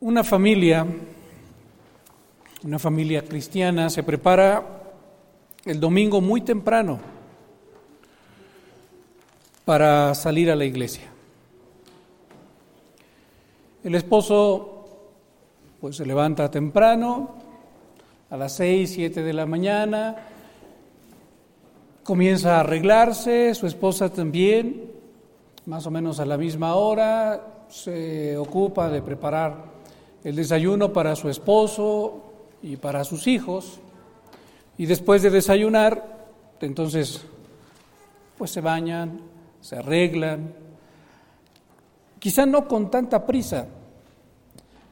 Una 0.00 0.24
familia, 0.24 0.86
una 2.64 2.78
familia 2.78 3.22
cristiana, 3.22 3.88
se 3.88 4.02
prepara 4.02 4.62
el 5.64 5.80
domingo 5.80 6.20
muy 6.20 6.40
temprano 6.42 6.98
para 9.64 10.14
salir 10.14 10.50
a 10.50 10.56
la 10.56 10.64
iglesia. 10.64 11.10
El 13.82 13.94
esposo 13.94 14.70
pues 15.80 15.96
se 15.96 16.06
levanta 16.06 16.50
temprano, 16.50 17.34
a 18.30 18.36
las 18.36 18.56
seis, 18.56 18.92
siete 18.94 19.22
de 19.22 19.32
la 19.32 19.46
mañana, 19.46 20.16
comienza 22.02 22.56
a 22.56 22.60
arreglarse, 22.60 23.54
su 23.54 23.66
esposa 23.66 24.10
también, 24.10 24.90
más 25.66 25.86
o 25.86 25.90
menos 25.90 26.20
a 26.20 26.26
la 26.26 26.36
misma 26.36 26.74
hora, 26.74 27.64
se 27.68 28.36
ocupa 28.36 28.88
de 28.88 29.02
preparar 29.02 29.73
el 30.24 30.36
desayuno 30.36 30.92
para 30.92 31.14
su 31.14 31.28
esposo 31.28 32.22
y 32.62 32.76
para 32.76 33.04
sus 33.04 33.26
hijos, 33.26 33.78
y 34.78 34.86
después 34.86 35.22
de 35.22 35.30
desayunar, 35.30 36.26
entonces, 36.60 37.22
pues 38.38 38.50
se 38.50 38.62
bañan, 38.62 39.20
se 39.60 39.76
arreglan, 39.76 40.54
quizá 42.18 42.46
no 42.46 42.66
con 42.66 42.90
tanta 42.90 43.26
prisa, 43.26 43.66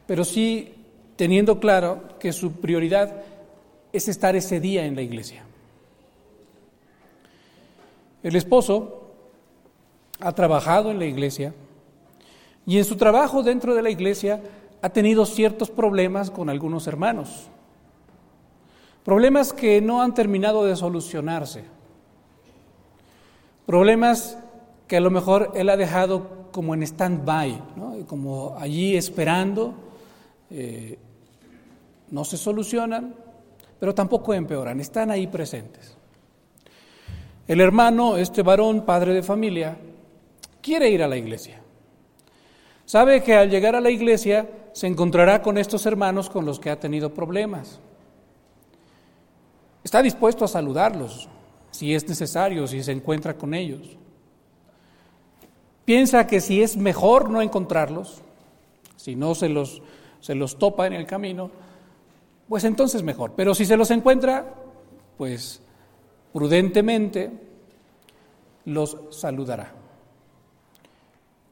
pero 0.06 0.22
sí 0.24 0.74
teniendo 1.16 1.58
claro 1.58 2.18
que 2.18 2.32
su 2.32 2.52
prioridad 2.52 3.22
es 3.92 4.08
estar 4.08 4.36
ese 4.36 4.60
día 4.60 4.84
en 4.84 4.94
la 4.94 5.02
iglesia. 5.02 5.44
El 8.22 8.36
esposo 8.36 9.10
ha 10.20 10.32
trabajado 10.32 10.90
en 10.90 10.98
la 10.98 11.06
iglesia 11.06 11.54
y 12.66 12.78
en 12.78 12.84
su 12.84 12.96
trabajo 12.96 13.42
dentro 13.42 13.74
de 13.74 13.82
la 13.82 13.90
iglesia 13.90 14.40
ha 14.82 14.90
tenido 14.90 15.24
ciertos 15.24 15.70
problemas 15.70 16.30
con 16.30 16.50
algunos 16.50 16.88
hermanos. 16.88 17.48
Problemas 19.04 19.52
que 19.52 19.80
no 19.80 20.02
han 20.02 20.12
terminado 20.12 20.64
de 20.64 20.74
solucionarse. 20.74 21.64
Problemas 23.64 24.38
que 24.88 24.96
a 24.96 25.00
lo 25.00 25.10
mejor 25.10 25.52
él 25.54 25.68
ha 25.70 25.76
dejado 25.76 26.50
como 26.50 26.74
en 26.74 26.82
stand-by, 26.82 27.62
como 28.08 28.56
allí 28.58 28.96
esperando. 28.96 29.72
Eh, 30.50 30.98
no 32.10 32.24
se 32.24 32.36
solucionan, 32.36 33.14
pero 33.78 33.94
tampoco 33.94 34.34
empeoran, 34.34 34.80
están 34.80 35.10
ahí 35.10 35.28
presentes. 35.28 35.96
El 37.46 37.60
hermano, 37.60 38.16
este 38.16 38.42
varón, 38.42 38.84
padre 38.84 39.14
de 39.14 39.22
familia, 39.22 39.76
quiere 40.60 40.90
ir 40.90 41.02
a 41.02 41.08
la 41.08 41.16
iglesia. 41.16 41.60
Sabe 42.84 43.22
que 43.22 43.34
al 43.34 43.48
llegar 43.48 43.74
a 43.74 43.80
la 43.80 43.90
iglesia 43.90 44.46
se 44.72 44.86
encontrará 44.86 45.42
con 45.42 45.58
estos 45.58 45.84
hermanos 45.86 46.30
con 46.30 46.44
los 46.44 46.58
que 46.58 46.70
ha 46.70 46.80
tenido 46.80 47.12
problemas. 47.12 47.80
Está 49.84 50.02
dispuesto 50.02 50.44
a 50.44 50.48
saludarlos 50.48 51.28
si 51.70 51.94
es 51.94 52.08
necesario, 52.08 52.66
si 52.66 52.82
se 52.82 52.92
encuentra 52.92 53.36
con 53.36 53.54
ellos. 53.54 53.96
Piensa 55.84 56.26
que 56.26 56.40
si 56.40 56.62
es 56.62 56.76
mejor 56.76 57.30
no 57.30 57.42
encontrarlos, 57.42 58.22
si 58.96 59.16
no 59.16 59.34
se 59.34 59.48
los, 59.48 59.82
se 60.20 60.34
los 60.34 60.58
topa 60.58 60.86
en 60.86 60.92
el 60.92 61.06
camino, 61.06 61.50
pues 62.48 62.64
entonces 62.64 63.02
mejor. 63.02 63.32
Pero 63.34 63.54
si 63.54 63.66
se 63.66 63.76
los 63.76 63.90
encuentra, 63.90 64.54
pues 65.18 65.60
prudentemente 66.32 67.30
los 68.64 68.96
saludará. 69.10 69.72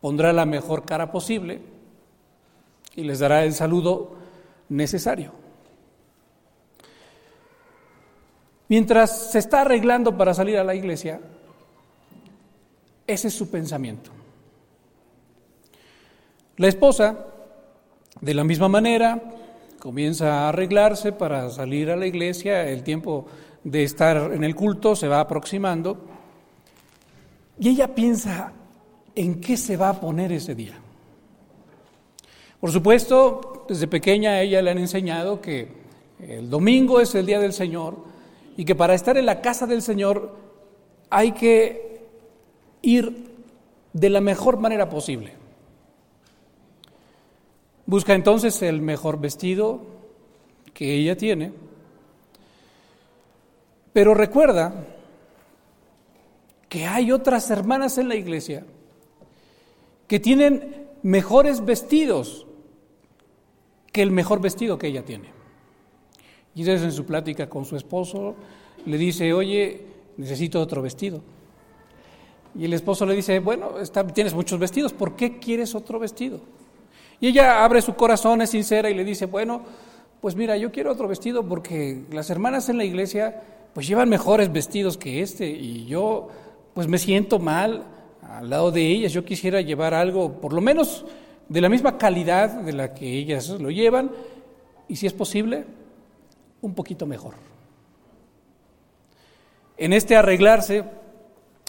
Pondrá 0.00 0.32
la 0.32 0.46
mejor 0.46 0.84
cara 0.84 1.10
posible 1.10 1.60
y 2.96 3.04
les 3.04 3.18
dará 3.18 3.44
el 3.44 3.52
saludo 3.54 4.16
necesario. 4.68 5.32
Mientras 8.68 9.32
se 9.32 9.38
está 9.38 9.62
arreglando 9.62 10.16
para 10.16 10.32
salir 10.32 10.56
a 10.58 10.64
la 10.64 10.74
iglesia, 10.74 11.20
ese 13.06 13.28
es 13.28 13.34
su 13.34 13.50
pensamiento. 13.50 14.10
La 16.56 16.68
esposa, 16.68 17.26
de 18.20 18.34
la 18.34 18.44
misma 18.44 18.68
manera, 18.68 19.20
comienza 19.80 20.44
a 20.44 20.48
arreglarse 20.50 21.10
para 21.10 21.50
salir 21.50 21.90
a 21.90 21.96
la 21.96 22.06
iglesia, 22.06 22.68
el 22.68 22.84
tiempo 22.84 23.26
de 23.64 23.82
estar 23.82 24.32
en 24.32 24.44
el 24.44 24.54
culto 24.54 24.94
se 24.94 25.08
va 25.08 25.20
aproximando 25.20 25.98
y 27.58 27.70
ella 27.70 27.94
piensa 27.94 28.52
en 29.14 29.40
qué 29.40 29.56
se 29.56 29.76
va 29.76 29.90
a 29.90 30.00
poner 30.00 30.32
ese 30.32 30.54
día. 30.54 30.74
Por 32.60 32.70
supuesto, 32.70 33.64
desde 33.68 33.86
pequeña 33.86 34.32
a 34.32 34.42
ella 34.42 34.60
le 34.60 34.70
han 34.70 34.78
enseñado 34.78 35.40
que 35.40 35.68
el 36.20 36.50
domingo 36.50 37.00
es 37.00 37.14
el 37.14 37.24
día 37.24 37.40
del 37.40 37.54
Señor 37.54 37.96
y 38.56 38.66
que 38.66 38.74
para 38.74 38.94
estar 38.94 39.16
en 39.16 39.24
la 39.24 39.40
casa 39.40 39.66
del 39.66 39.80
Señor 39.80 40.36
hay 41.08 41.32
que 41.32 42.02
ir 42.82 43.30
de 43.94 44.10
la 44.10 44.20
mejor 44.20 44.58
manera 44.58 44.90
posible. 44.90 45.32
Busca 47.86 48.14
entonces 48.14 48.60
el 48.60 48.82
mejor 48.82 49.18
vestido 49.18 49.80
que 50.74 50.94
ella 50.94 51.16
tiene, 51.16 51.52
pero 53.92 54.14
recuerda 54.14 54.84
que 56.68 56.86
hay 56.86 57.10
otras 57.10 57.50
hermanas 57.50 57.96
en 57.96 58.08
la 58.08 58.14
iglesia 58.14 58.64
que 60.06 60.20
tienen 60.20 60.86
mejores 61.02 61.64
vestidos 61.64 62.46
que 63.92 64.02
el 64.02 64.10
mejor 64.10 64.40
vestido 64.40 64.78
que 64.78 64.88
ella 64.88 65.04
tiene. 65.04 65.28
Y 66.54 66.60
entonces 66.60 66.84
en 66.84 66.92
su 66.92 67.04
plática 67.04 67.48
con 67.48 67.64
su 67.64 67.76
esposo 67.76 68.34
le 68.86 68.98
dice, 68.98 69.32
oye, 69.32 69.80
necesito 70.16 70.60
otro 70.60 70.82
vestido. 70.82 71.20
Y 72.58 72.64
el 72.64 72.72
esposo 72.72 73.06
le 73.06 73.14
dice, 73.14 73.38
bueno, 73.38 73.74
tienes 74.14 74.34
muchos 74.34 74.58
vestidos, 74.58 74.92
¿por 74.92 75.14
qué 75.14 75.38
quieres 75.38 75.74
otro 75.74 75.98
vestido? 75.98 76.40
Y 77.20 77.28
ella 77.28 77.64
abre 77.64 77.82
su 77.82 77.94
corazón, 77.94 78.42
es 78.42 78.50
sincera 78.50 78.90
y 78.90 78.94
le 78.94 79.04
dice, 79.04 79.26
bueno, 79.26 79.62
pues 80.20 80.34
mira, 80.34 80.56
yo 80.56 80.72
quiero 80.72 80.90
otro 80.90 81.06
vestido 81.06 81.46
porque 81.46 82.02
las 82.10 82.30
hermanas 82.30 82.68
en 82.68 82.78
la 82.78 82.84
iglesia 82.84 83.42
pues 83.72 83.86
llevan 83.86 84.08
mejores 84.08 84.52
vestidos 84.52 84.98
que 84.98 85.22
este 85.22 85.48
y 85.48 85.86
yo 85.86 86.28
pues 86.74 86.88
me 86.88 86.98
siento 86.98 87.38
mal 87.38 87.84
al 88.28 88.50
lado 88.50 88.70
de 88.70 88.86
ellas. 88.86 89.12
Yo 89.12 89.24
quisiera 89.24 89.60
llevar 89.60 89.94
algo 89.94 90.40
por 90.40 90.52
lo 90.52 90.60
menos 90.60 91.04
de 91.50 91.60
la 91.60 91.68
misma 91.68 91.98
calidad 91.98 92.60
de 92.60 92.72
la 92.72 92.94
que 92.94 93.12
ellas 93.12 93.48
lo 93.48 93.70
llevan 93.70 94.12
y 94.86 94.94
si 94.94 95.06
es 95.06 95.12
posible, 95.12 95.64
un 96.62 96.74
poquito 96.74 97.06
mejor. 97.06 97.34
En 99.76 99.92
este 99.92 100.16
arreglarse, 100.16 100.84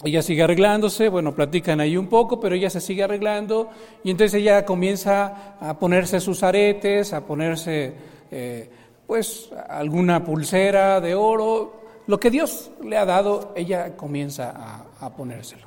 ella 0.04 0.22
sigue 0.22 0.44
arreglándose, 0.44 1.08
bueno, 1.08 1.34
platican 1.34 1.80
ahí 1.80 1.96
un 1.96 2.06
poco, 2.06 2.38
pero 2.38 2.54
ella 2.54 2.70
se 2.70 2.80
sigue 2.80 3.02
arreglando 3.02 3.70
y 4.04 4.12
entonces 4.12 4.40
ella 4.40 4.64
comienza 4.64 5.56
a 5.60 5.76
ponerse 5.78 6.20
sus 6.20 6.44
aretes, 6.44 7.12
a 7.12 7.26
ponerse 7.26 7.92
eh, 8.30 8.70
pues 9.04 9.50
alguna 9.68 10.24
pulsera 10.24 11.00
de 11.00 11.16
oro, 11.16 11.82
lo 12.06 12.20
que 12.20 12.30
Dios 12.30 12.70
le 12.84 12.96
ha 12.96 13.04
dado, 13.04 13.52
ella 13.56 13.96
comienza 13.96 14.52
a, 14.54 15.06
a 15.06 15.10
ponérselo. 15.10 15.66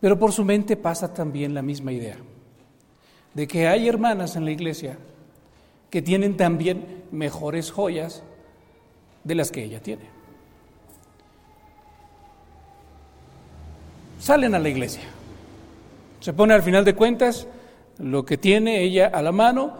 Pero 0.00 0.16
por 0.16 0.30
su 0.30 0.44
mente 0.44 0.76
pasa 0.76 1.12
también 1.12 1.52
la 1.52 1.62
misma 1.62 1.90
idea, 1.90 2.16
de 3.34 3.46
que 3.46 3.68
hay 3.68 3.88
hermanas 3.88 4.36
en 4.36 4.44
la 4.44 4.50
iglesia 4.50 4.98
que 5.90 6.02
tienen 6.02 6.36
también 6.36 7.04
mejores 7.10 7.70
joyas 7.70 8.22
de 9.24 9.34
las 9.34 9.50
que 9.50 9.64
ella 9.64 9.80
tiene. 9.80 10.22
salen 14.22 14.54
a 14.54 14.60
la 14.60 14.68
iglesia. 14.68 15.02
Se 16.20 16.32
pone 16.32 16.54
al 16.54 16.62
final 16.62 16.84
de 16.84 16.94
cuentas 16.94 17.48
lo 17.98 18.24
que 18.24 18.38
tiene 18.38 18.82
ella 18.82 19.10
a 19.12 19.20
la 19.20 19.32
mano 19.32 19.74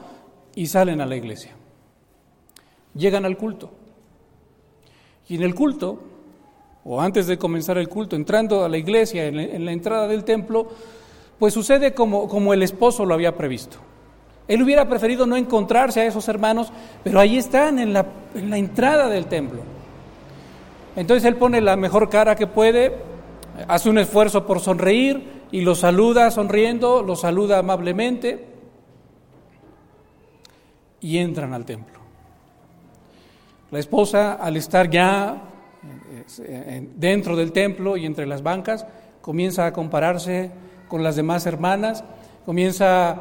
y 0.56 0.66
salen 0.66 1.00
a 1.00 1.06
la 1.06 1.14
iglesia. 1.14 1.52
Llegan 2.94 3.24
al 3.24 3.36
culto. 3.36 3.70
Y 5.28 5.36
en 5.36 5.42
el 5.44 5.54
culto, 5.54 6.02
o 6.84 7.00
antes 7.00 7.28
de 7.28 7.38
comenzar 7.38 7.78
el 7.78 7.88
culto, 7.88 8.16
entrando 8.16 8.64
a 8.64 8.68
la 8.68 8.76
iglesia, 8.76 9.26
en 9.26 9.64
la, 9.64 9.72
entrada 9.72 10.08
del 10.08 10.24
templo, 10.24 10.68
pues 11.42 11.54
sucede 11.54 11.92
como, 11.92 12.28
como 12.28 12.54
el 12.54 12.62
esposo 12.62 13.04
lo 13.04 13.14
había 13.14 13.36
previsto. 13.36 13.78
Él 14.46 14.62
hubiera 14.62 14.88
preferido 14.88 15.26
no 15.26 15.34
encontrarse 15.34 16.00
a 16.00 16.06
esos 16.06 16.28
hermanos, 16.28 16.72
pero 17.02 17.18
ahí 17.18 17.36
están 17.36 17.80
en 17.80 17.92
la, 17.92 18.06
en 18.36 18.48
la 18.48 18.58
entrada 18.58 19.08
del 19.08 19.26
templo. 19.26 19.60
Entonces 20.94 21.24
él 21.24 21.34
pone 21.34 21.60
la 21.60 21.74
mejor 21.74 22.08
cara 22.08 22.36
que 22.36 22.46
puede, 22.46 22.94
hace 23.66 23.90
un 23.90 23.98
esfuerzo 23.98 24.46
por 24.46 24.60
sonreír 24.60 25.42
y 25.50 25.62
lo 25.62 25.74
saluda 25.74 26.30
sonriendo, 26.30 27.02
lo 27.02 27.16
saluda 27.16 27.58
amablemente 27.58 28.46
y 31.00 31.18
entran 31.18 31.54
al 31.54 31.64
templo. 31.64 31.98
La 33.72 33.80
esposa, 33.80 34.34
al 34.34 34.56
estar 34.56 34.88
ya 34.88 35.42
eh, 36.38 36.88
dentro 36.94 37.34
del 37.34 37.50
templo 37.50 37.96
y 37.96 38.06
entre 38.06 38.26
las 38.26 38.44
bancas, 38.44 38.86
comienza 39.20 39.66
a 39.66 39.72
compararse 39.72 40.70
con 40.92 41.02
las 41.02 41.16
demás 41.16 41.46
hermanas, 41.46 42.04
comienza 42.44 43.18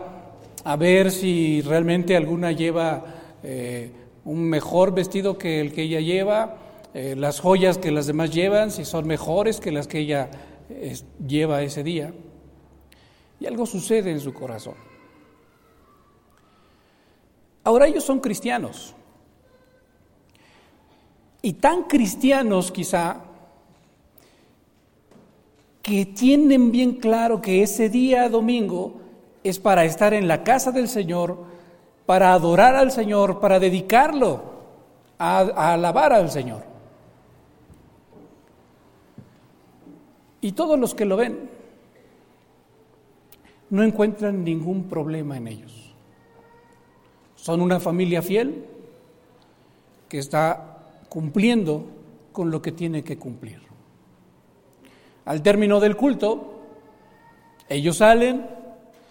a 0.65 0.75
ver 0.75 1.09
si 1.09 1.61
realmente 1.61 2.17
alguna 2.17 2.51
lleva 2.51 3.05
eh, 3.43 3.89
un 4.25 4.43
mejor 4.43 4.93
vestido 4.93 5.37
que 5.37 5.61
el 5.61 5.71
que 5.71 5.83
ella 5.83 6.01
lleva, 6.01 6.57
eh, 6.93 7.15
las 7.17 7.39
joyas 7.39 7.77
que 7.77 7.91
las 7.91 8.07
demás 8.07 8.31
llevan, 8.31 8.71
si 8.71 8.83
son 8.83 9.07
mejores 9.07 9.61
que 9.61 9.71
las 9.71 9.87
que 9.87 9.99
ella 9.99 10.29
lleva 11.25 11.61
ese 11.61 11.81
día. 11.81 12.13
Y 13.39 13.45
algo 13.45 13.65
sucede 13.65 14.11
en 14.11 14.19
su 14.19 14.33
corazón. 14.33 14.75
Ahora 17.63 17.87
ellos 17.87 18.03
son 18.03 18.19
cristianos. 18.19 18.93
Y 21.41 21.53
tan 21.53 21.83
cristianos 21.83 22.69
quizá 22.69 23.30
que 25.81 26.05
tienen 26.05 26.71
bien 26.71 26.95
claro 26.95 27.41
que 27.41 27.63
ese 27.63 27.89
día 27.89 28.29
domingo 28.29 29.01
es 29.43 29.59
para 29.59 29.85
estar 29.85 30.13
en 30.13 30.27
la 30.27 30.43
casa 30.43 30.71
del 30.71 30.87
Señor, 30.87 31.45
para 32.05 32.33
adorar 32.33 32.75
al 32.75 32.91
Señor, 32.91 33.39
para 33.39 33.59
dedicarlo 33.59 34.43
a, 35.17 35.73
alabar 35.73 36.13
al 36.13 36.29
Señor. 36.29 36.63
Y 40.41 40.51
todos 40.53 40.79
los 40.79 40.93
que 40.93 41.05
lo 41.05 41.17
ven 41.17 41.49
no 43.69 43.83
encuentran 43.83 44.43
ningún 44.43 44.83
problema 44.83 45.37
en 45.37 45.47
ellos. 45.47 45.93
Son 47.35 47.61
una 47.61 47.79
familia 47.79 48.21
fiel 48.21 48.65
que 50.09 50.19
está 50.19 50.77
cumpliendo 51.09 51.85
con 52.31 52.51
lo 52.51 52.61
que 52.61 52.71
tiene 52.71 53.03
que 53.03 53.17
cumplir. 53.17 53.70
Al 55.25 55.41
término 55.41 55.79
del 55.79 55.95
culto, 55.95 56.51
ellos 57.69 57.97
salen, 57.97 58.47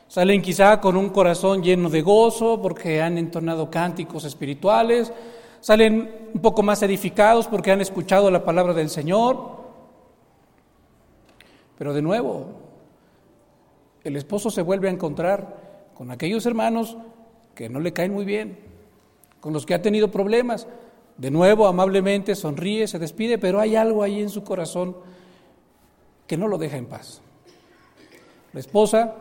salen 0.09 0.43
quizá 0.43 0.81
con 0.81 0.97
un 0.97 1.11
corazón 1.11 1.63
lleno 1.63 1.89
de 1.89 2.03
gozo 2.03 2.61
porque 2.61 3.01
han 3.01 3.17
entonado 3.17 3.71
cánticos 3.71 4.25
espirituales, 4.25 5.13
salen 5.61 6.31
un 6.35 6.41
poco 6.41 6.63
más 6.63 6.83
edificados 6.83 7.47
porque 7.47 7.71
han 7.71 7.81
escuchado 7.81 8.31
la 8.31 8.45
palabra 8.45 8.75
del 8.75 8.91
Señor. 8.91 9.61
Pero 11.79 11.95
de 11.95 12.03
nuevo, 12.03 12.47
el 14.03 14.17
esposo 14.17 14.51
se 14.51 14.63
vuelve 14.63 14.89
a 14.89 14.93
encontrar 14.93 15.91
con 15.95 16.11
aquellos 16.11 16.45
hermanos 16.45 16.97
que 17.55 17.69
no 17.69 17.79
le 17.79 17.93
caen 17.93 18.13
muy 18.13 18.25
bien, 18.25 18.59
con 19.41 19.53
los 19.53 19.65
que 19.65 19.75
ha 19.75 19.83
tenido 19.83 20.11
problemas. 20.11 20.67
De 21.19 21.31
nuevo, 21.31 21.67
amablemente 21.67 22.35
sonríe, 22.35 22.87
se 22.89 22.99
despide, 22.99 23.39
pero 23.39 23.61
hay 23.61 23.77
algo 23.77 24.03
ahí 24.03 24.21
en 24.21 24.31
su 24.31 24.43
corazón 24.43 24.97
que 26.31 26.37
no 26.37 26.47
lo 26.47 26.59
deja 26.59 26.77
en 26.77 26.87
paz. 26.87 27.21
La 28.53 28.61
esposa 28.61 29.17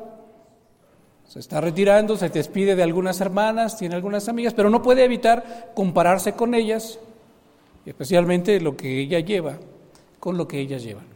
se 1.27 1.39
está 1.39 1.59
retirando, 1.59 2.15
se 2.15 2.29
despide 2.29 2.75
de 2.75 2.83
algunas 2.83 3.19
hermanas, 3.19 3.79
tiene 3.79 3.95
algunas 3.95 4.29
amigas, 4.29 4.53
pero 4.53 4.69
no 4.69 4.83
puede 4.83 5.06
evitar 5.06 5.71
compararse 5.73 6.33
con 6.33 6.53
ellas, 6.53 7.00
especialmente 7.83 8.61
lo 8.61 8.77
que 8.77 9.00
ella 9.00 9.21
lleva 9.21 9.57
con 10.19 10.38
lo 10.38 10.47
que 10.47 10.59
ellas 10.59 10.83
llevan. 10.83 11.07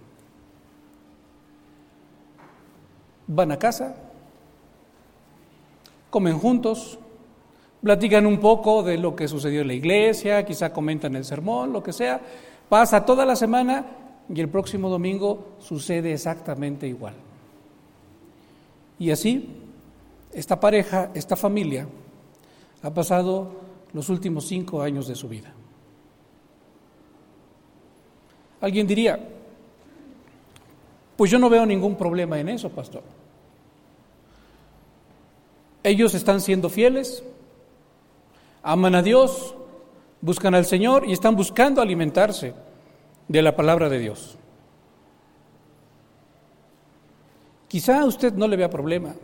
Van 3.27 3.51
a 3.51 3.59
casa, 3.59 3.95
comen 6.09 6.39
juntos, 6.39 6.97
platican 7.83 8.25
un 8.25 8.39
poco 8.39 8.81
de 8.81 8.97
lo 8.97 9.15
que 9.15 9.27
sucedió 9.27 9.61
en 9.61 9.67
la 9.67 9.73
iglesia, 9.75 10.43
quizá 10.43 10.73
comentan 10.73 11.15
el 11.15 11.23
sermón, 11.23 11.71
lo 11.71 11.83
que 11.83 11.93
sea. 11.93 12.19
Pasa 12.67 13.05
toda 13.05 13.27
la 13.27 13.35
semana 13.35 14.02
y 14.29 14.39
el 14.39 14.49
próximo 14.49 14.89
domingo 14.89 15.55
sucede 15.59 16.13
exactamente 16.13 16.87
igual. 16.87 17.13
Y 18.99 19.11
así, 19.11 19.49
esta 20.31 20.59
pareja, 20.59 21.11
esta 21.13 21.35
familia, 21.35 21.87
ha 22.81 22.93
pasado 22.93 23.51
los 23.93 24.09
últimos 24.09 24.47
cinco 24.47 24.81
años 24.81 25.07
de 25.07 25.15
su 25.15 25.27
vida. 25.27 25.53
Alguien 28.61 28.87
diría, 28.87 29.19
pues 31.17 31.29
yo 31.29 31.37
no 31.37 31.49
veo 31.49 31.65
ningún 31.65 31.95
problema 31.95 32.39
en 32.39 32.49
eso, 32.49 32.69
pastor. 32.69 33.03
Ellos 35.83 36.13
están 36.13 36.39
siendo 36.39 36.69
fieles, 36.69 37.23
aman 38.61 38.95
a 38.95 39.01
Dios, 39.01 39.53
buscan 40.21 40.55
al 40.55 40.65
Señor 40.65 41.03
y 41.05 41.11
están 41.11 41.35
buscando 41.35 41.81
alimentarse 41.81 42.53
de 43.27 43.41
la 43.41 43.55
palabra 43.55 43.89
de 43.89 43.99
Dios. 43.99 44.37
Quizá 47.67 48.01
a 48.01 48.05
usted 48.05 48.33
no 48.33 48.47
le 48.47 48.55
vea 48.55 48.69
problema. 48.69 49.15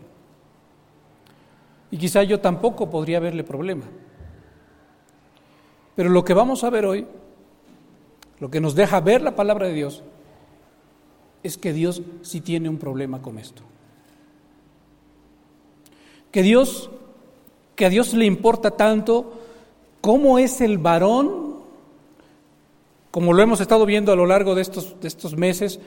Y 1.92 1.98
quizá 1.98 2.24
yo 2.24 2.40
tampoco 2.40 2.90
podría 2.90 3.20
verle 3.20 3.44
problema. 3.44 3.86
Pero 5.96 6.10
lo 6.10 6.24
que 6.24 6.34
vamos 6.34 6.64
a 6.64 6.70
ver 6.70 6.86
hoy, 6.86 7.06
lo 8.40 8.50
que 8.50 8.62
nos 8.62 8.74
deja 8.74 9.02
ver 9.02 9.22
la 9.22 9.36
palabra 9.36 9.68
de 9.68 9.74
Dios, 9.74 10.04
es 11.44 11.58
que 11.58 11.74
Dios 11.74 12.02
sí 12.22 12.42
tiene 12.42 12.70
un 12.70 12.78
problema 12.78 13.22
con 13.22 13.38
esto. 13.38 13.64
Que 16.32 16.42
Dios, 16.42 16.90
que 17.76 17.86
a 17.86 17.90
Dios 17.90 18.14
le 18.14 18.26
importa 18.26 18.72
tanto 18.72 19.40
cómo 20.02 20.40
es 20.40 20.62
el 20.62 20.78
varón 20.78 21.49
como 23.12 23.34
lo 23.34 23.42
hemos 23.42 23.60
estado 23.60 23.86
viendo 23.86 24.12
a 24.12 24.16
lo 24.16 24.26
largo 24.26 24.56
de 24.56 24.62
estos, 24.62 25.00
de 25.00 25.08
estos 25.08 25.36
meses, 25.36 25.80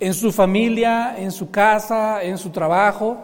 en 0.00 0.14
su 0.14 0.30
familia, 0.32 1.18
en 1.18 1.32
su 1.32 1.50
casa, 1.50 2.22
en 2.22 2.38
su 2.38 2.50
trabajo. 2.50 3.18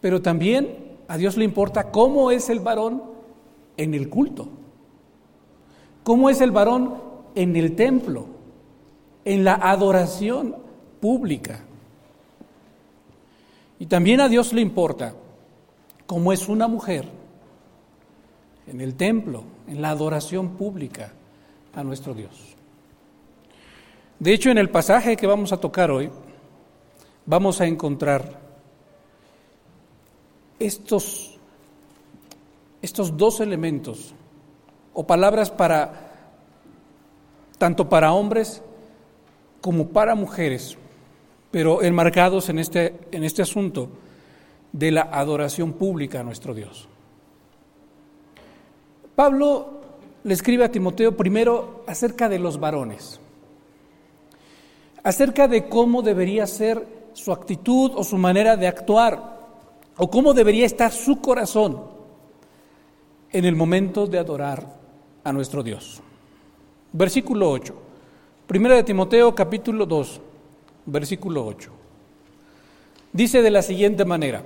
Pero 0.00 0.20
también 0.20 0.96
a 1.06 1.16
Dios 1.16 1.36
le 1.36 1.44
importa 1.44 1.90
cómo 1.90 2.30
es 2.30 2.48
el 2.48 2.60
varón 2.60 3.02
en 3.76 3.94
el 3.94 4.08
culto, 4.08 4.48
cómo 6.02 6.30
es 6.30 6.40
el 6.40 6.50
varón 6.50 6.94
en 7.34 7.54
el 7.54 7.76
templo, 7.76 8.26
en 9.24 9.44
la 9.44 9.54
adoración 9.54 10.56
pública. 11.00 11.60
Y 13.78 13.86
también 13.86 14.20
a 14.20 14.28
Dios 14.28 14.52
le 14.52 14.60
importa 14.60 15.14
cómo 16.06 16.32
es 16.32 16.48
una 16.48 16.66
mujer 16.66 17.06
en 18.66 18.80
el 18.80 18.94
templo, 18.94 19.44
en 19.68 19.80
la 19.80 19.90
adoración 19.90 20.50
pública 20.50 21.12
a 21.74 21.84
nuestro 21.84 22.14
Dios. 22.14 22.56
De 24.18 24.34
hecho, 24.34 24.50
en 24.50 24.58
el 24.58 24.68
pasaje 24.68 25.16
que 25.16 25.26
vamos 25.26 25.52
a 25.52 25.56
tocar 25.58 25.90
hoy, 25.90 26.10
vamos 27.26 27.60
a 27.60 27.66
encontrar 27.66 28.38
estos, 30.58 31.38
estos 32.82 33.16
dos 33.16 33.40
elementos 33.40 34.14
o 34.92 35.06
palabras 35.06 35.50
para 35.50 36.08
tanto 37.56 37.88
para 37.88 38.12
hombres 38.12 38.62
como 39.60 39.88
para 39.88 40.14
mujeres, 40.14 40.78
pero 41.50 41.82
enmarcados 41.82 42.48
en 42.48 42.58
este, 42.58 42.98
en 43.12 43.24
este 43.24 43.42
asunto 43.42 43.90
de 44.72 44.90
la 44.90 45.02
adoración 45.02 45.74
pública 45.74 46.20
a 46.20 46.22
nuestro 46.22 46.54
Dios. 46.54 46.88
Pablo 49.14 49.79
le 50.22 50.34
escribe 50.34 50.64
a 50.64 50.70
Timoteo 50.70 51.16
primero 51.16 51.84
acerca 51.86 52.28
de 52.28 52.38
los 52.38 52.60
varones, 52.60 53.20
acerca 55.02 55.48
de 55.48 55.68
cómo 55.68 56.02
debería 56.02 56.46
ser 56.46 56.86
su 57.12 57.32
actitud 57.32 57.92
o 57.94 58.04
su 58.04 58.18
manera 58.18 58.56
de 58.56 58.68
actuar, 58.68 59.38
o 59.96 60.10
cómo 60.10 60.32
debería 60.34 60.66
estar 60.66 60.92
su 60.92 61.20
corazón 61.20 61.82
en 63.32 63.44
el 63.44 63.56
momento 63.56 64.06
de 64.06 64.18
adorar 64.18 64.66
a 65.24 65.32
nuestro 65.32 65.62
Dios. 65.62 66.00
Versículo 66.92 67.50
8. 67.50 67.74
Primera 68.46 68.74
de 68.74 68.82
Timoteo 68.82 69.34
capítulo 69.34 69.86
2, 69.86 70.20
versículo 70.86 71.46
8. 71.46 71.70
Dice 73.12 73.42
de 73.42 73.50
la 73.50 73.62
siguiente 73.62 74.04
manera, 74.04 74.42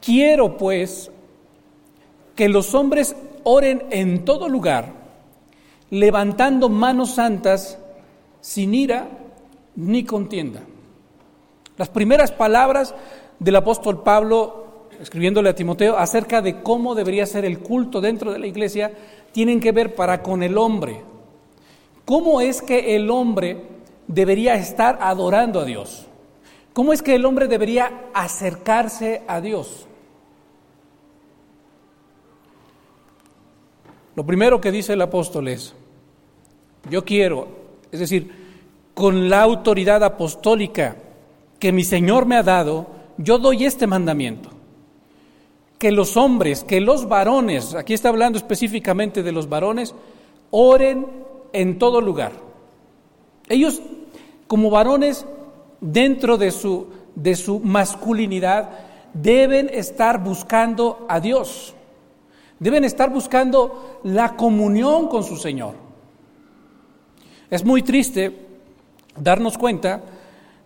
quiero 0.00 0.56
pues 0.56 1.10
que 2.34 2.48
los 2.48 2.74
hombres 2.74 3.16
oren 3.50 3.84
en 3.88 4.26
todo 4.26 4.46
lugar, 4.46 4.92
levantando 5.88 6.68
manos 6.68 7.14
santas, 7.14 7.78
sin 8.42 8.74
ira 8.74 9.08
ni 9.74 10.04
contienda. 10.04 10.60
Las 11.78 11.88
primeras 11.88 12.30
palabras 12.30 12.94
del 13.38 13.56
apóstol 13.56 14.02
Pablo, 14.02 14.88
escribiéndole 15.00 15.48
a 15.48 15.54
Timoteo, 15.54 15.96
acerca 15.96 16.42
de 16.42 16.62
cómo 16.62 16.94
debería 16.94 17.24
ser 17.24 17.46
el 17.46 17.60
culto 17.60 18.02
dentro 18.02 18.32
de 18.32 18.38
la 18.38 18.46
iglesia, 18.46 18.92
tienen 19.32 19.60
que 19.60 19.72
ver 19.72 19.94
para 19.94 20.22
con 20.22 20.42
el 20.42 20.58
hombre. 20.58 21.00
¿Cómo 22.04 22.42
es 22.42 22.60
que 22.60 22.96
el 22.96 23.10
hombre 23.10 23.64
debería 24.06 24.56
estar 24.56 24.98
adorando 25.00 25.60
a 25.60 25.64
Dios? 25.64 26.06
¿Cómo 26.74 26.92
es 26.92 27.00
que 27.00 27.14
el 27.14 27.24
hombre 27.24 27.48
debería 27.48 28.10
acercarse 28.12 29.22
a 29.26 29.40
Dios? 29.40 29.87
Lo 34.18 34.26
primero 34.26 34.60
que 34.60 34.72
dice 34.72 34.94
el 34.94 35.00
apóstol 35.00 35.46
es, 35.46 35.74
yo 36.90 37.04
quiero, 37.04 37.46
es 37.92 38.00
decir, 38.00 38.28
con 38.92 39.30
la 39.30 39.42
autoridad 39.42 40.02
apostólica 40.02 40.96
que 41.60 41.70
mi 41.70 41.84
Señor 41.84 42.26
me 42.26 42.34
ha 42.34 42.42
dado, 42.42 42.88
yo 43.16 43.38
doy 43.38 43.64
este 43.64 43.86
mandamiento, 43.86 44.50
que 45.78 45.92
los 45.92 46.16
hombres, 46.16 46.64
que 46.64 46.80
los 46.80 47.06
varones, 47.08 47.76
aquí 47.76 47.94
está 47.94 48.08
hablando 48.08 48.38
específicamente 48.38 49.22
de 49.22 49.30
los 49.30 49.48
varones, 49.48 49.94
oren 50.50 51.06
en 51.52 51.78
todo 51.78 52.00
lugar. 52.00 52.32
Ellos, 53.48 53.80
como 54.48 54.68
varones, 54.68 55.26
dentro 55.80 56.36
de 56.36 56.50
su, 56.50 56.88
de 57.14 57.36
su 57.36 57.60
masculinidad, 57.60 58.68
deben 59.14 59.70
estar 59.72 60.20
buscando 60.24 61.06
a 61.08 61.20
Dios, 61.20 61.76
deben 62.58 62.84
estar 62.84 63.10
buscando 63.10 64.00
la 64.04 64.36
comunión 64.36 65.08
con 65.08 65.24
su 65.24 65.36
Señor. 65.36 65.74
Es 67.50 67.64
muy 67.64 67.82
triste 67.82 68.46
darnos 69.16 69.56
cuenta 69.56 70.02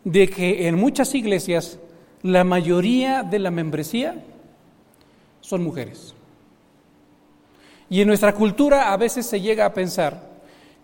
de 0.04 0.28
que 0.28 0.66
en 0.66 0.76
muchas 0.76 1.14
iglesias 1.14 1.78
la 2.22 2.44
mayoría 2.44 3.22
de 3.22 3.38
la 3.38 3.50
membresía 3.50 4.24
son 5.40 5.62
mujeres. 5.62 6.14
Y 7.88 8.00
en 8.00 8.08
nuestra 8.08 8.34
cultura 8.34 8.92
a 8.92 8.96
veces 8.96 9.26
se 9.26 9.40
llega 9.40 9.66
a 9.66 9.74
pensar 9.74 10.30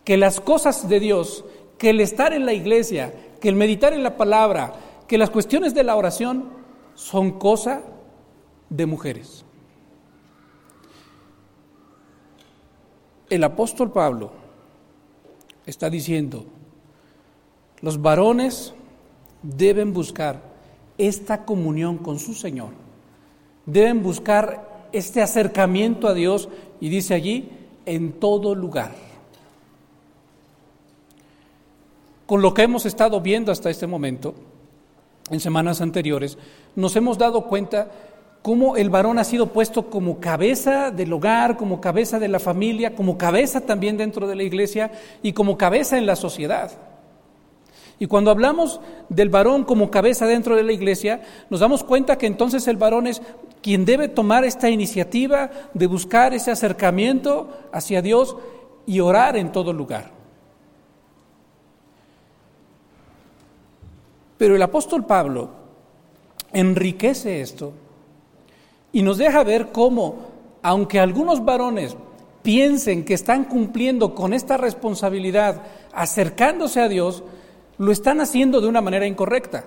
que 0.05 0.17
las 0.17 0.41
cosas 0.41 0.89
de 0.89 1.01
Dios, 1.01 1.45
que 1.79 1.91
el 1.91 2.01
estar 2.01 2.33
en 2.33 2.45
la 2.45 2.53
iglesia, 2.53 3.15
que 3.41 3.49
el 3.49 3.57
meditar 3.57 3.93
en 3.93 4.03
la 4.03 4.17
palabra, 4.17 4.75
que 5.07 5.19
las 5.19 5.31
cuestiones 5.31 5.75
de 5.75 5.85
la 5.85 5.97
oración 5.97 6.51
son 6.95 7.39
cosa 7.39 7.83
de 8.69 8.87
mujeres. 8.87 9.45
El 13.29 13.45
apóstol 13.45 13.93
Pablo 13.93 14.31
está 15.67 15.91
diciendo, 15.91 16.47
los 17.81 18.01
varones 18.01 18.75
deben 19.43 19.93
buscar 19.93 20.41
esta 20.97 21.45
comunión 21.45 21.99
con 21.99 22.19
su 22.19 22.35
Señor, 22.35 22.71
deben 23.67 24.03
buscar 24.03 24.89
este 24.93 25.21
acercamiento 25.21 26.09
a 26.09 26.15
Dios 26.15 26.49
y 26.81 26.89
dice 26.89 27.15
allí, 27.15 27.51
en 27.85 28.13
todo 28.13 28.55
lugar. 28.55 28.95
Con 32.27 32.43
lo 32.43 32.53
que 32.53 32.63
hemos 32.63 32.85
estado 32.85 33.21
viendo 33.21 33.53
hasta 33.53 33.71
este 33.71 33.87
momento, 33.87 34.35
en 35.31 35.41
semanas 35.41 35.81
anteriores, 35.81 36.39
nos 36.77 36.97
hemos 36.97 37.19
dado 37.19 37.45
cuenta 37.45 37.91
cómo 38.43 38.77
el 38.77 38.91
varón 38.91 39.19
ha 39.19 39.25
sido 39.25 39.49
puesto 39.49 39.91
como 39.91 40.21
cabeza 40.21 40.91
del 40.91 41.13
hogar, 41.13 41.57
como 41.57 41.81
cabeza 41.81 42.19
de 42.19 42.29
la 42.29 42.39
familia, 42.39 42.95
como 42.95 43.19
cabeza 43.19 43.61
también 43.61 43.97
dentro 43.97 44.27
de 44.27 44.37
la 44.37 44.43
iglesia 44.43 44.91
y 45.23 45.33
como 45.33 45.59
cabeza 45.59 45.99
en 45.99 46.07
la 46.07 46.17
sociedad. 46.17 46.71
Y 47.99 48.07
cuando 48.07 48.31
hablamos 48.31 48.81
del 49.09 49.29
varón 49.29 49.65
como 49.65 49.91
cabeza 49.91 50.27
dentro 50.27 50.55
de 50.55 50.63
la 50.63 50.73
iglesia, 50.73 51.23
nos 51.51 51.61
damos 51.61 51.83
cuenta 51.83 52.17
que 52.17 52.27
entonces 52.27 52.69
el 52.69 52.77
varón 52.77 53.09
es 53.09 53.21
quien 53.61 53.85
debe 53.85 54.07
tomar 54.07 54.45
esta 54.45 54.71
iniciativa 54.71 55.51
de 55.75 55.87
buscar 55.89 56.33
ese 56.33 56.53
acercamiento 56.53 57.49
hacia 57.73 58.01
Dios 58.01 58.37
y 58.87 59.01
orar 59.01 59.37
en 59.37 59.51
todo 59.51 59.73
lugar. 59.73 60.13
Pero 64.39 64.55
el 64.55 64.63
apóstol 64.63 65.05
Pablo 65.05 65.51
enriquece 66.53 67.41
esto 67.41 67.73
y 68.93 69.03
nos 69.03 69.19
deja 69.19 69.45
ver 69.45 69.69
cómo, 69.73 70.17
aunque 70.63 70.99
algunos 71.01 71.45
varones 71.45 71.97
piensen 72.43 73.05
que 73.05 73.15
están 73.15 73.45
cumpliendo 73.45 74.15
con 74.15 74.33
esta 74.33 74.57
responsabilidad 74.57 75.63
acercándose 75.93 76.81
a 76.81 76.89
Dios, 76.89 77.23
lo 77.79 77.93
están 77.93 78.21
haciendo 78.21 78.61
de 78.61 78.69
una 78.69 78.81
manera 78.81 79.07
incorrecta. 79.07 79.65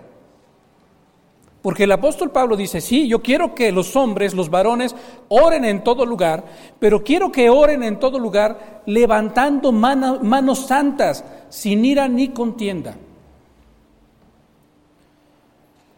Porque 1.62 1.84
el 1.84 1.92
apóstol 1.92 2.32
Pablo 2.32 2.58
dice, 2.58 2.82
sí, 2.82 3.08
yo 3.08 3.22
quiero 3.22 3.54
que 3.54 3.72
los 3.72 3.96
hombres, 3.96 4.34
los 4.34 4.50
varones, 4.50 4.96
oren 5.30 5.64
en 5.64 5.84
todo 5.84 6.06
lugar, 6.08 6.44
pero 6.80 7.04
quiero 7.04 7.32
que 7.32 7.52
oren 7.52 7.84
en 7.84 8.00
todo 8.00 8.18
lugar 8.18 8.82
levantando 8.88 9.72
manos 9.72 10.66
santas, 10.66 11.24
sin 11.50 11.86
ira 11.86 12.08
ni 12.08 12.30
contienda. 12.30 12.96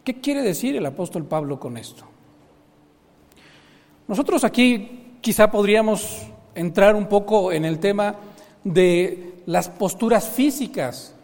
¿Qué 0.03 0.19
quiere 0.19 0.41
decir 0.41 0.75
el 0.75 0.85
apóstol 0.85 1.23
Pablo 1.23 1.57
con 1.61 1.77
esto? 1.77 2.03
Nosotros 4.07 4.43
aquí 4.43 5.17
quizá 5.21 5.49
podríamos 5.49 6.27
entrar 6.55 6.95
un 6.95 7.07
poco 7.07 7.51
en 7.51 7.65
el 7.65 7.79
tema 7.79 8.15
de 8.63 9.41
las 9.45 9.69
posturas 9.69 10.27
físicas 10.27 11.15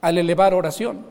al 0.00 0.18
elevar 0.18 0.54
oración. 0.54 1.06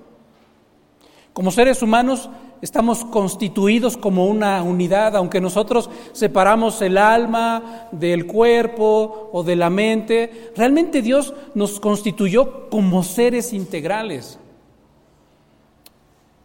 Como 1.34 1.52
seres 1.52 1.82
humanos 1.82 2.30
estamos 2.62 3.04
constituidos 3.06 3.98
como 3.98 4.26
una 4.28 4.62
unidad, 4.64 5.16
aunque 5.16 5.42
nosotros 5.42 5.90
separamos 6.12 6.82
el 6.82 6.98
alma 6.98 7.88
del 7.92 8.28
cuerpo 8.28 9.30
o 9.34 9.44
de 9.44 9.56
la 9.56 9.70
mente, 9.70 10.52
realmente 10.56 11.02
Dios 11.02 11.34
nos 11.56 11.80
constituyó 11.80 12.70
como 12.70 13.04
seres 13.04 13.52
integrales. 13.54 14.38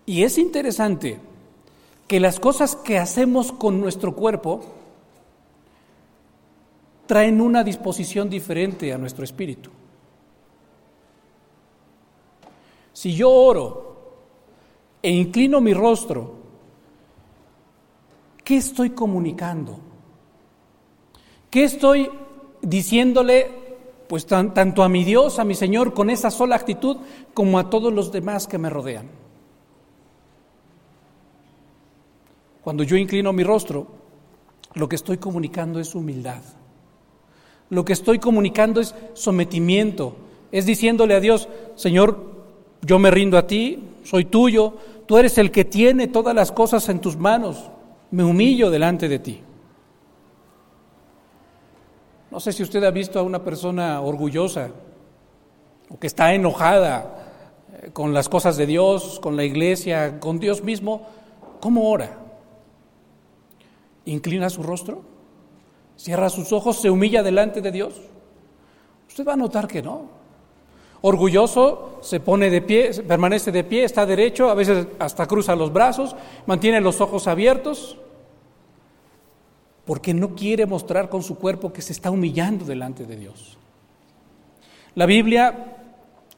Y 0.07 0.23
es 0.23 0.39
interesante 0.39 1.21
que 2.09 2.19
las 2.19 2.41
cosas 2.41 2.75
que 2.75 2.99
hacemos 2.99 3.53
con 3.53 3.81
nuestro 3.81 4.17
cuerpo 4.17 4.63
traen 7.07 7.41
una 7.41 7.63
disposición 7.63 8.31
diferente 8.31 8.93
a 8.93 8.99
nuestro 8.99 9.25
espíritu. 9.25 9.71
Si 12.95 13.15
yo 13.15 13.31
oro 13.31 14.17
e 15.03 15.11
inclino 15.11 15.61
mi 15.61 15.75
rostro, 15.75 16.35
¿qué 18.43 18.57
estoy 18.57 18.91
comunicando? 18.91 19.79
¿Qué 21.51 21.65
estoy 21.65 22.11
diciéndole 22.63 23.69
pues 24.09 24.27
tanto 24.27 24.83
a 24.83 24.89
mi 24.89 25.05
Dios, 25.05 25.39
a 25.39 25.45
mi 25.45 25.55
Señor, 25.55 25.93
con 25.93 26.09
esa 26.09 26.31
sola 26.31 26.57
actitud, 26.57 26.97
como 27.35 27.59
a 27.59 27.69
todos 27.69 27.93
los 27.93 28.11
demás 28.11 28.47
que 28.47 28.57
me 28.57 28.71
rodean? 28.71 29.28
Cuando 32.69 32.85
yo 32.85 32.99
inclino 32.99 33.33
mi 33.33 33.45
rostro, 33.45 33.87
lo 34.75 34.91
que 34.91 34.97
estoy 34.97 35.17
comunicando 35.17 35.81
es 35.81 35.95
humildad. 35.95 36.43
Lo 37.71 37.83
que 37.83 37.95
estoy 37.95 38.19
comunicando 38.19 38.83
es 38.83 38.95
sometimiento. 39.15 40.17
Es 40.53 40.67
diciéndole 40.67 41.15
a 41.15 41.21
Dios, 41.21 41.49
Señor, 41.77 42.21
yo 42.83 42.99
me 42.99 43.11
rindo 43.11 43.39
a 43.39 43.47
ti, 43.47 43.83
soy 44.05 44.27
tuyo, 44.27 44.75
tú 45.07 45.17
eres 45.17 45.39
el 45.39 45.51
que 45.51 45.65
tiene 45.65 46.09
todas 46.09 46.35
las 46.35 46.53
cosas 46.53 46.87
en 46.91 47.01
tus 47.01 47.17
manos, 47.17 47.71
me 48.11 48.23
humillo 48.23 48.69
delante 48.69 49.09
de 49.09 49.19
ti. 49.19 49.41
No 52.31 52.39
sé 52.39 52.53
si 52.53 52.63
usted 52.63 52.85
ha 52.85 52.91
visto 52.91 53.19
a 53.19 53.23
una 53.23 53.43
persona 53.43 54.03
orgullosa 54.03 54.69
o 55.89 55.99
que 55.99 56.07
está 56.07 56.35
enojada 56.35 57.31
eh, 57.73 57.91
con 57.95 58.13
las 58.13 58.29
cosas 58.29 58.59
de 58.59 58.67
Dios, 58.67 59.21
con 59.21 59.37
la 59.37 59.45
iglesia, 59.45 60.21
con 60.21 60.39
Dios 60.39 60.63
mismo, 60.63 61.07
¿cómo 61.61 61.89
ora? 61.89 62.28
¿Inclina 64.09 64.49
su 64.49 64.63
rostro? 64.63 65.03
¿Cierra 65.97 66.31
sus 66.31 66.53
ojos? 66.53 66.81
¿Se 66.81 66.91
humilla 66.91 67.23
delante 67.23 67.61
de 67.61 67.71
Dios? 67.71 67.95
Usted 69.07 69.27
va 69.27 69.35
a 69.35 69.37
notar 69.37 69.69
que 69.69 69.83
no. 69.83 70.07
Orgulloso 71.03 71.99
se 72.01 72.19
pone 72.19 72.51
de 72.51 72.63
pie, 72.63 72.91
permanece 73.07 73.53
de 73.53 73.65
pie, 73.65 73.85
está 73.85 74.07
derecho, 74.07 74.51
a 74.51 74.55
veces 74.55 74.87
hasta 74.99 75.27
cruza 75.27 75.55
los 75.55 75.73
brazos, 75.73 76.17
mantiene 76.47 76.81
los 76.81 77.01
ojos 77.01 77.29
abiertos, 77.29 77.99
porque 79.85 80.15
no 80.15 80.35
quiere 80.35 80.67
mostrar 80.67 81.09
con 81.09 81.23
su 81.23 81.37
cuerpo 81.39 81.73
que 81.73 81.83
se 81.83 81.93
está 81.93 82.11
humillando 82.11 82.65
delante 82.65 83.05
de 83.05 83.17
Dios. 83.17 83.59
La 84.95 85.07
Biblia 85.07 85.78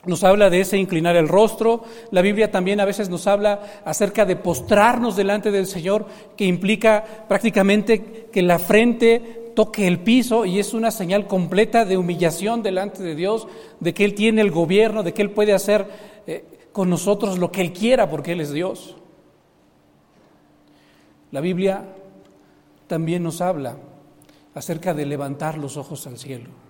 nos 0.06 0.24
habla 0.24 0.48
de 0.48 0.60
ese 0.60 0.78
inclinar 0.78 1.16
el 1.16 1.28
rostro, 1.28 1.84
la 2.10 2.22
Biblia 2.22 2.50
también 2.50 2.80
a 2.80 2.86
veces 2.86 3.10
nos 3.10 3.26
habla 3.26 3.60
acerca 3.84 4.24
de 4.24 4.36
postrarnos 4.36 5.14
delante 5.14 5.50
del 5.50 5.66
Señor, 5.66 6.06
que 6.36 6.46
implica 6.46 7.04
prácticamente 7.28 8.28
que 8.32 8.42
la 8.42 8.58
frente 8.58 9.52
toque 9.54 9.86
el 9.86 10.00
piso 10.00 10.46
y 10.46 10.58
es 10.58 10.72
una 10.72 10.90
señal 10.90 11.26
completa 11.26 11.84
de 11.84 11.98
humillación 11.98 12.62
delante 12.62 13.02
de 13.02 13.14
Dios, 13.14 13.46
de 13.80 13.92
que 13.92 14.04
Él 14.04 14.14
tiene 14.14 14.40
el 14.40 14.50
gobierno, 14.50 15.02
de 15.02 15.12
que 15.12 15.22
Él 15.22 15.32
puede 15.32 15.52
hacer 15.52 15.86
eh, 16.26 16.44
con 16.72 16.88
nosotros 16.88 17.38
lo 17.38 17.52
que 17.52 17.60
Él 17.60 17.72
quiera 17.72 18.08
porque 18.08 18.32
Él 18.32 18.40
es 18.40 18.52
Dios. 18.52 18.96
La 21.30 21.40
Biblia 21.40 21.84
también 22.86 23.22
nos 23.22 23.40
habla 23.40 23.76
acerca 24.54 24.94
de 24.94 25.04
levantar 25.04 25.58
los 25.58 25.76
ojos 25.76 26.06
al 26.06 26.18
cielo. 26.18 26.69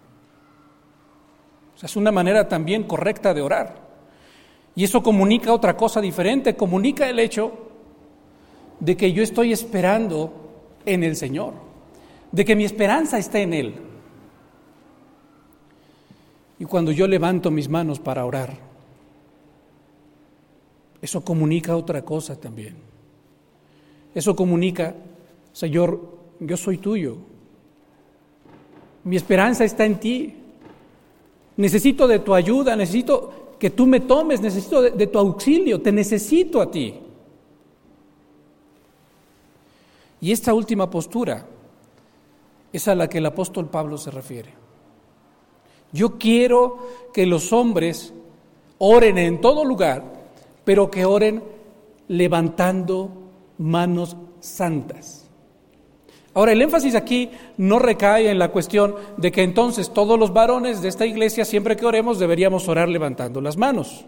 Es 1.83 1.97
una 1.97 2.13
manera 2.13 2.49
también 2.49 2.85
correcta 2.85 3.33
de 3.35 3.43
orar. 3.43 3.89
Y 4.75 4.85
eso 4.85 5.03
comunica 5.03 5.53
otra 5.53 5.77
cosa 5.77 6.01
diferente, 6.01 6.57
comunica 6.57 7.09
el 7.09 7.19
hecho 7.19 7.53
de 8.79 8.97
que 8.97 9.13
yo 9.13 9.23
estoy 9.23 9.53
esperando 9.53 10.33
en 10.87 11.05
el 11.05 11.17
Señor 11.17 11.71
de 12.33 12.45
que 12.45 12.57
mi 12.57 12.65
esperanza 12.65 13.19
está 13.19 13.41
en 13.41 13.53
Él. 13.55 13.75
Y 16.59 16.65
cuando 16.65 16.93
yo 16.93 17.07
levanto 17.07 17.51
mis 17.51 17.69
manos 17.69 17.99
para 17.99 18.25
orar, 18.25 18.57
eso 21.01 21.25
comunica 21.25 21.77
otra 21.77 22.03
cosa 22.03 22.39
también. 22.39 22.77
Eso 24.15 24.37
comunica, 24.37 24.95
Señor, 25.53 26.19
yo 26.39 26.57
soy 26.57 26.79
tuyo. 26.79 27.17
Mi 29.05 29.17
esperanza 29.17 29.65
está 29.65 29.87
en 29.87 29.99
ti. 29.99 30.37
Necesito 31.61 32.09
de 32.09 32.21
tu 32.21 32.35
ayuda, 32.35 32.75
necesito 32.75 33.55
que 33.59 33.69
tú 33.69 33.87
me 33.87 34.01
tomes, 34.01 34.41
necesito 34.41 34.81
de, 34.81 35.07
tu 35.07 35.19
auxilio, 35.19 35.83
te 35.83 35.93
necesito 35.93 36.63
a 36.63 36.71
ti. 36.71 36.95
Y 40.23 40.33
esta 40.33 40.55
última 40.55 40.89
postura 40.89 41.45
es 42.73 42.89
a 42.89 42.95
la 42.95 43.11
que 43.11 43.19
el 43.19 43.27
apóstol 43.27 43.69
Pablo 43.69 43.99
se 43.99 44.11
refiere. 44.11 44.55
Yo 45.93 46.17
quiero 46.19 46.79
que 47.13 47.27
los 47.27 47.53
hombres 47.53 48.15
oren 48.79 49.19
en 49.19 49.43
todo 49.43 49.63
lugar, 49.63 50.03
pero 50.65 50.91
que 50.91 51.05
oren 51.05 51.43
levantando 52.09 53.11
manos 53.59 54.17
santas. 54.41 55.20
Ahora, 56.33 56.53
el 56.53 56.63
énfasis 56.63 56.95
aquí 56.95 57.31
no 57.57 57.79
recae 57.79 58.31
en 58.31 58.39
la 58.39 58.51
cuestión 58.51 58.95
de 59.17 59.33
que 59.33 59.43
entonces 59.43 59.93
todos 59.93 60.19
los 60.19 60.33
varones 60.33 60.81
de 60.81 60.89
esta 60.89 61.05
iglesia, 61.05 61.45
siempre 61.45 61.77
que 61.77 61.87
oremos, 61.87 62.19
deberíamos 62.19 62.69
orar 62.69 62.89
levantando 62.89 63.41
las 63.41 63.57
manos. 63.57 64.05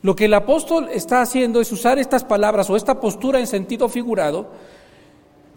Lo 0.00 0.16
que 0.16 0.24
el 0.24 0.34
apóstol 0.34 0.88
está 0.90 1.20
haciendo 1.20 1.60
es 1.60 1.70
usar 1.70 1.98
estas 1.98 2.24
palabras 2.24 2.68
o 2.70 2.76
esta 2.76 2.98
postura 2.98 3.38
en 3.38 3.46
sentido 3.46 3.88
figurado, 3.88 4.48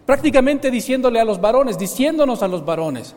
prácticamente 0.04 0.70
diciéndole 0.70 1.20
a 1.20 1.24
los 1.24 1.40
varones, 1.40 1.78
diciéndonos 1.78 2.42
a 2.42 2.48
los 2.48 2.64
varones, 2.64 3.16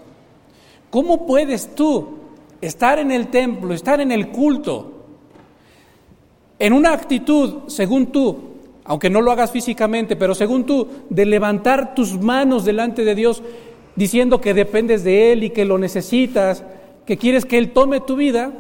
¿cómo 0.89 1.27
puedes 1.27 1.75
tú 1.75 2.19
estar 2.61 2.99
en 2.99 3.11
el 3.11 3.27
templo, 3.27 3.73
estar 3.73 3.99
en 3.99 4.11
el 4.11 4.29
culto, 4.29 4.93
en 6.57 6.73
una 6.73 6.93
actitud, 6.93 7.67
según 7.67 8.07
tú, 8.07 8.48
aunque 8.89 9.11
no 9.11 9.21
lo 9.21 9.31
hagas 9.31 9.51
físicamente, 9.51 10.15
pero 10.15 10.33
según 10.33 10.65
tú, 10.65 10.87
de 11.11 11.23
levantar 11.23 11.93
tus 11.93 12.19
manos 12.19 12.65
delante 12.65 13.05
de 13.05 13.13
Dios 13.13 13.43
diciendo 13.95 14.41
que 14.41 14.55
dependes 14.55 15.03
de 15.03 15.31
Él 15.31 15.43
y 15.43 15.51
que 15.51 15.63
lo 15.63 15.77
necesitas, 15.77 16.63
que 17.05 17.15
quieres 17.15 17.45
que 17.45 17.59
Él 17.59 17.71
tome 17.71 17.99
tu 17.99 18.15
vida, 18.15 18.51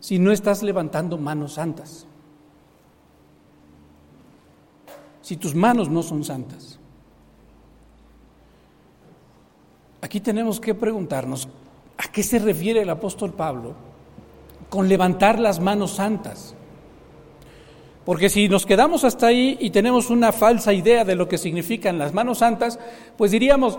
si 0.00 0.18
no 0.18 0.32
estás 0.32 0.64
levantando 0.64 1.18
manos 1.18 1.52
santas, 1.52 2.08
si 5.20 5.36
tus 5.36 5.54
manos 5.54 5.88
no 5.88 6.02
son 6.02 6.24
santas. 6.24 6.80
Aquí 10.00 10.18
tenemos 10.18 10.58
que 10.58 10.74
preguntarnos, 10.74 11.46
¿a 11.96 12.10
qué 12.10 12.24
se 12.24 12.40
refiere 12.40 12.82
el 12.82 12.90
apóstol 12.90 13.34
Pablo 13.34 13.76
con 14.68 14.88
levantar 14.88 15.38
las 15.38 15.60
manos 15.60 15.92
santas? 15.92 16.56
Porque 18.04 18.28
si 18.28 18.48
nos 18.48 18.66
quedamos 18.66 19.04
hasta 19.04 19.28
ahí 19.28 19.56
y 19.60 19.70
tenemos 19.70 20.10
una 20.10 20.32
falsa 20.32 20.72
idea 20.72 21.04
de 21.04 21.14
lo 21.14 21.28
que 21.28 21.38
significan 21.38 21.98
las 21.98 22.12
manos 22.12 22.38
santas, 22.38 22.78
pues 23.16 23.30
diríamos, 23.30 23.78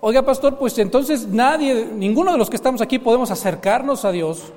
oiga 0.00 0.22
pastor, 0.22 0.58
pues 0.58 0.78
entonces 0.78 1.26
nadie, 1.26 1.88
ninguno 1.92 2.32
de 2.32 2.38
los 2.38 2.50
que 2.50 2.56
estamos 2.56 2.80
aquí 2.80 3.00
podemos 3.00 3.30
acercarnos 3.32 4.04
a 4.04 4.12
Dios, 4.12 4.52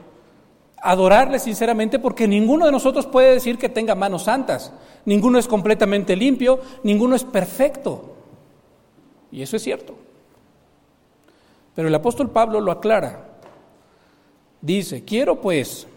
adorarle 0.82 1.40
sinceramente, 1.40 1.98
porque 1.98 2.28
ninguno 2.28 2.66
de 2.68 2.72
nosotros 2.72 3.08
puede 3.08 3.34
decir 3.34 3.58
que 3.58 3.70
tenga 3.70 3.96
manos 3.96 4.24
santas. 4.24 4.72
Ninguno 5.06 5.40
es 5.40 5.48
completamente 5.48 6.16
limpio, 6.16 6.60
ninguno 6.84 7.16
es 7.16 7.24
perfecto. 7.24 8.14
Y 9.32 9.42
eso 9.42 9.58
es 9.58 9.64
cierto. 9.64 9.96
Pero 11.76 11.88
el 11.88 11.96
apóstol 11.96 12.30
Pablo 12.30 12.62
lo 12.62 12.72
aclara. 12.72 13.26
Dice, 14.62 15.04
quiero 15.04 15.42
pues 15.42 15.88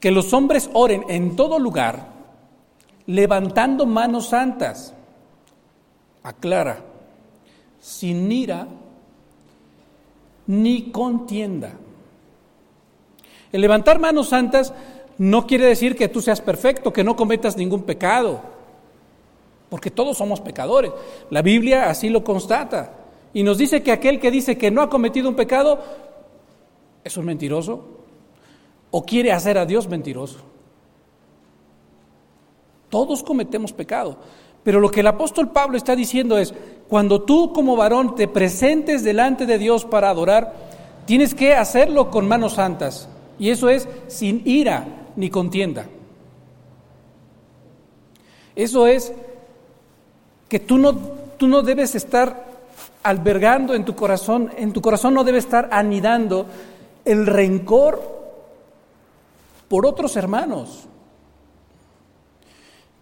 que 0.00 0.10
los 0.10 0.32
hombres 0.32 0.70
oren 0.72 1.04
en 1.08 1.36
todo 1.36 1.58
lugar, 1.58 2.06
levantando 3.06 3.86
manos 3.86 4.28
santas. 4.28 4.94
Aclara, 6.22 6.80
sin 7.80 8.30
ira 8.30 8.68
ni 10.46 10.90
contienda. 10.90 11.72
El 13.50 13.60
levantar 13.60 13.98
manos 13.98 14.28
santas 14.28 14.72
no 15.16 15.46
quiere 15.46 15.66
decir 15.66 15.96
que 15.96 16.08
tú 16.08 16.20
seas 16.20 16.40
perfecto, 16.40 16.92
que 16.92 17.04
no 17.04 17.16
cometas 17.16 17.56
ningún 17.56 17.82
pecado, 17.82 18.40
porque 19.68 19.90
todos 19.90 20.16
somos 20.16 20.40
pecadores. 20.40 20.92
La 21.30 21.42
Biblia 21.42 21.88
así 21.88 22.08
lo 22.08 22.22
constata. 22.22 22.94
Y 23.34 23.42
nos 23.42 23.58
dice 23.58 23.82
que 23.82 23.92
aquel 23.92 24.20
que 24.20 24.30
dice 24.30 24.56
que 24.56 24.70
no 24.70 24.80
ha 24.80 24.88
cometido 24.88 25.28
un 25.28 25.36
pecado 25.36 25.80
es 27.04 27.16
un 27.16 27.26
mentiroso 27.26 27.97
o 28.90 29.04
quiere 29.04 29.32
hacer 29.32 29.58
a 29.58 29.66
Dios 29.66 29.88
mentiroso. 29.88 30.38
Todos 32.88 33.22
cometemos 33.22 33.72
pecado. 33.72 34.16
Pero 34.62 34.80
lo 34.80 34.90
que 34.90 35.00
el 35.00 35.06
apóstol 35.06 35.50
Pablo 35.50 35.76
está 35.76 35.94
diciendo 35.94 36.36
es, 36.36 36.52
cuando 36.88 37.22
tú 37.22 37.52
como 37.52 37.76
varón 37.76 38.14
te 38.14 38.28
presentes 38.28 39.02
delante 39.02 39.46
de 39.46 39.58
Dios 39.58 39.84
para 39.84 40.10
adorar, 40.10 40.54
tienes 41.06 41.34
que 41.34 41.54
hacerlo 41.54 42.10
con 42.10 42.28
manos 42.28 42.54
santas. 42.54 43.08
Y 43.38 43.50
eso 43.50 43.68
es 43.68 43.88
sin 44.08 44.42
ira 44.44 44.86
ni 45.16 45.30
contienda. 45.30 45.86
Eso 48.56 48.86
es 48.86 49.12
que 50.48 50.58
tú 50.58 50.78
no, 50.78 50.94
tú 51.36 51.46
no 51.46 51.62
debes 51.62 51.94
estar 51.94 52.48
albergando 53.02 53.74
en 53.74 53.84
tu 53.84 53.94
corazón, 53.94 54.50
en 54.56 54.72
tu 54.72 54.80
corazón 54.80 55.14
no 55.14 55.24
debe 55.24 55.38
estar 55.38 55.68
anidando 55.72 56.46
el 57.04 57.26
rencor 57.26 58.17
por 59.68 59.86
otros 59.86 60.16
hermanos. 60.16 60.88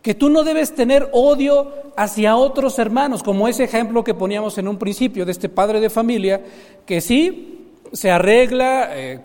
Que 0.02 0.14
tú 0.14 0.28
no 0.30 0.44
debes 0.44 0.74
tener 0.74 1.08
odio 1.12 1.72
hacia 1.96 2.36
otros 2.36 2.78
hermanos, 2.78 3.22
como 3.22 3.48
ese 3.48 3.64
ejemplo 3.64 4.04
que 4.04 4.14
poníamos 4.14 4.58
en 4.58 4.68
un 4.68 4.78
principio 4.78 5.24
de 5.24 5.32
este 5.32 5.48
padre 5.48 5.80
de 5.80 5.90
familia, 5.90 6.44
que 6.84 7.00
sí 7.00 7.56
se 7.92 8.10
arregla, 8.10 8.96
eh, 8.96 9.20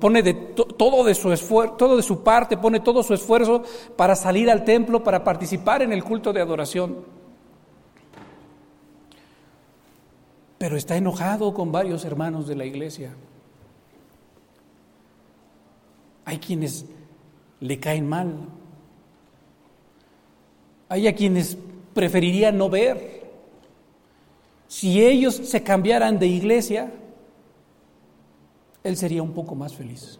pone 0.00 0.22
de 0.22 0.34
todo 0.34 1.04
de 1.04 1.14
su 1.14 1.32
esfuerzo, 1.32 1.74
todo 1.74 1.96
de 1.96 2.02
su 2.02 2.22
parte, 2.22 2.56
pone 2.56 2.80
todo 2.80 3.02
su 3.02 3.14
esfuerzo 3.14 3.62
para 3.96 4.16
salir 4.16 4.50
al 4.50 4.64
templo, 4.64 5.04
para 5.04 5.22
participar 5.22 5.82
en 5.82 5.92
el 5.92 6.02
culto 6.02 6.32
de 6.32 6.40
adoración. 6.40 7.04
Pero 10.58 10.76
está 10.76 10.96
enojado 10.96 11.52
con 11.52 11.70
varios 11.70 12.04
hermanos 12.04 12.46
de 12.46 12.56
la 12.56 12.64
iglesia. 12.64 13.14
Hay 16.24 16.38
quienes 16.38 16.86
le 17.60 17.78
caen 17.80 18.08
mal. 18.08 18.34
Hay 20.88 21.06
a 21.06 21.14
quienes 21.14 21.56
preferiría 21.92 22.52
no 22.52 22.68
ver. 22.68 23.24
Si 24.68 25.04
ellos 25.04 25.34
se 25.34 25.62
cambiaran 25.62 26.18
de 26.18 26.26
iglesia, 26.26 26.92
él 28.82 28.96
sería 28.96 29.22
un 29.22 29.32
poco 29.32 29.54
más 29.54 29.74
feliz. 29.74 30.18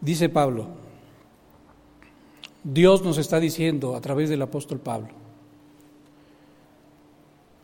Dice 0.00 0.28
Pablo, 0.28 0.68
Dios 2.62 3.02
nos 3.02 3.18
está 3.18 3.40
diciendo 3.40 3.96
a 3.96 4.00
través 4.00 4.28
del 4.28 4.42
apóstol 4.42 4.78
Pablo, 4.78 5.08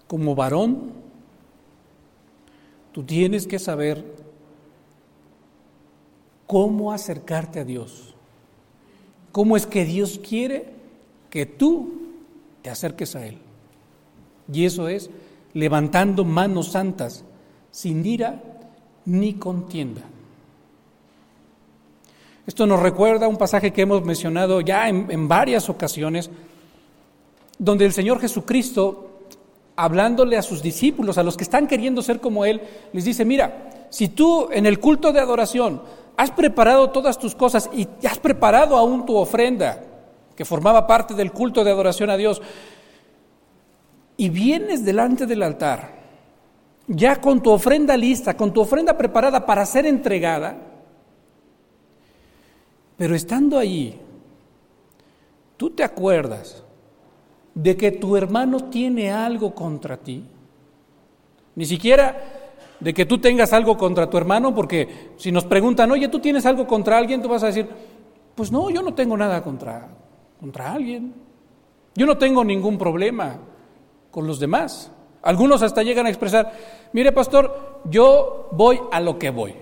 como 0.09 0.35
varón 0.35 1.04
Tú 2.95 3.03
tienes 3.03 3.49
que 3.49 3.59
saber 3.59 4.05
cómo 6.47 6.93
acercarte 6.93 7.59
a 7.59 7.65
Dios. 7.65 8.15
¿Cómo 9.33 9.57
es 9.57 9.67
que 9.67 9.85
Dios 9.85 10.21
quiere 10.27 10.67
que 11.29 11.45
tú 11.45 12.13
te 12.63 12.71
acerques 12.71 13.17
a 13.17 13.27
Él? 13.27 13.39
Y 14.53 14.65
eso 14.65 14.87
es 14.87 15.11
levantando 15.55 16.25
manos 16.25 16.69
santas, 16.71 17.25
sin 17.73 18.07
ira 18.07 18.41
ni 19.07 19.35
contienda. 19.35 20.03
Esto 22.47 22.65
nos 22.65 22.79
recuerda 22.79 23.27
un 23.27 23.39
pasaje 23.39 23.73
que 23.73 23.83
hemos 23.83 24.05
mencionado 24.05 24.61
ya 24.61 24.89
en, 24.89 25.11
en 25.11 25.27
varias 25.27 25.69
ocasiones, 25.69 26.31
donde 27.59 27.87
el 27.87 27.93
Señor 27.93 28.21
Jesucristo 28.21 29.14
hablándole 29.77 30.37
a 30.37 30.43
sus 30.43 30.63
discípulos, 30.63 31.19
a 31.19 31.23
los 31.23 31.37
que 31.37 31.45
están 31.45 31.67
queriendo 31.67 32.03
ser 32.03 32.21
como 32.21 32.45
Él, 32.45 32.63
les 32.93 33.05
dice, 33.05 33.25
mira, 33.25 33.87
si 33.91 34.09
tú 34.09 34.49
en 34.51 34.67
el 34.67 34.81
culto 34.81 35.13
de 35.13 35.21
adoración 35.21 35.83
has 36.17 36.31
preparado 36.31 36.91
todas 36.91 37.19
tus 37.19 37.35
cosas 37.35 37.69
y 37.73 37.89
has 38.07 38.19
preparado 38.19 38.77
aún 38.77 39.05
tu 39.05 39.17
ofrenda, 39.17 39.83
que 40.37 40.45
formaba 40.45 40.87
parte 40.87 41.15
del 41.15 41.33
culto 41.33 41.65
de 41.65 41.71
adoración 41.71 42.11
a 42.11 42.17
Dios, 42.17 42.41
y 44.17 44.29
vienes 44.29 44.85
delante 44.85 45.27
del 45.27 45.43
altar, 45.43 45.95
ya 46.87 47.21
con 47.21 47.43
tu 47.43 47.51
ofrenda 47.51 47.97
lista, 47.97 48.37
con 48.37 48.53
tu 48.53 48.61
ofrenda 48.61 48.97
preparada 48.97 49.45
para 49.45 49.67
ser 49.67 49.87
entregada, 49.87 50.57
pero 52.97 53.15
estando 53.15 53.59
allí, 53.59 53.99
tú 55.57 55.71
te 55.71 55.83
acuerdas 55.83 56.64
de 57.55 57.77
que 57.77 57.93
tu 57.93 58.17
hermano 58.17 58.69
tiene 58.69 59.13
algo 59.13 59.55
contra 59.55 59.97
ti. 59.97 60.25
Ni 61.55 61.65
siquiera 61.65 62.17
de 62.81 62.93
que 62.93 63.07
tú 63.07 63.19
tengas 63.19 63.53
algo 63.53 63.77
contra 63.79 64.11
tu 64.11 64.19
hermano, 64.19 64.55
porque 64.55 65.13
si 65.17 65.31
nos 65.31 65.45
preguntan, 65.45 65.91
oye, 65.91 66.09
¿tú 66.09 66.19
tienes 66.19 66.45
algo 66.47 66.67
contra 66.67 66.99
alguien? 66.99 67.23
Tú 67.23 67.29
vas 67.29 67.43
a 67.43 67.47
decir, 67.47 67.69
pues 68.35 68.51
no, 68.51 68.71
yo 68.71 68.83
no 68.83 68.95
tengo 68.95 69.17
nada 69.17 69.43
contra, 69.43 69.89
contra 70.41 70.73
alguien. 70.73 71.15
Yo 71.95 72.07
no 72.07 72.19
tengo 72.19 72.45
ningún 72.45 72.77
problema 72.77 73.39
con 74.11 74.27
los 74.27 74.41
demás. 74.41 74.91
Algunos 75.23 75.63
hasta 75.63 75.83
llegan 75.83 76.07
a 76.07 76.11
expresar, 76.11 76.53
mire 76.93 77.13
pastor, 77.13 77.81
yo 77.85 78.49
voy 78.53 78.81
a 78.93 79.01
lo 79.01 79.19
que 79.19 79.31
voy. 79.31 79.55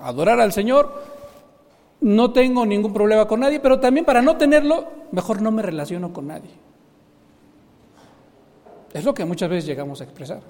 Adorar 0.00 0.40
al 0.40 0.52
Señor, 0.52 0.92
no 2.00 2.32
tengo 2.32 2.66
ningún 2.66 2.92
problema 2.92 3.26
con 3.26 3.40
nadie, 3.40 3.60
pero 3.60 3.80
también 3.80 4.04
para 4.04 4.20
no 4.20 4.36
tenerlo, 4.36 5.01
mejor 5.12 5.40
no 5.40 5.52
me 5.52 5.62
relaciono 5.62 6.12
con 6.12 6.26
nadie. 6.26 6.50
Es 8.92 9.04
lo 9.04 9.14
que 9.14 9.24
muchas 9.24 9.48
veces 9.48 9.66
llegamos 9.66 10.00
a 10.00 10.04
expresar. 10.04 10.40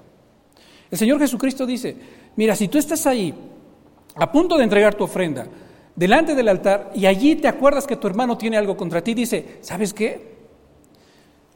El 0.91 0.97
Señor 0.97 1.19
Jesucristo 1.19 1.65
dice, 1.65 1.95
mira, 2.35 2.55
si 2.55 2.67
tú 2.67 2.77
estás 2.77 3.05
ahí 3.07 3.33
a 4.15 4.31
punto 4.31 4.57
de 4.57 4.63
entregar 4.63 4.95
tu 4.95 5.03
ofrenda 5.03 5.47
delante 5.95 6.35
del 6.35 6.49
altar 6.49 6.91
y 6.95 7.05
allí 7.05 7.35
te 7.35 7.47
acuerdas 7.47 7.87
que 7.87 7.95
tu 7.95 8.07
hermano 8.07 8.37
tiene 8.37 8.57
algo 8.57 8.75
contra 8.75 9.03
ti, 9.03 9.13
dice, 9.13 9.59
¿sabes 9.61 9.93
qué? 9.93 10.33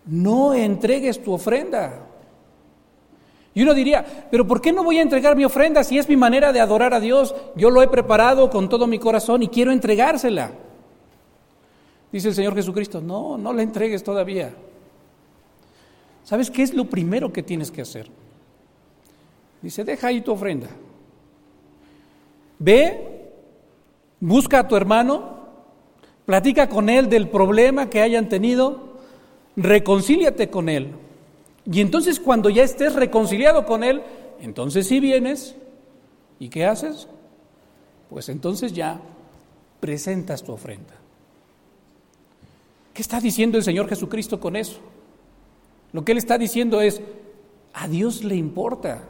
No 0.05 0.53
entregues 0.53 1.21
tu 1.21 1.33
ofrenda. 1.33 2.07
Y 3.53 3.63
uno 3.63 3.73
diría, 3.73 4.05
pero 4.29 4.47
¿por 4.47 4.61
qué 4.61 4.71
no 4.71 4.83
voy 4.83 4.99
a 4.99 5.01
entregar 5.01 5.35
mi 5.35 5.43
ofrenda 5.43 5.83
si 5.83 5.97
es 5.97 6.07
mi 6.07 6.15
manera 6.15 6.53
de 6.53 6.59
adorar 6.59 6.93
a 6.93 6.99
Dios? 6.99 7.35
Yo 7.55 7.69
lo 7.69 7.81
he 7.81 7.87
preparado 7.87 8.49
con 8.49 8.69
todo 8.69 8.87
mi 8.87 8.99
corazón 8.99 9.43
y 9.43 9.47
quiero 9.49 9.71
entregársela. 9.71 10.51
Dice 12.11 12.29
el 12.29 12.35
Señor 12.35 12.55
Jesucristo, 12.55 13.01
no, 13.01 13.37
no 13.37 13.53
la 13.53 13.63
entregues 13.63 14.03
todavía. 14.03 14.53
¿Sabes 16.23 16.49
qué 16.49 16.63
es 16.63 16.73
lo 16.73 16.85
primero 16.85 17.31
que 17.31 17.43
tienes 17.43 17.71
que 17.71 17.81
hacer? 17.81 18.09
Dice, 19.61 19.83
deja 19.83 20.07
ahí 20.07 20.21
tu 20.21 20.31
ofrenda. 20.31 20.67
Ve, 22.59 23.31
busca 24.19 24.59
a 24.59 24.67
tu 24.67 24.75
hermano, 24.75 25.37
platica 26.25 26.69
con 26.69 26.89
él 26.89 27.09
del 27.09 27.29
problema 27.29 27.89
que 27.89 28.01
hayan 28.01 28.29
tenido, 28.29 28.97
reconcíliate 29.55 30.49
con 30.49 30.69
él. 30.69 30.91
Y 31.65 31.81
entonces 31.81 32.19
cuando 32.19 32.49
ya 32.49 32.63
estés 32.63 32.95
reconciliado 32.95 33.65
con 33.65 33.83
él, 33.83 34.01
entonces 34.39 34.87
sí 34.87 34.99
vienes. 34.99 35.55
¿Y 36.39 36.49
qué 36.49 36.65
haces? 36.65 37.07
Pues 38.09 38.29
entonces 38.29 38.73
ya 38.73 39.01
presentas 39.79 40.43
tu 40.43 40.53
ofrenda. 40.53 40.93
¿Qué 42.97 43.03
está 43.03 43.19
diciendo 43.19 43.60
el 43.60 43.63
Señor 43.63 43.88
Jesucristo 43.88 44.39
con 44.39 44.55
eso? 44.55 44.79
Lo 45.91 46.03
que 46.03 46.13
Él 46.13 46.17
está 46.17 46.39
diciendo 46.39 46.81
es, 46.81 46.99
a 47.71 47.88
Dios 47.88 48.23
le 48.23 48.36
importa. 48.36 49.03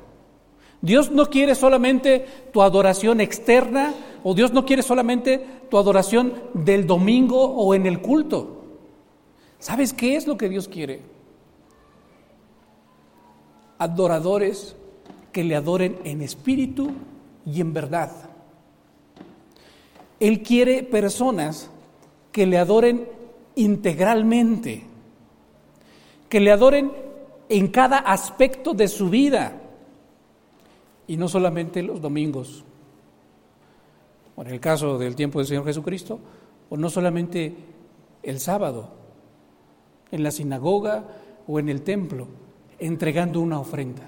Dios 0.81 1.09
no 1.09 1.27
quiere 1.29 1.55
solamente 1.55 2.25
tu 2.51 2.61
adoración 2.61 3.21
externa 3.21 3.93
o 4.25 4.33
Dios 4.33 4.51
no 4.51 4.65
quiere 4.65 4.83
solamente 4.83 5.41
tu 5.69 5.77
adoración 5.77 6.33
del 6.53 6.85
domingo 6.85 7.41
o 7.41 7.73
en 7.75 7.85
el 7.85 8.01
culto. 8.01 8.65
¿Sabes 9.57 9.93
qué 9.93 10.17
es 10.17 10.27
lo 10.27 10.35
que 10.35 10.49
Dios 10.49 10.67
quiere? 10.67 10.99
Adoradores 13.77 14.75
que 15.31 15.45
le 15.45 15.55
adoren 15.55 15.97
en 16.03 16.21
espíritu 16.21 16.91
y 17.45 17.61
en 17.61 17.71
verdad. 17.71 18.11
Él 20.19 20.43
quiere 20.43 20.83
personas 20.83 21.69
que 22.33 22.45
le 22.45 22.57
adoren 22.57 23.15
integralmente 23.57 24.83
que 26.29 26.39
le 26.39 26.51
adoren 26.51 26.91
en 27.49 27.67
cada 27.69 27.99
aspecto 27.99 28.73
de 28.73 28.87
su 28.87 29.09
vida 29.09 29.61
y 31.07 31.17
no 31.17 31.27
solamente 31.27 31.81
los 31.81 32.01
domingos, 32.01 32.63
o 34.35 34.41
en 34.41 34.49
el 34.49 34.59
caso 34.59 34.97
del 34.97 35.15
tiempo 35.15 35.39
del 35.39 35.47
Señor 35.47 35.65
Jesucristo, 35.65 36.19
o 36.69 36.77
no 36.77 36.89
solamente 36.89 37.55
el 38.23 38.39
sábado, 38.39 38.89
en 40.11 40.23
la 40.23 40.31
sinagoga 40.31 41.05
o 41.47 41.59
en 41.59 41.69
el 41.69 41.81
templo, 41.81 42.27
entregando 42.77 43.39
una 43.39 43.59
ofrenda. 43.59 44.03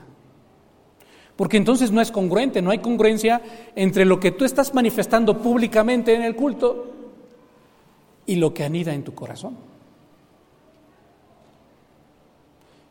Porque 1.36 1.58
entonces 1.58 1.92
no 1.92 2.02
es 2.02 2.12
congruente, 2.12 2.62
no 2.62 2.70
hay 2.70 2.80
congruencia 2.80 3.42
entre 3.76 4.04
lo 4.04 4.20
que 4.20 4.32
tú 4.32 4.44
estás 4.44 4.74
manifestando 4.74 5.42
públicamente 5.42 6.14
en 6.14 6.24
el 6.24 6.36
culto 6.36 6.99
y 8.30 8.36
lo 8.36 8.54
que 8.54 8.64
anida 8.64 8.94
en 8.94 9.04
tu 9.04 9.14
corazón. 9.14 9.70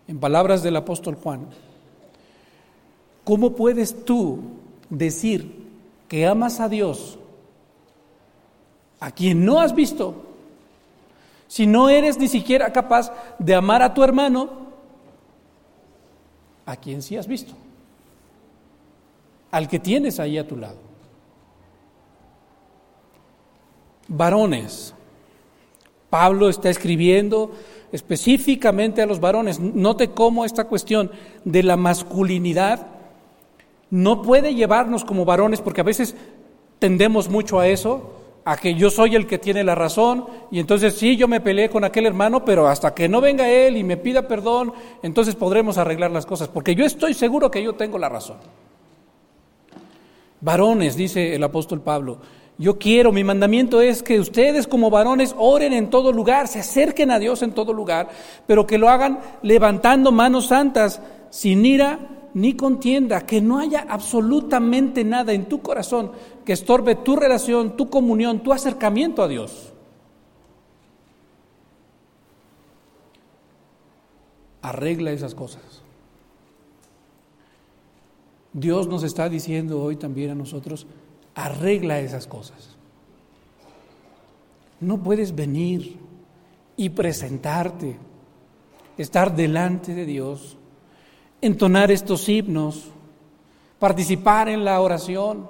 en 0.08 0.18
palabras 0.18 0.62
del 0.62 0.74
apóstol 0.74 1.16
Juan, 1.22 1.46
¿cómo 3.24 3.54
puedes 3.54 4.06
tú 4.06 4.40
decir 4.88 5.68
que 6.08 6.26
amas 6.26 6.60
a 6.60 6.68
Dios 6.70 7.18
a 8.98 9.12
quien 9.12 9.44
no 9.44 9.60
has 9.60 9.74
visto 9.74 10.24
si 11.46 11.66
no 11.66 11.90
eres 11.90 12.18
ni 12.18 12.26
siquiera 12.26 12.72
capaz 12.72 13.12
de 13.38 13.54
amar 13.54 13.82
a 13.82 13.92
tu 13.92 14.02
hermano 14.02 14.48
a 16.64 16.74
quien 16.76 17.02
sí 17.02 17.18
has 17.18 17.26
visto? 17.26 17.52
Al 19.50 19.68
que 19.68 19.78
tienes 19.78 20.18
ahí 20.18 20.38
a 20.38 20.48
tu 20.48 20.56
lado. 20.56 20.78
Varones, 24.08 24.94
Pablo 26.10 26.48
está 26.48 26.70
escribiendo 26.70 27.50
específicamente 27.92 29.02
a 29.02 29.06
los 29.06 29.20
varones. 29.20 29.60
Note 29.60 30.10
cómo 30.10 30.44
esta 30.44 30.64
cuestión 30.64 31.10
de 31.44 31.62
la 31.62 31.76
masculinidad 31.76 32.86
no 33.90 34.22
puede 34.22 34.54
llevarnos 34.54 35.04
como 35.04 35.24
varones, 35.24 35.60
porque 35.60 35.80
a 35.80 35.84
veces 35.84 36.14
tendemos 36.78 37.28
mucho 37.28 37.58
a 37.58 37.68
eso, 37.68 38.14
a 38.44 38.56
que 38.56 38.74
yo 38.74 38.90
soy 38.90 39.16
el 39.16 39.26
que 39.26 39.38
tiene 39.38 39.64
la 39.64 39.74
razón, 39.74 40.26
y 40.50 40.60
entonces 40.60 40.94
sí, 40.94 41.16
yo 41.16 41.28
me 41.28 41.40
peleé 41.40 41.70
con 41.70 41.84
aquel 41.84 42.06
hermano, 42.06 42.44
pero 42.44 42.68
hasta 42.68 42.94
que 42.94 43.08
no 43.08 43.20
venga 43.20 43.48
él 43.48 43.76
y 43.76 43.84
me 43.84 43.96
pida 43.96 44.28
perdón, 44.28 44.72
entonces 45.02 45.34
podremos 45.34 45.78
arreglar 45.78 46.10
las 46.10 46.26
cosas, 46.26 46.48
porque 46.48 46.74
yo 46.74 46.84
estoy 46.84 47.14
seguro 47.14 47.50
que 47.50 47.62
yo 47.62 47.74
tengo 47.74 47.98
la 47.98 48.08
razón. 48.08 48.36
Varones, 50.40 50.96
dice 50.96 51.34
el 51.34 51.42
apóstol 51.42 51.80
Pablo, 51.80 52.18
yo 52.58 52.76
quiero, 52.76 53.12
mi 53.12 53.22
mandamiento 53.22 53.80
es 53.80 54.02
que 54.02 54.18
ustedes 54.18 54.66
como 54.66 54.90
varones 54.90 55.32
oren 55.38 55.72
en 55.72 55.90
todo 55.90 56.12
lugar, 56.12 56.48
se 56.48 56.58
acerquen 56.58 57.12
a 57.12 57.20
Dios 57.20 57.42
en 57.42 57.52
todo 57.52 57.72
lugar, 57.72 58.08
pero 58.48 58.66
que 58.66 58.78
lo 58.78 58.88
hagan 58.88 59.20
levantando 59.42 60.10
manos 60.10 60.48
santas, 60.48 61.00
sin 61.30 61.64
ira 61.64 62.00
ni 62.34 62.54
contienda, 62.54 63.24
que 63.24 63.40
no 63.40 63.60
haya 63.60 63.86
absolutamente 63.88 65.04
nada 65.04 65.32
en 65.32 65.46
tu 65.46 65.62
corazón 65.62 66.10
que 66.44 66.52
estorbe 66.52 66.96
tu 66.96 67.14
relación, 67.14 67.76
tu 67.76 67.88
comunión, 67.88 68.42
tu 68.42 68.52
acercamiento 68.52 69.22
a 69.22 69.28
Dios. 69.28 69.72
Arregla 74.62 75.12
esas 75.12 75.34
cosas. 75.34 75.82
Dios 78.52 78.88
nos 78.88 79.04
está 79.04 79.28
diciendo 79.28 79.80
hoy 79.80 79.96
también 79.96 80.30
a 80.30 80.34
nosotros, 80.34 80.86
arregla 81.38 82.00
esas 82.00 82.26
cosas. 82.26 82.76
No 84.80 85.02
puedes 85.02 85.34
venir 85.34 85.96
y 86.76 86.90
presentarte, 86.90 87.96
estar 88.96 89.34
delante 89.34 89.94
de 89.94 90.04
Dios, 90.04 90.56
entonar 91.40 91.90
estos 91.90 92.28
himnos, 92.28 92.90
participar 93.78 94.48
en 94.48 94.64
la 94.64 94.80
oración, 94.80 95.48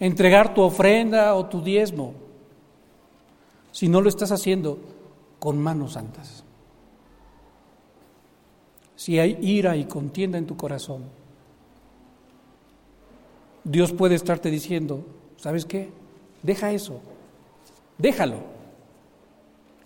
entregar 0.00 0.54
tu 0.54 0.62
ofrenda 0.62 1.34
o 1.34 1.46
tu 1.46 1.62
diezmo, 1.62 2.14
si 3.70 3.88
no 3.88 4.00
lo 4.00 4.08
estás 4.08 4.32
haciendo 4.32 4.78
con 5.38 5.60
manos 5.60 5.92
santas. 5.92 6.44
Si 8.96 9.18
hay 9.18 9.38
ira 9.42 9.76
y 9.76 9.84
contienda 9.84 10.38
en 10.38 10.46
tu 10.46 10.56
corazón, 10.56 11.04
Dios 13.64 13.92
puede 13.92 14.14
estarte 14.14 14.50
diciendo, 14.50 15.04
¿sabes 15.36 15.64
qué? 15.64 15.90
Deja 16.42 16.72
eso, 16.72 17.00
déjalo. 17.98 18.36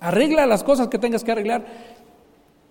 Arregla 0.00 0.46
las 0.46 0.62
cosas 0.62 0.88
que 0.88 0.98
tengas 0.98 1.24
que 1.24 1.32
arreglar 1.32 1.66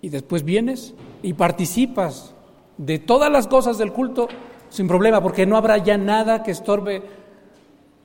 y 0.02 0.10
después 0.10 0.44
vienes 0.44 0.94
y 1.22 1.34
participas 1.34 2.34
de 2.78 3.00
todas 3.00 3.32
las 3.32 3.48
cosas 3.48 3.78
del 3.78 3.92
culto 3.92 4.28
sin 4.70 4.88
problema, 4.88 5.22
porque 5.22 5.46
no 5.46 5.58
habrá 5.58 5.78
ya 5.78 5.98
nada 5.98 6.44
que 6.44 6.52
estorbe 6.52 7.02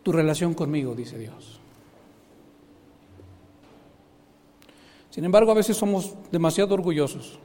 tu 0.02 0.12
relación 0.12 0.54
conmigo, 0.54 0.94
dice 0.94 1.18
Dios. 1.18 1.60
Sin 5.10 5.24
embargo, 5.24 5.50
a 5.50 5.54
veces 5.54 5.76
somos 5.76 6.14
demasiado 6.30 6.74
orgullosos 6.74 7.38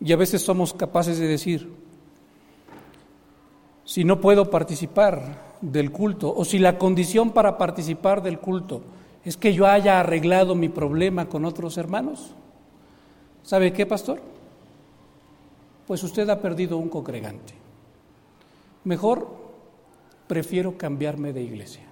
y 0.00 0.12
a 0.12 0.16
veces 0.16 0.42
somos 0.42 0.74
capaces 0.74 1.18
de 1.18 1.26
decir, 1.26 1.72
si 3.92 4.04
no 4.04 4.20
puedo 4.20 4.48
participar 4.50 5.56
del 5.60 5.92
culto 5.92 6.32
o 6.34 6.44
si 6.44 6.58
la 6.58 6.78
condición 6.78 7.32
para 7.32 7.58
participar 7.58 8.22
del 8.22 8.38
culto 8.38 8.80
es 9.24 9.36
que 9.36 9.52
yo 9.52 9.66
haya 9.66 10.00
arreglado 10.00 10.54
mi 10.54 10.68
problema 10.68 11.28
con 11.28 11.44
otros 11.44 11.76
hermanos? 11.76 12.34
¿Sabe 13.42 13.72
qué, 13.72 13.84
pastor? 13.84 14.20
pues 15.86 16.02
usted 16.04 16.26
ha 16.30 16.40
perdido 16.40 16.78
un 16.78 16.88
congregante. 16.88 17.52
Mejor 18.84 19.28
prefiero 20.26 20.78
cambiarme 20.78 21.34
de 21.34 21.42
iglesia. 21.42 21.82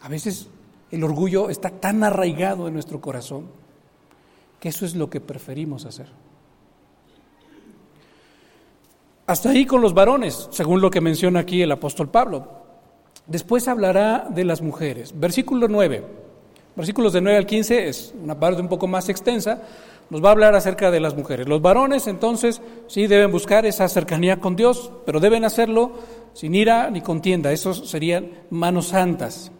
A 0.00 0.08
veces 0.08 0.48
el 0.90 1.04
orgullo 1.04 1.50
está 1.50 1.68
tan 1.68 2.02
arraigado 2.02 2.66
en 2.66 2.72
nuestro 2.72 3.00
corazón 3.02 3.46
que 4.58 4.70
eso 4.70 4.86
es 4.86 4.94
lo 4.94 5.10
que 5.10 5.20
preferimos 5.20 5.84
hacer. 5.84 6.08
Hasta 9.26 9.50
ahí 9.50 9.64
con 9.64 9.80
los 9.80 9.94
varones, 9.94 10.48
según 10.50 10.80
lo 10.80 10.90
que 10.90 11.00
menciona 11.00 11.40
aquí 11.40 11.62
el 11.62 11.72
apóstol 11.72 12.08
Pablo. 12.08 12.46
Después 13.26 13.68
hablará 13.68 14.26
de 14.28 14.44
las 14.44 14.60
mujeres. 14.60 15.18
Versículo 15.18 15.66
9. 15.66 16.04
Versículos 16.76 17.12
de 17.12 17.20
9 17.22 17.38
al 17.38 17.46
15 17.46 17.88
es 17.88 18.14
una 18.22 18.38
parte 18.38 18.60
un 18.60 18.68
poco 18.68 18.86
más 18.86 19.08
extensa. 19.08 19.62
Nos 20.10 20.22
va 20.22 20.28
a 20.28 20.32
hablar 20.32 20.54
acerca 20.54 20.90
de 20.90 21.00
las 21.00 21.16
mujeres. 21.16 21.48
Los 21.48 21.62
varones 21.62 22.06
entonces 22.06 22.60
sí 22.86 23.06
deben 23.06 23.32
buscar 23.32 23.64
esa 23.64 23.88
cercanía 23.88 24.40
con 24.40 24.56
Dios, 24.56 24.90
pero 25.06 25.20
deben 25.20 25.44
hacerlo 25.44 25.92
sin 26.34 26.54
ira 26.54 26.90
ni 26.90 27.00
contienda. 27.00 27.50
Esos 27.52 27.88
serían 27.88 28.28
manos 28.50 28.88
santas. 28.88 29.50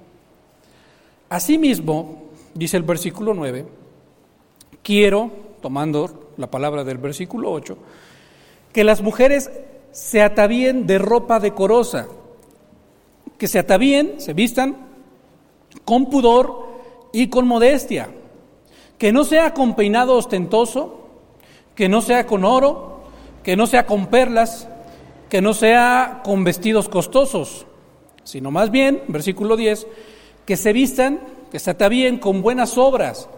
Asimismo, 1.30 2.24
dice 2.52 2.76
el 2.76 2.82
versículo 2.82 3.32
9, 3.32 3.64
quiero, 4.82 5.30
tomando 5.62 6.32
la 6.36 6.50
palabra 6.50 6.84
del 6.84 6.98
versículo 6.98 7.50
8, 7.50 7.78
que 8.74 8.82
las 8.82 9.02
mujeres 9.02 9.50
se 9.92 10.20
atavíen 10.20 10.84
de 10.86 10.98
ropa 10.98 11.38
decorosa, 11.38 12.08
que 13.38 13.46
se 13.46 13.60
atavíen, 13.60 14.20
se 14.20 14.34
vistan 14.34 14.76
con 15.84 16.10
pudor 16.10 16.66
y 17.12 17.28
con 17.28 17.46
modestia, 17.46 18.08
que 18.98 19.12
no 19.12 19.22
sea 19.22 19.54
con 19.54 19.76
peinado 19.76 20.16
ostentoso, 20.16 21.06
que 21.76 21.88
no 21.88 22.00
sea 22.02 22.26
con 22.26 22.44
oro, 22.44 23.04
que 23.44 23.56
no 23.56 23.68
sea 23.68 23.86
con 23.86 24.08
perlas, 24.08 24.68
que 25.30 25.40
no 25.40 25.54
sea 25.54 26.22
con 26.24 26.42
vestidos 26.42 26.88
costosos, 26.88 27.66
sino 28.24 28.50
más 28.50 28.72
bien, 28.72 29.04
versículo 29.06 29.56
10, 29.56 29.86
que 30.44 30.56
se 30.56 30.72
vistan, 30.72 31.20
que 31.52 31.60
se 31.60 31.70
atavíen 31.70 32.18
con 32.18 32.42
buenas 32.42 32.76
obras, 32.76 33.28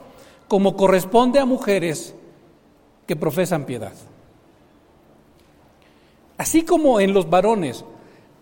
como 0.48 0.76
corresponde 0.76 1.40
a 1.40 1.44
mujeres 1.44 2.14
que 3.06 3.16
profesan 3.16 3.66
piedad. 3.66 3.92
Así 6.38 6.62
como 6.62 7.00
en 7.00 7.14
los 7.14 7.30
varones 7.30 7.84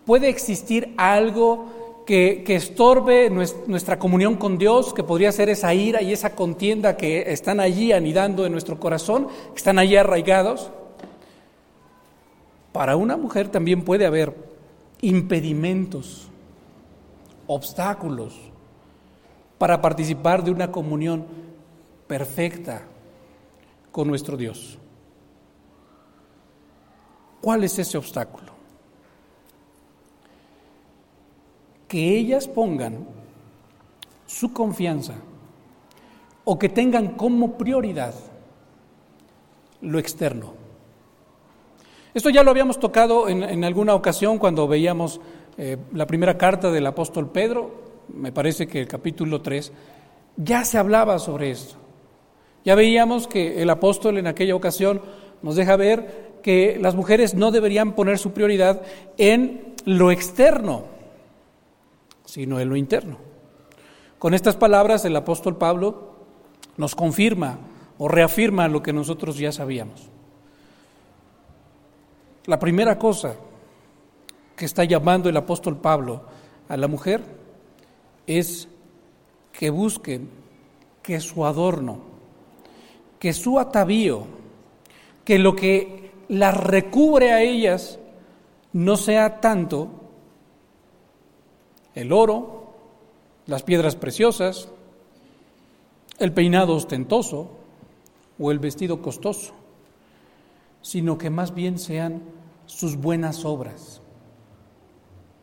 puede 0.05 0.29
existir 0.29 0.93
algo 0.97 2.03
que, 2.05 2.43
estorbe 2.47 3.29
nuestra 3.29 3.97
comunión 3.97 4.35
con 4.35 4.57
Dios, 4.57 4.93
que 4.93 5.03
podría 5.03 5.31
ser 5.31 5.49
esa 5.49 5.73
ira 5.73 6.01
y 6.01 6.13
esa 6.13 6.35
contienda 6.35 6.97
que 6.97 7.31
están 7.31 7.59
allí 7.59 7.91
anidando 7.91 8.45
en 8.45 8.51
nuestro 8.51 8.79
corazón, 8.79 9.27
que 9.27 9.57
están 9.57 9.79
allí 9.79 9.95
arraigados, 9.95 10.69
para 12.71 12.95
una 12.95 13.17
mujer 13.17 13.49
también 13.49 13.83
puede 13.83 14.05
haber 14.05 14.35
impedimentos, 15.01 16.27
obstáculos 17.47 18.35
para 19.57 19.81
participar 19.81 20.43
de 20.43 20.51
una 20.51 20.71
comunión 20.71 21.25
perfecta 22.07 22.83
con 23.91 24.07
nuestro 24.07 24.35
Dios. 24.35 24.77
¿Cuál 27.45 27.63
es 27.63 27.77
ese 27.77 27.95
obstáculo? 27.95 28.53
Que 31.87 32.17
ellas 32.17 32.47
pongan 32.47 33.05
su 34.25 34.51
confianza 34.51 35.13
o 36.43 36.57
que 36.57 36.69
tengan 36.69 37.09
como 37.09 37.55
prioridad 37.55 38.15
lo 39.81 39.99
externo. 39.99 40.55
Esto 42.15 42.31
ya 42.31 42.41
lo 42.41 42.49
habíamos 42.49 42.79
tocado 42.79 43.29
en, 43.29 43.63
alguna 43.63 43.93
ocasión 43.93 44.39
cuando 44.39 44.67
veíamos 44.67 45.21
eh, 45.59 45.77
la 45.93 46.07
primera 46.07 46.39
carta 46.39 46.71
del 46.71 46.87
apóstol 46.87 47.29
Pedro, 47.29 47.75
me 48.07 48.31
parece 48.31 48.65
que 48.65 48.81
el 48.81 48.87
capítulo 48.87 49.43
3, 49.43 49.71
ya 50.37 50.65
se 50.65 50.79
hablaba 50.79 51.19
sobre 51.19 51.51
esto. 51.51 51.75
Ya 52.63 52.73
veíamos 52.73 53.27
que 53.27 53.61
el 53.61 53.69
apóstol 53.69 54.17
en 54.17 54.25
aquella 54.25 54.55
ocasión 54.55 54.99
nos 55.43 55.55
deja 55.55 55.75
ver 55.75 56.33
que 56.45 56.77
las 56.79 56.93
mujeres 56.93 57.33
no 57.33 57.49
deberían 57.49 57.93
poner 57.93 58.19
su 58.19 58.31
prioridad 58.31 58.83
en 59.17 59.73
lo 59.85 60.11
externo, 60.11 60.83
sino 62.23 62.59
en 62.59 62.69
lo 62.69 62.75
interno. 62.75 63.17
Con 64.19 64.35
estas 64.35 64.55
palabras 64.55 65.03
el 65.05 65.15
apóstol 65.15 65.57
Pablo 65.57 66.13
nos 66.77 66.93
confirma 66.93 67.57
o 67.97 68.07
reafirma 68.07 68.67
lo 68.67 68.83
que 68.83 68.93
nosotros 68.93 69.39
ya 69.39 69.51
sabíamos. 69.51 70.07
La 72.45 72.59
primera 72.59 72.99
cosa 72.99 73.37
que 74.55 74.65
está 74.65 74.83
llamando 74.83 75.29
el 75.29 75.37
apóstol 75.37 75.77
Pablo 75.77 76.25
a 76.69 76.77
la 76.77 76.87
mujer 76.87 77.23
es 78.27 78.67
que 79.51 79.71
busquen 79.71 80.29
que 81.01 81.19
su 81.19 81.43
adorno, 81.43 82.01
que 83.17 83.33
su 83.33 83.57
atavío, 83.57 84.27
que 85.23 85.39
lo 85.39 85.55
que 85.55 86.04
las 86.27 86.55
recubre 86.55 87.31
a 87.31 87.41
ellas 87.41 87.99
no 88.73 88.97
sea 88.97 89.39
tanto 89.41 89.89
el 91.93 92.11
oro, 92.11 92.73
las 93.45 93.63
piedras 93.63 93.95
preciosas, 93.95 94.69
el 96.19 96.33
peinado 96.33 96.75
ostentoso 96.75 97.51
o 98.37 98.51
el 98.51 98.59
vestido 98.59 99.01
costoso, 99.01 99.53
sino 100.81 101.17
que 101.17 101.29
más 101.29 101.53
bien 101.53 101.79
sean 101.79 102.21
sus 102.65 102.97
buenas 102.97 103.45
obras. 103.45 104.01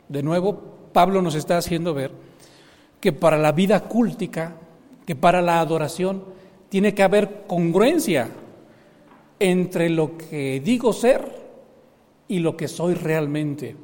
De 0.09 0.23
nuevo, 0.23 0.61
Pablo 0.93 1.23
nos 1.23 1.35
está 1.35 1.57
haciendo 1.57 1.95
ver 1.95 2.13
que 3.01 3.13
para 3.13 3.39
la 3.39 3.53
vida 3.53 3.81
cúltica, 3.81 4.57
que 5.07 5.17
para 5.17 5.41
la 5.41 5.61
adoración, 5.61 6.25
tiene 6.69 6.95
que 6.95 7.03
haber 7.03 7.47
congruencia 7.47 8.31
entre 9.51 9.91
lo 9.91 10.17
que 10.17 10.61
digo 10.61 10.93
ser 10.93 11.43
y 12.29 12.39
lo 12.39 12.57
que 12.57 12.69
soy 12.69 12.95
realmente, 12.95 13.77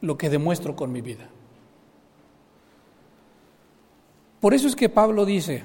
lo 0.00 0.18
que 0.18 0.28
demuestro 0.28 0.74
con 0.74 0.90
mi 0.90 1.00
vida. 1.00 1.28
Por 4.40 4.54
eso 4.54 4.66
es 4.66 4.76
que 4.76 4.88
Pablo 4.88 5.24
dice, 5.24 5.62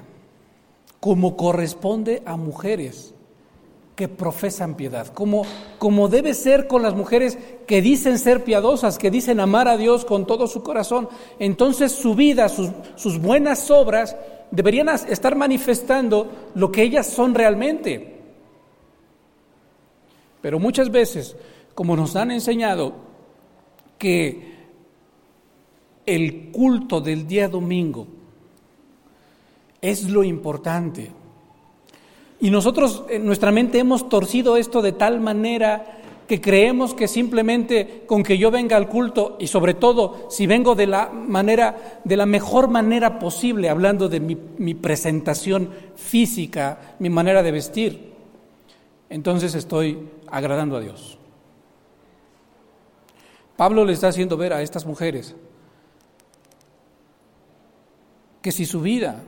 como 1.00 1.36
corresponde 1.36 2.22
a 2.24 2.36
mujeres 2.36 3.12
que 3.96 4.08
profesan 4.08 4.76
piedad, 4.76 5.08
como, 5.08 5.42
como 5.78 6.08
debe 6.08 6.32
ser 6.32 6.66
con 6.66 6.80
las 6.82 6.94
mujeres 6.94 7.36
que 7.66 7.82
dicen 7.82 8.18
ser 8.18 8.44
piadosas, 8.44 8.96
que 8.96 9.10
dicen 9.10 9.40
amar 9.40 9.68
a 9.68 9.76
Dios 9.76 10.04
con 10.04 10.26
todo 10.26 10.46
su 10.46 10.62
corazón, 10.62 11.08
entonces 11.38 11.92
su 11.92 12.14
vida, 12.14 12.48
sus, 12.48 12.70
sus 12.94 13.20
buenas 13.20 13.70
obras, 13.70 14.16
deberían 14.50 14.88
estar 14.88 15.36
manifestando 15.36 16.50
lo 16.54 16.70
que 16.72 16.82
ellas 16.82 17.06
son 17.06 17.34
realmente. 17.34 18.18
Pero 20.40 20.58
muchas 20.58 20.90
veces, 20.90 21.36
como 21.74 21.96
nos 21.96 22.16
han 22.16 22.30
enseñado 22.30 22.94
que 23.98 24.50
el 26.06 26.50
culto 26.50 27.00
del 27.00 27.26
día 27.26 27.48
domingo 27.48 28.06
es 29.80 30.10
lo 30.10 30.24
importante, 30.24 31.12
y 32.40 32.50
nosotros 32.50 33.04
en 33.10 33.26
nuestra 33.26 33.50
mente 33.50 33.78
hemos 33.78 34.08
torcido 34.08 34.56
esto 34.56 34.80
de 34.80 34.92
tal 34.92 35.20
manera 35.20 35.99
que 36.30 36.40
creemos 36.40 36.94
que 36.94 37.08
simplemente 37.08 38.04
con 38.06 38.22
que 38.22 38.38
yo 38.38 38.52
venga 38.52 38.76
al 38.76 38.88
culto 38.88 39.36
y 39.40 39.48
sobre 39.48 39.74
todo 39.74 40.28
si 40.30 40.46
vengo 40.46 40.76
de 40.76 40.86
la 40.86 41.08
manera, 41.08 42.00
de 42.04 42.16
la 42.16 42.24
mejor 42.24 42.68
manera 42.68 43.18
posible, 43.18 43.68
hablando 43.68 44.08
de 44.08 44.20
mi, 44.20 44.74
presentación 44.74 45.70
física, 45.96 46.94
mi 47.00 47.10
manera 47.10 47.42
de 47.42 47.50
vestir, 47.50 48.12
entonces 49.08 49.56
estoy 49.56 50.08
agradando 50.28 50.76
a 50.76 50.80
Dios. 50.80 51.18
Pablo 53.56 53.84
le 53.84 53.94
está 53.94 54.06
haciendo 54.06 54.36
ver 54.36 54.52
a 54.52 54.62
estas 54.62 54.86
mujeres 54.86 55.34
que 58.40 58.52
si 58.52 58.66
su 58.66 58.80
vida 58.82 59.24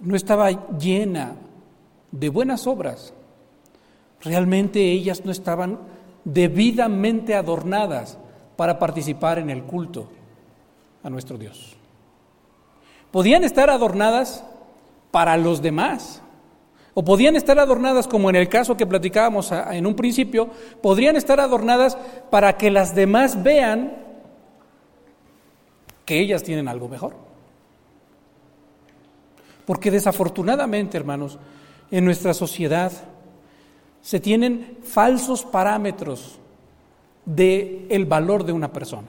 no 0.00 0.16
estaba 0.16 0.70
llena 0.78 1.36
de 2.12 2.30
buenas 2.30 2.66
obras, 2.66 3.12
realmente 4.22 4.90
ellas 4.90 5.26
no 5.26 5.32
estaban 5.32 5.97
debidamente 6.32 7.34
adornadas 7.34 8.18
para 8.56 8.78
participar 8.78 9.38
en 9.38 9.50
el 9.50 9.62
culto 9.62 10.08
a 11.02 11.08
nuestro 11.08 11.38
Dios. 11.38 11.76
Podían 13.10 13.44
estar 13.44 13.70
adornadas 13.70 14.44
para 15.10 15.36
los 15.36 15.62
demás, 15.62 16.22
o 16.92 17.04
podían 17.04 17.36
estar 17.36 17.58
adornadas, 17.58 18.06
como 18.06 18.28
en 18.28 18.36
el 18.36 18.48
caso 18.48 18.76
que 18.76 18.86
platicábamos 18.86 19.52
en 19.52 19.86
un 19.86 19.94
principio, 19.94 20.50
podrían 20.82 21.16
estar 21.16 21.40
adornadas 21.40 21.96
para 22.30 22.56
que 22.56 22.70
las 22.70 22.94
demás 22.94 23.42
vean 23.42 23.96
que 26.04 26.20
ellas 26.20 26.42
tienen 26.42 26.68
algo 26.68 26.88
mejor. 26.88 27.14
Porque 29.64 29.90
desafortunadamente, 29.90 30.96
hermanos, 30.96 31.38
en 31.90 32.04
nuestra 32.04 32.34
sociedad 32.34 32.92
se 34.00 34.20
tienen 34.20 34.78
falsos 34.82 35.44
parámetros 35.44 36.38
de 37.24 37.86
el 37.90 38.06
valor 38.06 38.44
de 38.44 38.52
una 38.52 38.72
persona. 38.72 39.08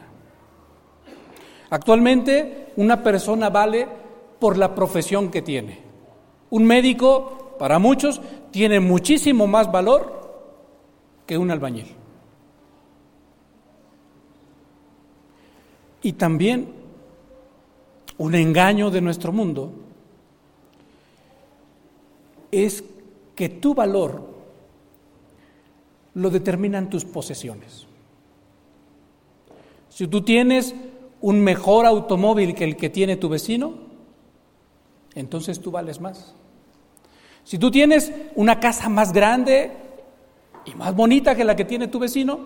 Actualmente 1.69 2.73
una 2.75 3.03
persona 3.03 3.49
vale 3.49 3.87
por 4.39 4.57
la 4.57 4.73
profesión 4.73 5.29
que 5.29 5.41
tiene. 5.41 5.79
Un 6.49 6.65
médico, 6.65 7.55
para 7.59 7.77
muchos, 7.79 8.21
tiene 8.51 8.79
muchísimo 8.79 9.47
más 9.47 9.71
valor 9.71 10.19
que 11.25 11.37
un 11.37 11.51
albañil. 11.51 11.95
Y 16.01 16.13
también 16.13 16.73
un 18.17 18.35
engaño 18.35 18.89
de 18.89 19.01
nuestro 19.01 19.31
mundo 19.31 19.71
es 22.51 22.83
que 23.35 23.49
tu 23.49 23.73
valor 23.73 24.28
lo 26.19 26.29
determinan 26.29 26.89
tus 26.89 27.05
posesiones. 27.05 27.87
Si 29.89 30.07
tú 30.07 30.21
tienes 30.21 30.75
un 31.21 31.41
mejor 31.41 31.85
automóvil 31.85 32.53
que 32.55 32.65
el 32.65 32.75
que 32.75 32.89
tiene 32.89 33.15
tu 33.15 33.29
vecino, 33.29 33.73
entonces 35.15 35.59
tú 35.59 35.71
vales 35.71 35.99
más. 35.99 36.35
Si 37.43 37.57
tú 37.57 37.71
tienes 37.71 38.11
una 38.35 38.59
casa 38.59 38.89
más 38.89 39.13
grande 39.13 39.71
y 40.65 40.75
más 40.75 40.93
bonita 40.95 41.35
que 41.35 41.43
la 41.43 41.55
que 41.55 41.65
tiene 41.65 41.87
tu 41.87 41.99
vecino, 41.99 42.39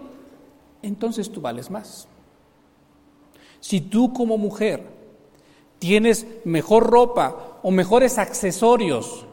entonces 0.81 1.31
tú 1.31 1.41
vales 1.41 1.69
más. 1.71 2.07
Si 3.59 3.81
tú 3.81 4.13
como 4.13 4.37
mujer 4.37 4.83
tienes 5.79 6.27
mejor 6.45 6.89
ropa 6.89 7.59
o 7.63 7.71
mejores 7.71 8.17
accesorios 8.17 9.25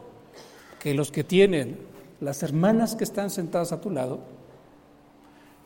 que 0.79 0.93
los 0.93 1.11
que 1.11 1.23
tienen 1.23 1.90
las 2.21 2.43
hermanas 2.43 2.95
que 2.95 3.03
están 3.03 3.29
sentadas 3.29 3.71
a 3.71 3.81
tu 3.81 3.89
lado, 3.89 4.19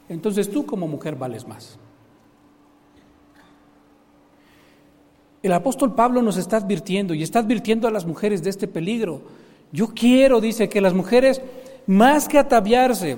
entonces 0.10 0.50
tú 0.50 0.66
como 0.66 0.88
mujer 0.88 1.16
vales 1.16 1.48
más. 1.48 1.78
El 5.44 5.54
apóstol 5.54 5.94
Pablo 5.94 6.24
nos 6.24 6.38
está 6.38 6.58
advirtiendo 6.58 7.14
y 7.14 7.22
está 7.22 7.40
advirtiendo 7.40 7.88
a 7.88 7.92
las 7.92 8.06
mujeres 8.06 8.42
de 8.42 8.50
este 8.50 8.68
peligro. 8.68 9.22
Yo 9.72 9.90
quiero, 9.94 10.42
dice, 10.42 10.70
que 10.70 10.82
las 10.82 10.94
mujeres, 10.94 11.42
más 11.86 12.28
que 12.28 12.40
ataviarse 12.40 13.18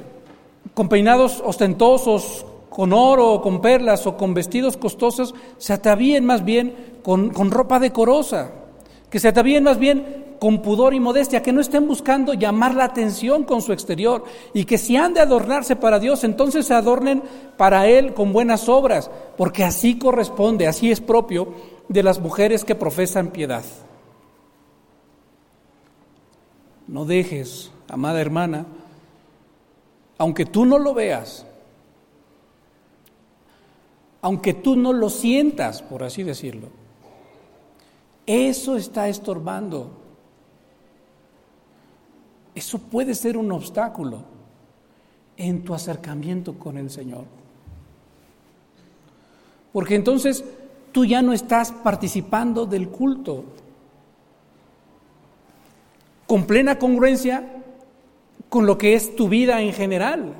con 0.74 0.90
peinados 0.90 1.42
ostentosos, 1.46 2.46
con 2.70 2.92
oro, 2.92 3.34
o 3.34 3.42
con 3.42 3.62
perlas 3.62 4.06
o 4.08 4.18
con 4.18 4.34
vestidos 4.34 4.76
costosos, 4.76 5.36
se 5.58 5.74
atavíen 5.74 6.26
más 6.26 6.44
bien 6.44 6.76
con, 7.04 7.30
con 7.30 7.50
ropa 7.50 7.80
decorosa, 7.80 8.52
que 9.10 9.20
se 9.20 9.30
atavíen 9.30 9.64
más 9.64 9.80
bien 9.80 10.27
con 10.40 10.62
pudor 10.62 10.94
y 10.94 11.00
modestia, 11.00 11.42
que 11.42 11.54
no 11.54 11.62
estén 11.62 11.88
buscando 11.88 12.34
llamar 12.34 12.76
la 12.76 12.86
atención 12.86 13.44
con 13.44 13.62
su 13.62 13.74
exterior 13.74 14.24
y 14.54 14.66
que 14.66 14.78
si 14.78 14.96
han 14.96 15.14
de 15.14 15.22
adornarse 15.22 15.76
para 15.76 16.00
Dios, 16.00 16.24
entonces 16.24 16.66
se 16.68 16.74
adornen 16.74 17.24
para 17.58 17.88
Él 17.88 18.14
con 18.14 18.34
buenas 18.34 18.70
obras, 18.70 19.10
porque 19.38 19.64
así 19.64 19.98
corresponde, 19.98 20.68
así 20.68 20.92
es 20.92 21.02
propio 21.02 21.54
de 21.90 22.04
las 22.04 22.20
mujeres 22.20 22.64
que 22.64 22.76
profesan 22.76 23.30
piedad. 23.30 23.64
No 26.88 27.06
dejes, 27.06 27.72
amada 27.90 28.22
hermana, 28.22 28.66
aunque 30.18 30.46
tú 30.46 30.66
no 30.66 30.80
lo 30.80 30.94
veas, 30.94 31.46
aunque 34.22 34.54
tú 34.54 34.76
no 34.76 34.94
lo 34.94 35.10
sientas, 35.10 35.82
por 35.82 36.04
así 36.04 36.24
decirlo, 36.24 36.70
eso 38.26 38.76
está 38.76 39.08
estorbando. 39.08 40.07
Eso 42.58 42.80
puede 42.80 43.14
ser 43.14 43.38
un 43.38 43.52
obstáculo 43.52 44.24
en 45.38 45.64
tu 45.64 45.76
acercamiento 45.76 46.58
con 46.58 46.76
el 46.76 46.90
Señor. 46.90 47.26
Porque 49.72 49.94
entonces 49.94 50.44
tú 50.92 51.06
ya 51.06 51.22
no 51.22 51.34
estás 51.34 51.72
participando 51.72 52.66
del 52.66 52.90
culto 52.90 53.44
con 56.26 56.48
plena 56.48 56.80
congruencia 56.80 57.48
con 58.50 58.66
lo 58.66 58.76
que 58.76 58.96
es 58.96 59.16
tu 59.16 59.30
vida 59.30 59.62
en 59.62 59.72
general. 59.72 60.34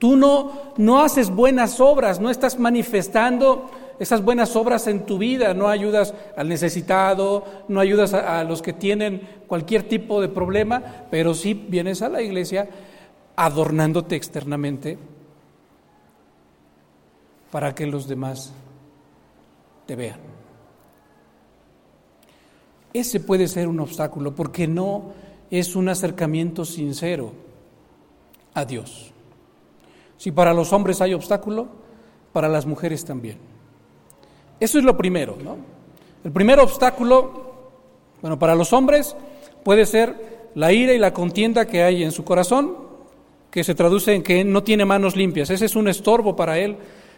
Tú 0.00 0.16
no, 0.16 0.72
no 0.76 1.02
haces 1.02 1.30
buenas 1.30 1.78
obras, 1.78 2.18
no 2.18 2.30
estás 2.30 2.58
manifestando 2.58 3.70
esas 3.98 4.22
buenas 4.22 4.54
obras 4.54 4.86
en 4.86 5.06
tu 5.06 5.18
vida, 5.18 5.54
no 5.54 5.68
ayudas 5.68 6.14
al 6.36 6.48
necesitado, 6.48 7.44
no 7.68 7.80
ayudas 7.80 8.14
a, 8.14 8.44
los 8.44 8.62
que 8.62 8.72
tienen 8.72 9.22
cualquier 9.46 9.88
tipo 9.88 10.20
de 10.20 10.28
problema, 10.28 10.82
pero 11.10 11.34
sí 11.34 11.54
vienes 11.54 12.02
a 12.02 12.08
la 12.08 12.22
iglesia 12.22 12.68
adornándote 13.34 14.14
externamente 14.14 14.98
para 17.50 17.74
que 17.74 17.86
los 17.86 18.06
demás 18.06 18.52
te 19.86 19.96
vean. 19.96 20.20
Ese 22.92 23.20
puede 23.20 23.48
ser 23.48 23.68
un 23.68 23.80
obstáculo 23.80 24.34
porque 24.34 24.68
no 24.68 25.12
es 25.50 25.74
un 25.74 25.88
acercamiento 25.88 26.64
sincero 26.64 27.32
a 28.54 28.64
Dios. 28.64 29.12
Si 30.16 30.30
para 30.30 30.52
los 30.52 30.72
hombres 30.72 31.00
hay 31.00 31.14
obstáculo, 31.14 31.68
para 32.32 32.48
las 32.48 32.66
mujeres 32.66 33.04
también. 33.04 33.57
Eso 34.60 34.78
es 34.78 34.84
lo 34.84 34.96
primero, 34.96 35.36
¿no? 35.42 35.56
El 36.24 36.32
primer 36.32 36.58
obstáculo, 36.58 37.70
bueno, 38.20 38.38
para 38.38 38.54
los 38.54 38.72
hombres 38.72 39.16
puede 39.62 39.86
ser 39.86 40.50
la 40.54 40.72
ira 40.72 40.92
y 40.92 40.98
la 40.98 41.12
contienda 41.12 41.66
que 41.66 41.82
hay 41.82 42.02
en 42.02 42.12
su 42.12 42.24
corazón, 42.24 42.76
que 43.50 43.64
se 43.64 43.74
traduce 43.74 44.14
en 44.14 44.22
que 44.22 44.44
no 44.44 44.62
tiene 44.62 44.84
manos 44.84 45.16
limpias. 45.16 45.50
Ese 45.50 45.66
es 45.66 45.76
un 45.76 45.88
estorbo 45.88 46.34
para 46.34 46.58
él 46.58 46.76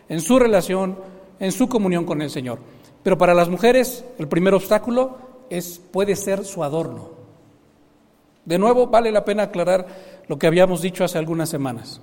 en 0.09 0.21
su 0.21 0.39
relación, 0.39 0.99
en 1.39 1.53
su 1.53 1.69
comunión 1.69 2.05
con 2.05 2.21
el 2.23 2.31
Señor. 2.31 2.59
Pero 3.03 3.17
para 3.17 3.35
las 3.35 3.49
mujeres, 3.49 4.05
el 4.19 4.29
primer 4.29 4.55
obstáculo 4.55 5.17
es, 5.49 5.81
puede 5.91 6.17
ser 6.17 6.45
su 6.45 6.63
adorno. 6.63 7.11
De 8.45 8.59
nuevo, 8.59 8.87
vale 8.87 9.11
la 9.11 9.25
pena 9.25 9.45
aclarar 9.45 9.87
lo 10.29 10.39
que 10.39 10.47
habíamos 10.47 10.83
dicho 10.83 11.05
hace 11.05 11.19
algunas 11.19 11.49
semanas. 11.49 12.01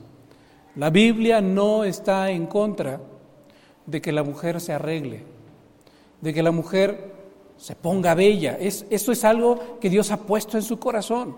La 0.75 0.89
Biblia 0.89 1.41
no 1.41 1.83
está 1.83 2.29
en 2.31 2.47
contra 2.47 2.99
de 3.87 4.01
que 4.01 4.11
la 4.11 4.21
mujer 4.21 4.61
se 4.61 4.73
arregle, 4.73 5.23
de 6.21 6.33
que 6.33 6.43
la 6.43 6.51
mujer 6.51 7.15
se 7.57 7.75
ponga 7.75 8.13
bella. 8.13 8.55
Es, 8.59 8.85
eso 8.91 9.11
es 9.11 9.23
algo 9.23 9.79
que 9.79 9.89
Dios 9.89 10.11
ha 10.11 10.17
puesto 10.17 10.57
en 10.57 10.63
su 10.63 10.77
corazón. 10.77 11.35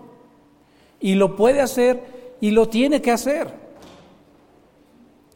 Y 1.00 1.14
lo 1.14 1.36
puede 1.36 1.62
hacer 1.62 2.36
y 2.40 2.50
lo 2.50 2.68
tiene 2.68 3.00
que 3.00 3.12
hacer. 3.12 3.48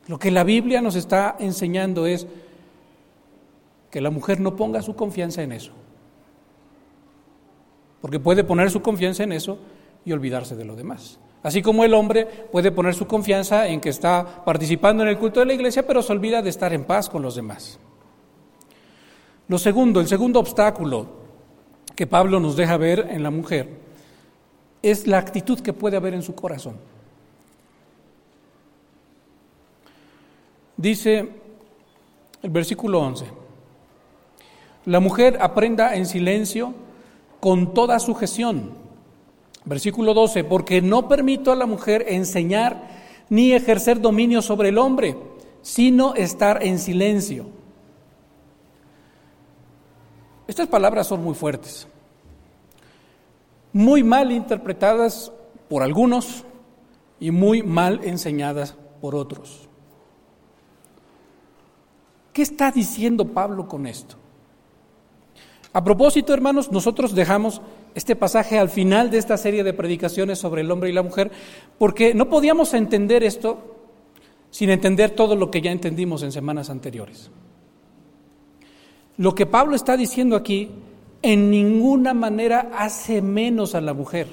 Lo 0.06 0.18
que 0.18 0.30
la 0.30 0.44
Biblia 0.44 0.82
nos 0.82 0.96
está 0.96 1.36
enseñando 1.38 2.06
es 2.06 2.26
que 3.90 4.00
la 4.00 4.10
mujer 4.10 4.40
no 4.40 4.56
ponga 4.56 4.82
su 4.82 4.94
confianza 4.94 5.42
en 5.42 5.52
eso. 5.52 5.72
Porque 8.02 8.20
puede 8.20 8.44
poner 8.44 8.70
su 8.70 8.82
confianza 8.82 9.22
en 9.22 9.32
eso 9.32 9.56
y 10.04 10.12
olvidarse 10.12 10.56
de 10.56 10.64
lo 10.64 10.76
demás. 10.76 11.18
Así 11.44 11.60
como 11.60 11.84
el 11.84 11.92
hombre 11.92 12.24
puede 12.24 12.72
poner 12.72 12.94
su 12.94 13.06
confianza 13.06 13.68
en 13.68 13.78
que 13.78 13.90
está 13.90 14.42
participando 14.46 15.02
en 15.02 15.10
el 15.10 15.18
culto 15.18 15.40
de 15.40 15.46
la 15.46 15.52
iglesia, 15.52 15.86
pero 15.86 16.00
se 16.00 16.10
olvida 16.10 16.40
de 16.40 16.48
estar 16.48 16.72
en 16.72 16.84
paz 16.84 17.10
con 17.10 17.20
los 17.20 17.34
demás. 17.34 17.78
Lo 19.48 19.58
segundo, 19.58 20.00
el 20.00 20.08
segundo 20.08 20.40
obstáculo 20.40 21.06
que 21.94 22.06
Pablo 22.06 22.40
nos 22.40 22.56
deja 22.56 22.78
ver 22.78 23.08
en 23.10 23.22
la 23.22 23.30
mujer 23.30 23.68
es 24.80 25.06
la 25.06 25.18
actitud 25.18 25.60
que 25.60 25.74
puede 25.74 25.98
haber 25.98 26.14
en 26.14 26.22
su 26.22 26.34
corazón. 26.34 26.78
Dice 30.78 31.28
el 32.42 32.50
versículo 32.50 33.00
11, 33.00 33.26
la 34.86 34.98
mujer 34.98 35.36
aprenda 35.42 35.94
en 35.94 36.06
silencio 36.06 36.72
con 37.38 37.74
toda 37.74 37.98
sujeción 37.98 38.83
Versículo 39.64 40.12
12, 40.12 40.44
porque 40.44 40.82
no 40.82 41.08
permito 41.08 41.50
a 41.50 41.56
la 41.56 41.66
mujer 41.66 42.04
enseñar 42.08 42.88
ni 43.30 43.52
ejercer 43.52 44.00
dominio 44.00 44.42
sobre 44.42 44.68
el 44.68 44.78
hombre, 44.78 45.16
sino 45.62 46.14
estar 46.14 46.62
en 46.62 46.78
silencio. 46.78 47.46
Estas 50.46 50.68
palabras 50.68 51.06
son 51.06 51.24
muy 51.24 51.34
fuertes, 51.34 51.88
muy 53.72 54.02
mal 54.02 54.30
interpretadas 54.30 55.32
por 55.68 55.82
algunos 55.82 56.44
y 57.18 57.30
muy 57.30 57.62
mal 57.62 58.00
enseñadas 58.04 58.76
por 59.00 59.14
otros. 59.14 59.68
¿Qué 62.34 62.42
está 62.42 62.70
diciendo 62.70 63.28
Pablo 63.28 63.66
con 63.66 63.86
esto? 63.86 64.16
A 65.74 65.82
propósito, 65.82 66.32
hermanos, 66.32 66.70
nosotros 66.70 67.16
dejamos 67.16 67.60
este 67.96 68.14
pasaje 68.14 68.60
al 68.60 68.68
final 68.68 69.10
de 69.10 69.18
esta 69.18 69.36
serie 69.36 69.64
de 69.64 69.72
predicaciones 69.72 70.38
sobre 70.38 70.60
el 70.60 70.70
hombre 70.70 70.88
y 70.88 70.92
la 70.92 71.02
mujer, 71.02 71.32
porque 71.78 72.14
no 72.14 72.28
podíamos 72.28 72.74
entender 72.74 73.24
esto 73.24 73.74
sin 74.50 74.70
entender 74.70 75.10
todo 75.10 75.34
lo 75.34 75.50
que 75.50 75.60
ya 75.60 75.72
entendimos 75.72 76.22
en 76.22 76.30
semanas 76.30 76.70
anteriores. 76.70 77.28
Lo 79.16 79.34
que 79.34 79.46
Pablo 79.46 79.74
está 79.74 79.96
diciendo 79.96 80.36
aquí 80.36 80.70
en 81.22 81.50
ninguna 81.50 82.14
manera 82.14 82.70
hace 82.76 83.20
menos 83.20 83.74
a 83.74 83.80
la 83.80 83.94
mujer, 83.94 84.28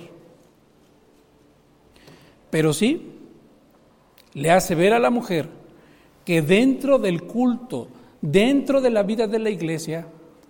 pero 2.52 2.72
sí 2.72 3.14
le 4.34 4.52
hace 4.52 4.76
ver 4.76 4.94
a 4.94 5.00
la 5.00 5.10
mujer 5.10 5.50
que 6.24 6.44
dentro 6.44 7.00
del 7.00 7.24
culto, 7.24 7.88
dentro 8.22 8.80
de 8.80 8.92
la 8.92 9.02
vida 9.02 9.26
de 9.26 9.40
la 9.40 9.50
iglesia, 9.50 10.06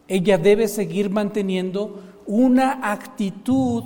ella 0.08 0.38
debe 0.38 0.68
seguir 0.68 1.10
manteniendo 1.10 2.02
una 2.26 2.92
actitud 2.92 3.84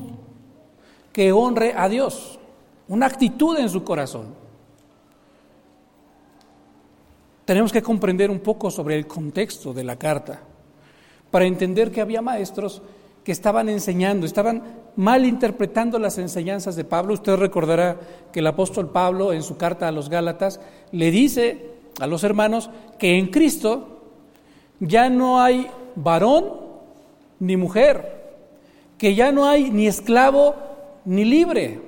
que 1.13 1.31
honre 1.31 1.73
a 1.75 1.87
Dios, 1.87 2.39
una 2.87 3.05
actitud 3.05 3.57
en 3.57 3.69
su 3.69 3.83
corazón. 3.83 4.33
Tenemos 7.45 7.71
que 7.71 7.81
comprender 7.81 8.31
un 8.31 8.39
poco 8.39 8.71
sobre 8.71 8.95
el 8.95 9.07
contexto 9.07 9.73
de 9.73 9.83
la 9.83 9.97
carta 9.97 10.41
para 11.29 11.45
entender 11.45 11.91
que 11.91 12.01
había 12.01 12.21
maestros 12.21 12.81
que 13.23 13.31
estaban 13.31 13.69
enseñando, 13.69 14.25
estaban 14.25 14.63
mal 14.95 15.25
interpretando 15.25 15.99
las 15.99 16.17
enseñanzas 16.17 16.75
de 16.75 16.83
Pablo. 16.83 17.13
Usted 17.13 17.35
recordará 17.35 17.99
que 18.31 18.39
el 18.39 18.47
apóstol 18.47 18.91
Pablo 18.91 19.33
en 19.33 19.43
su 19.43 19.57
carta 19.57 19.87
a 19.87 19.91
los 19.91 20.09
Gálatas 20.09 20.59
le 20.91 21.11
dice 21.11 21.71
a 21.99 22.07
los 22.07 22.23
hermanos 22.23 22.69
que 22.99 23.17
en 23.17 23.27
Cristo 23.27 24.01
ya 24.79 25.09
no 25.09 25.41
hay 25.41 25.67
varón 25.95 26.45
ni 27.39 27.57
mujer, 27.57 28.23
que 28.97 29.15
ya 29.15 29.31
no 29.31 29.45
hay 29.45 29.69
ni 29.71 29.87
esclavo 29.87 30.55
ni 31.05 31.25
libre, 31.25 31.81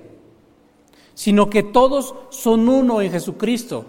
sino 1.14 1.50
que 1.50 1.64
todos 1.64 2.16
son 2.30 2.70
uno 2.70 3.02
en 3.02 3.12
Jesucristo. 3.12 3.86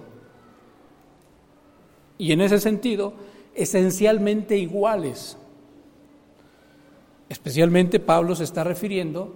Y 2.16 2.33
en 2.33 2.41
ese 2.41 2.59
sentido, 2.59 3.12
esencialmente 3.55 4.57
iguales. 4.57 5.37
Especialmente 7.29 8.01
Pablo 8.01 8.35
se 8.35 8.45
está 8.45 8.64
refiriendo 8.64 9.35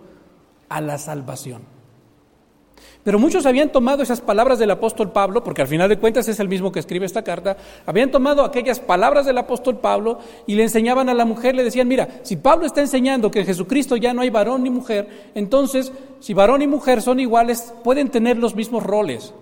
a 0.69 0.81
la 0.81 0.99
salvación. 0.99 1.63
Pero 3.05 3.19
muchos 3.19 3.47
habían 3.47 3.71
tomado 3.71 4.03
esas 4.03 4.21
palabras 4.21 4.61
del 4.61 4.71
apóstol 4.71 5.11
Pablo, 5.11 5.43
porque 5.43 5.63
al 5.63 5.69
final 5.69 5.89
de 5.89 5.99
cuentas 5.99 6.29
es 6.29 6.39
el 6.39 6.49
mismo 6.49 6.71
que 6.71 6.79
escribe 6.79 7.05
esta 7.05 7.23
carta, 7.23 7.57
habían 7.85 8.13
tomado 8.13 8.45
aquellas 8.45 8.79
palabras 8.79 9.27
del 9.27 9.39
apóstol 9.39 9.79
Pablo 9.79 10.21
y 10.47 10.55
le 10.55 10.63
enseñaban 10.63 11.09
a 11.09 11.15
la 11.15 11.25
mujer, 11.25 11.57
le 11.57 11.65
decían, 11.65 11.89
mira, 11.89 12.09
si 12.23 12.37
Pablo 12.37 12.65
está 12.65 12.81
enseñando 12.81 13.31
que 13.31 13.41
en 13.41 13.47
Jesucristo 13.47 13.97
ya 13.97 14.15
no 14.15 14.23
hay 14.23 14.31
varón 14.31 14.63
ni 14.63 14.71
mujer, 14.71 15.33
entonces 15.35 15.93
si 16.21 16.33
varón 16.33 16.63
y 16.63 16.69
mujer 16.69 17.03
son 17.03 17.19
iguales, 17.19 17.75
pueden 17.83 18.09
tener 18.09 18.37
los 18.37 18.55
mismos 18.55 18.85
roles. 18.85 19.35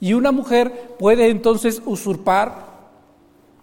Y 0.00 0.14
una 0.14 0.32
mujer 0.32 0.94
puede 0.98 1.28
entonces 1.28 1.82
usurpar, 1.84 2.72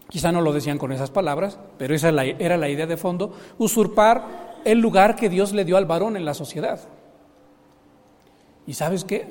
quizá 0.07 0.32
no 0.32 0.41
lo 0.41 0.53
decían 0.53 0.78
con 0.78 0.91
esas 0.91 1.10
palabras, 1.10 1.57
pero 1.80 1.95
esa 1.95 2.10
era 2.10 2.57
la 2.57 2.70
idea 2.70 2.86
de 2.86 2.95
fondo, 2.95 3.34
usurpar 3.57 4.60
el 4.66 4.80
lugar 4.80 5.16
que 5.16 5.30
Dios 5.30 5.51
le 5.51 5.66
dio 5.66 5.78
al 5.78 5.86
varón 5.86 6.16
en 6.16 6.26
la 6.26 6.36
sociedad. 6.36 6.80
¿Y 8.70 8.76
sabes 8.76 9.04
qué? 9.04 9.26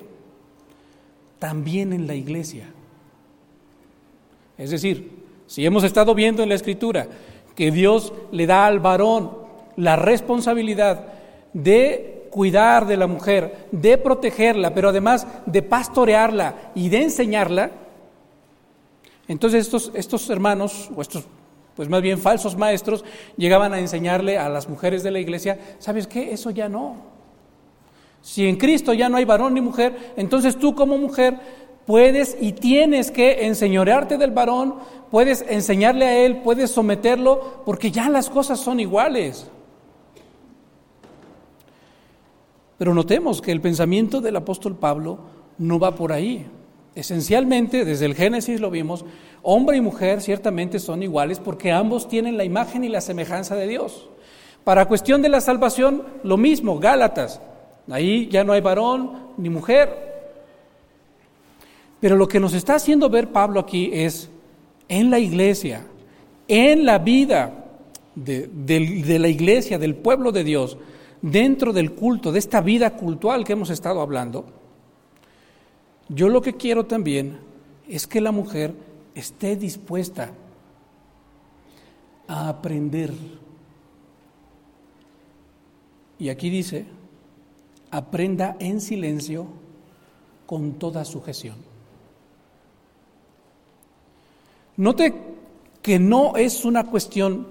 También 1.39 1.93
en 1.93 2.09
la 2.09 2.17
iglesia. 2.17 2.65
Es 4.59 4.71
decir, 4.71 5.13
si 5.47 5.65
hemos 5.65 5.85
estado 5.85 6.13
viendo 6.13 6.43
en 6.43 6.49
la 6.49 6.57
escritura 6.57 7.07
que 7.55 7.71
Dios 7.71 8.13
le 8.33 8.47
da 8.49 8.67
al 8.67 8.81
varón 8.81 9.31
la 9.77 9.95
responsabilidad 9.95 11.05
de 11.53 12.27
cuidar 12.33 12.89
de 12.89 12.97
la 12.97 13.07
mujer, 13.07 13.69
de 13.71 13.97
protegerla, 13.97 14.75
pero 14.75 14.89
además 14.89 15.25
de 15.47 15.63
pastorearla 15.63 16.73
y 16.75 16.89
de 16.89 17.03
enseñarla, 17.03 17.71
entonces 19.29 19.67
estos, 19.67 19.93
estos 19.95 20.29
hermanos, 20.31 20.91
o 20.97 21.01
estos, 21.01 21.29
pues 21.77 21.89
más 21.89 22.03
bien 22.03 22.19
falsos 22.19 22.57
maestros, 22.57 23.05
llegaban 23.37 23.73
a 23.73 23.79
enseñarle 23.79 24.37
a 24.37 24.49
las 24.49 24.69
mujeres 24.69 25.05
de 25.05 25.13
la 25.13 25.21
iglesia, 25.21 25.61
¿sabes 25.79 26.09
qué? 26.09 26.33
Eso 26.33 26.51
ya 26.51 26.69
no. 26.69 27.18
Si 28.23 28.47
en 28.47 28.57
Cristo 28.57 28.93
ya 28.93 29.09
no 29.09 29.17
hay 29.17 29.25
varón 29.25 29.55
ni 29.55 29.61
mujer, 29.61 30.13
entonces 30.17 30.59
tú 30.59 30.75
como 30.75 30.99
mujer 30.99 31.39
puedes 31.87 32.37
y 32.39 32.53
tienes 32.53 33.11
que 33.11 33.47
enseñorearte 33.47 34.19
del 34.19 34.31
varón, 34.31 34.75
puedes 35.11 35.45
enseñarle 35.49 36.05
a 36.05 36.19
él, 36.19 36.43
puedes 36.43 36.71
someterlo, 36.71 37.63
porque 37.65 37.91
ya 37.91 38.11
las 38.11 38.29
cosas 38.29 38.61
son 38.61 38.81
iguales. 38.81 39.51
Pero 42.77 42.95
notemos 42.95 43.41
que 43.41 43.53
el 43.53 43.61
pensamiento 43.61 44.21
del 44.21 44.37
apóstol 44.37 44.77
Pablo 44.77 45.19
no 45.59 45.79
va 45.79 45.95
por 45.95 46.13
ahí. 46.13 46.47
Esencialmente, 46.95 47.85
desde 47.85 48.07
el 48.07 48.15
Génesis 48.15 48.61
lo 48.61 48.71
vimos, 48.71 49.05
hombre 49.43 49.77
y 49.77 49.81
mujer 49.81 50.21
ciertamente 50.21 50.79
son 50.79 51.03
iguales 51.03 51.39
porque 51.39 51.73
ambos 51.73 52.09
tienen 52.09 52.37
la 52.37 52.45
imagen 52.45 52.85
y 52.85 52.89
la 52.89 53.01
semejanza 53.01 53.57
de 53.57 53.67
Dios. 53.67 54.09
Para 54.63 54.87
cuestión 54.87 55.23
de 55.23 55.29
la 55.29 55.41
salvación, 55.41 56.05
lo 56.23 56.37
mismo, 56.37 56.79
Gálatas. 56.79 57.41
Ahí 57.91 58.29
ya 58.29 58.45
no 58.45 58.53
hay 58.53 58.61
varón 58.61 59.13
ni 59.37 59.49
mujer. 59.49 60.09
Pero 62.01 62.17
lo 62.17 62.29
que 62.29 62.41
nos 62.41 62.55
está 62.55 62.77
haciendo 62.77 63.09
ver 63.09 63.33
Pablo 63.33 63.61
aquí 63.61 63.91
es 63.93 64.31
en 64.89 65.11
la 65.11 65.19
iglesia, 65.19 65.87
en 66.47 66.85
la 66.85 66.99
vida 66.99 67.65
de, 68.15 68.49
de, 68.49 69.19
la 69.19 69.29
iglesia, 69.29 69.79
del 69.79 69.95
pueblo 69.95 70.33
de 70.33 70.45
Dios, 70.45 70.79
dentro 71.21 71.73
del 71.73 71.93
culto, 71.93 72.31
de 72.31 72.39
esta 72.39 72.61
vida 72.61 72.97
cultural 72.97 73.45
que 73.45 73.53
hemos 73.53 73.71
estado 73.71 74.01
hablando, 74.01 74.45
yo 76.09 76.29
lo 76.29 76.41
que 76.41 76.55
quiero 76.55 76.87
también 76.87 77.39
es 77.89 78.07
que 78.07 78.21
la 78.21 78.33
mujer 78.33 78.75
esté 79.15 79.57
dispuesta 79.57 80.33
a 82.27 82.49
aprender. 82.49 83.13
Y 86.19 86.29
aquí 86.31 86.51
dice, 86.51 86.87
aprenda 87.91 88.57
en 88.59 88.81
silencio 88.81 89.47
con 90.47 90.75
toda 90.75 91.05
sujeción. 91.05 91.57
Note 94.77 95.15
que 95.83 95.99
no 95.99 96.37
es 96.37 96.65
una 96.65 96.85
cuestión 96.85 97.49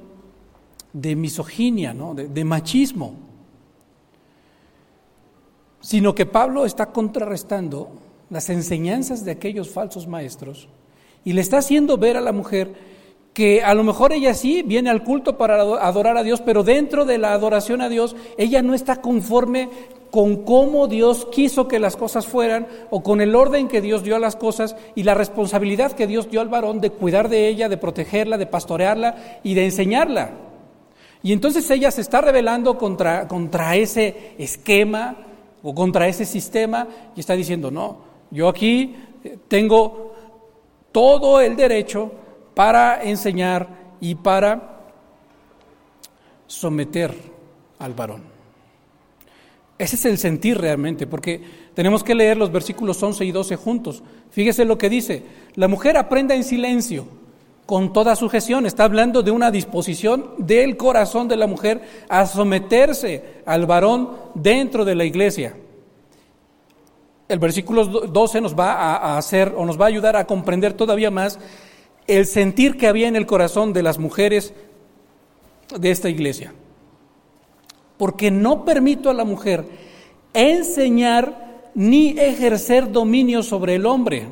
de 0.93 1.15
misoginia, 1.15 1.93
¿no? 1.93 2.15
de, 2.15 2.27
de 2.27 2.45
machismo, 2.45 3.13
sino 5.81 6.15
que 6.15 6.25
Pablo 6.25 6.65
está 6.65 6.87
contrarrestando 6.87 7.89
las 8.29 8.49
enseñanzas 8.49 9.23
de 9.23 9.31
aquellos 9.31 9.69
falsos 9.69 10.07
maestros 10.07 10.67
y 11.23 11.33
le 11.33 11.41
está 11.41 11.59
haciendo 11.59 11.97
ver 11.97 12.17
a 12.17 12.21
la 12.21 12.31
mujer 12.31 12.73
que 13.33 13.61
a 13.61 13.75
lo 13.75 13.83
mejor 13.83 14.13
ella 14.13 14.33
sí 14.33 14.63
viene 14.63 14.89
al 14.89 15.03
culto 15.03 15.37
para 15.37 15.61
adorar 15.61 16.17
a 16.17 16.23
Dios, 16.23 16.41
pero 16.41 16.63
dentro 16.63 17.05
de 17.05 17.19
la 17.19 17.33
adoración 17.33 17.81
a 17.81 17.89
Dios, 17.89 18.15
ella 18.35 18.63
no 18.63 18.73
está 18.73 18.99
conforme 18.99 19.69
con 20.17 20.37
cómo 20.37 20.87
Dios 20.87 21.27
quiso 21.31 21.67
que 21.67 21.77
las 21.77 21.95
cosas 21.95 22.25
fueran 22.25 22.65
o 22.89 23.03
con 23.03 23.21
el 23.21 23.35
orden 23.35 23.67
que 23.67 23.81
Dios 23.81 24.01
dio 24.01 24.15
a 24.15 24.19
las 24.19 24.35
cosas 24.35 24.75
y 24.95 25.03
la 25.03 25.13
responsabilidad 25.13 25.91
que 25.91 26.07
Dios 26.07 26.27
dio 26.31 26.41
al 26.41 26.49
varón 26.49 26.81
de 26.81 26.89
cuidar 26.89 27.29
de 27.29 27.47
ella, 27.47 27.69
de 27.69 27.77
protegerla, 27.77 28.39
de 28.39 28.47
pastorearla 28.47 29.41
y 29.43 29.53
de 29.53 29.65
enseñarla. 29.65 30.31
Y 31.21 31.33
entonces 31.33 31.69
ella 31.69 31.91
se 31.91 32.01
está 32.01 32.19
rebelando 32.19 32.79
contra, 32.79 33.27
contra 33.27 33.75
ese 33.75 34.33
esquema 34.39 35.17
o 35.61 35.75
contra 35.75 36.07
ese 36.07 36.25
sistema 36.25 36.87
y 37.15 37.19
está 37.19 37.35
diciendo, 37.35 37.69
no, 37.69 37.99
yo 38.31 38.47
aquí 38.47 38.95
tengo 39.47 40.15
todo 40.91 41.41
el 41.41 41.55
derecho 41.55 42.11
para 42.55 43.03
enseñar 43.03 43.67
y 44.01 44.15
para 44.15 44.79
someter 46.47 47.13
al 47.77 47.93
varón. 47.93 48.36
Ese 49.79 49.95
es 49.95 50.05
el 50.05 50.17
sentir 50.17 50.57
realmente, 50.57 51.05
porque 51.05 51.41
tenemos 51.73 52.03
que 52.03 52.15
leer 52.15 52.37
los 52.37 52.51
versículos 52.51 53.01
11 53.01 53.25
y 53.25 53.31
12 53.31 53.55
juntos. 53.55 54.03
Fíjese 54.31 54.65
lo 54.65 54.77
que 54.77 54.89
dice, 54.89 55.23
la 55.55 55.67
mujer 55.67 55.97
aprenda 55.97 56.33
en 56.33 56.43
silencio, 56.43 57.07
con 57.67 57.93
toda 57.93 58.15
sujeción. 58.15 58.65
Está 58.65 58.85
hablando 58.85 59.21
de 59.21 59.29
una 59.29 59.51
disposición 59.51 60.33
del 60.39 60.77
corazón 60.77 61.27
de 61.27 61.35
la 61.35 61.45
mujer 61.45 61.81
a 62.09 62.25
someterse 62.25 63.43
al 63.45 63.67
varón 63.67 64.09
dentro 64.33 64.85
de 64.85 64.95
la 64.95 65.05
iglesia. 65.05 65.55
El 67.27 67.39
versículo 67.39 67.85
12 67.85 68.41
nos 68.41 68.57
va 68.57 68.71
a 68.71 69.17
hacer 69.17 69.53
o 69.55 69.65
nos 69.65 69.79
va 69.79 69.85
a 69.85 69.89
ayudar 69.89 70.15
a 70.15 70.25
comprender 70.25 70.73
todavía 70.73 71.11
más 71.11 71.37
el 72.07 72.25
sentir 72.25 72.77
que 72.77 72.87
había 72.87 73.09
en 73.09 73.17
el 73.17 73.25
corazón 73.25 73.73
de 73.73 73.83
las 73.83 73.99
mujeres 73.99 74.53
de 75.77 75.91
esta 75.91 76.09
iglesia. 76.09 76.53
Porque 77.97 78.31
no 78.31 78.63
permito 78.63 79.09
a 79.09 79.13
la 79.13 79.25
mujer 79.25 79.65
enseñar 80.33 81.69
ni 81.73 82.09
ejercer 82.09 82.91
dominio 82.91 83.43
sobre 83.43 83.75
el 83.75 83.85
hombre, 83.85 84.27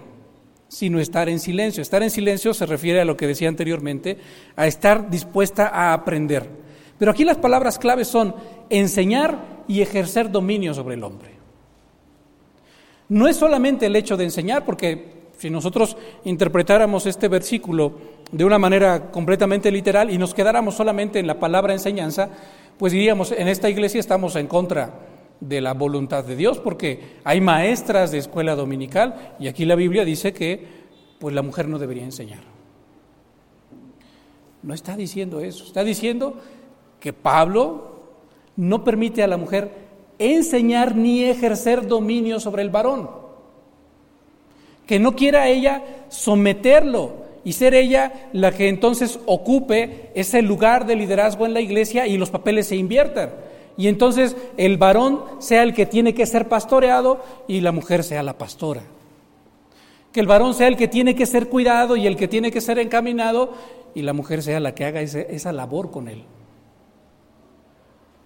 sino 0.68 1.00
estar 1.00 1.30
en 1.30 1.40
silencio. 1.40 1.82
Estar 1.82 2.04
en 2.04 2.10
silencio 2.10 2.54
se 2.54 2.66
refiere 2.66 3.02
a 3.02 3.06
lo 3.06 3.16
que 3.16 3.28
decía 3.28 3.50
anteriormente, 3.50 4.18
a 4.56 4.68
estar 4.68 5.10
dispuesta 5.10 5.68
a 5.68 5.94
aprender. 5.94 6.48
Pero 6.98 7.12
aquí 7.12 7.24
las 7.24 7.38
palabras 7.38 7.78
claves 7.78 8.08
son 8.08 8.36
enseñar 8.70 9.64
y 9.68 9.82
ejercer 9.82 10.32
dominio 10.32 10.74
sobre 10.74 10.96
el 10.96 11.04
hombre. 11.04 11.32
No 13.10 13.28
es 13.28 13.36
solamente 13.36 13.86
el 13.86 13.96
hecho 13.96 14.18
de 14.18 14.24
enseñar, 14.24 14.66
porque 14.66 15.16
si 15.38 15.50
nosotros 15.50 15.98
interpretáramos 16.24 17.06
este 17.06 17.28
versículo 17.28 17.94
de 18.32 18.46
una 18.46 18.58
manera 18.58 19.12
completamente 19.12 19.72
literal 19.72 20.10
y 20.10 20.18
nos 20.18 20.34
quedáramos 20.34 20.76
solamente 20.76 21.20
en 21.20 21.28
la 21.28 21.40
palabra 21.40 21.74
enseñanza, 21.74 22.30
pues 22.78 22.94
diríamos, 22.94 23.32
en 23.32 23.48
esta 23.48 23.70
iglesia 23.70 24.00
estamos 24.00 24.36
en 24.36 24.48
contra 24.48 24.94
de 25.40 25.62
la 25.62 25.74
voluntad 25.74 26.24
de 26.24 26.36
Dios, 26.36 26.60
porque 26.60 27.18
hay 27.24 27.42
maestras 27.42 28.12
de 28.12 28.18
escuela 28.18 28.56
dominical 28.56 29.36
y 29.40 29.48
aquí 29.48 29.66
la 29.66 29.76
Biblia 29.76 30.06
dice 30.06 30.34
que 30.34 30.86
pues 31.20 31.34
la 31.34 31.42
mujer 31.42 31.68
no 31.68 31.80
debería 31.80 32.04
enseñar. 32.04 32.44
No 34.64 34.74
está 34.74 34.96
diciendo 34.98 35.42
eso, 35.42 35.64
está 35.64 35.84
diciendo 35.84 36.36
que 37.00 37.14
Pablo 37.14 37.96
no 38.56 38.84
permite 38.84 39.24
a 39.24 39.28
la 39.28 39.38
mujer 39.38 39.72
enseñar 40.18 40.96
ni 40.96 41.24
ejercer 41.24 41.88
dominio 41.88 42.40
sobre 42.40 42.64
el 42.64 42.70
varón, 42.70 43.10
que 44.88 45.00
no 45.00 45.16
quiera 45.16 45.48
ella 45.48 45.84
someterlo 46.10 47.25
y 47.46 47.54
ser 47.54 47.76
ella 47.76 48.30
la 48.34 48.52
que 48.52 48.68
entonces 48.68 49.20
ocupe 49.28 50.10
ese 50.16 50.42
lugar 50.42 50.86
de 50.86 50.96
liderazgo 50.96 51.46
en 51.46 51.54
la 51.54 51.62
iglesia 51.62 52.08
y 52.08 52.18
los 52.18 52.32
papeles 52.32 52.68
se 52.68 52.76
inviertan. 52.76 53.30
Y 53.78 53.88
entonces 53.88 54.36
el 54.58 54.78
varón 54.78 55.22
sea 55.40 55.64
el 55.64 55.74
que 55.74 55.86
tiene 55.86 56.14
que 56.14 56.26
ser 56.26 56.50
pastoreado 56.50 57.24
y 57.48 57.62
la 57.62 57.72
mujer 57.72 58.04
sea 58.04 58.24
la 58.24 58.38
pastora. 58.38 58.82
Que 60.12 60.22
el 60.22 60.28
varón 60.28 60.56
sea 60.56 60.68
el 60.68 60.76
que 60.76 60.88
tiene 60.88 61.14
que 61.16 61.28
ser 61.28 61.48
cuidado 61.48 61.96
y 61.96 62.08
el 62.08 62.18
que 62.18 62.28
tiene 62.28 62.52
que 62.52 62.62
ser 62.62 62.80
encaminado 62.80 63.54
y 63.94 64.02
la 64.02 64.14
mujer 64.14 64.42
sea 64.42 64.60
la 64.60 64.74
que 64.74 64.86
haga 64.86 65.02
esa 65.02 65.52
labor 65.54 65.92
con 65.92 66.08
él. 66.08 66.24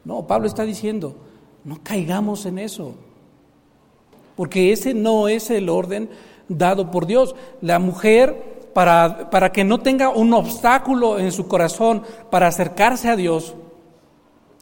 No, 0.06 0.26
Pablo 0.28 0.48
está 0.48 0.64
diciendo, 0.64 1.16
no 1.66 1.80
caigamos 1.84 2.46
en 2.46 2.58
eso, 2.58 2.96
porque 4.36 4.72
ese 4.72 4.94
no 4.94 5.28
es 5.28 5.50
el 5.50 5.68
orden 5.68 6.10
dado 6.48 6.90
por 6.92 7.06
Dios. 7.06 7.36
La 7.62 7.80
mujer, 7.80 8.49
para, 8.74 9.30
para 9.30 9.52
que 9.52 9.64
no 9.64 9.80
tenga 9.80 10.10
un 10.10 10.34
obstáculo 10.34 11.20
en 11.20 11.32
su 11.32 11.48
corazón 11.48 12.04
para 12.30 12.48
acercarse 12.48 13.10
a 13.10 13.16
Dios, 13.16 13.56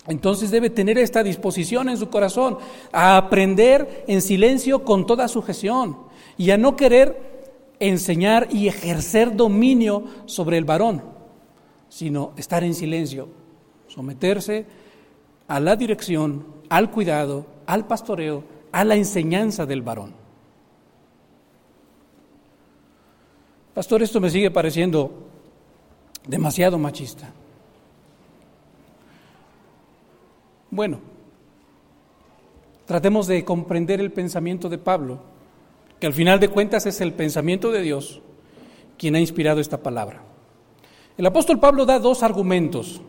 entonces 0.08 0.52
debe 0.52 0.70
tener 0.70 0.98
esta 0.98 1.22
disposición 1.22 1.90
en 1.90 1.98
su 1.98 2.10
corazón 2.10 2.58
a 2.94 3.18
aprender 3.18 4.06
en 4.08 4.22
silencio 4.22 4.84
con 4.84 5.06
toda 5.06 5.28
sujeción 5.28 5.98
y 6.38 6.52
a 6.52 6.58
no 6.58 6.76
querer 6.78 7.76
enseñar 7.80 8.48
y 8.50 8.68
ejercer 8.68 9.36
dominio 9.36 10.06
sobre 10.26 10.58
el 10.58 10.66
varón, 10.66 11.04
sino 11.90 12.32
estar 12.38 12.64
en 12.64 12.74
silencio, 12.74 13.28
someterse 13.88 14.66
a 15.48 15.60
la 15.60 15.76
dirección, 15.76 16.46
al 16.70 16.90
cuidado, 16.90 17.46
al 17.66 17.86
pastoreo, 17.86 18.44
a 18.72 18.84
la 18.86 18.96
enseñanza 18.96 19.66
del 19.66 19.82
varón. 19.82 20.14
Pastor, 23.78 24.02
esto 24.02 24.20
me 24.20 24.32
sigue 24.32 24.50
pareciendo 24.50 25.12
demasiado 26.28 26.80
machista. 26.80 27.32
Bueno, 30.72 31.00
tratemos 32.88 33.28
de 33.28 33.46
comprender 33.46 34.00
el 34.00 34.12
pensamiento 34.12 34.68
de 34.68 34.80
Pablo, 34.80 35.20
que 36.00 36.08
al 36.08 36.14
final 36.14 36.40
de 36.40 36.50
cuentas 36.50 36.88
es 36.88 37.02
el 37.02 37.14
pensamiento 37.14 37.72
de 37.72 37.84
Dios 37.84 38.20
quien 38.98 39.14
ha 39.14 39.20
inspirado 39.20 39.60
esta 39.60 39.84
palabra. 39.84 40.24
El 41.16 41.28
apóstol 41.28 41.60
Pablo 41.60 41.86
da 41.86 42.00
dos 42.00 42.24
argumentos 42.24 43.00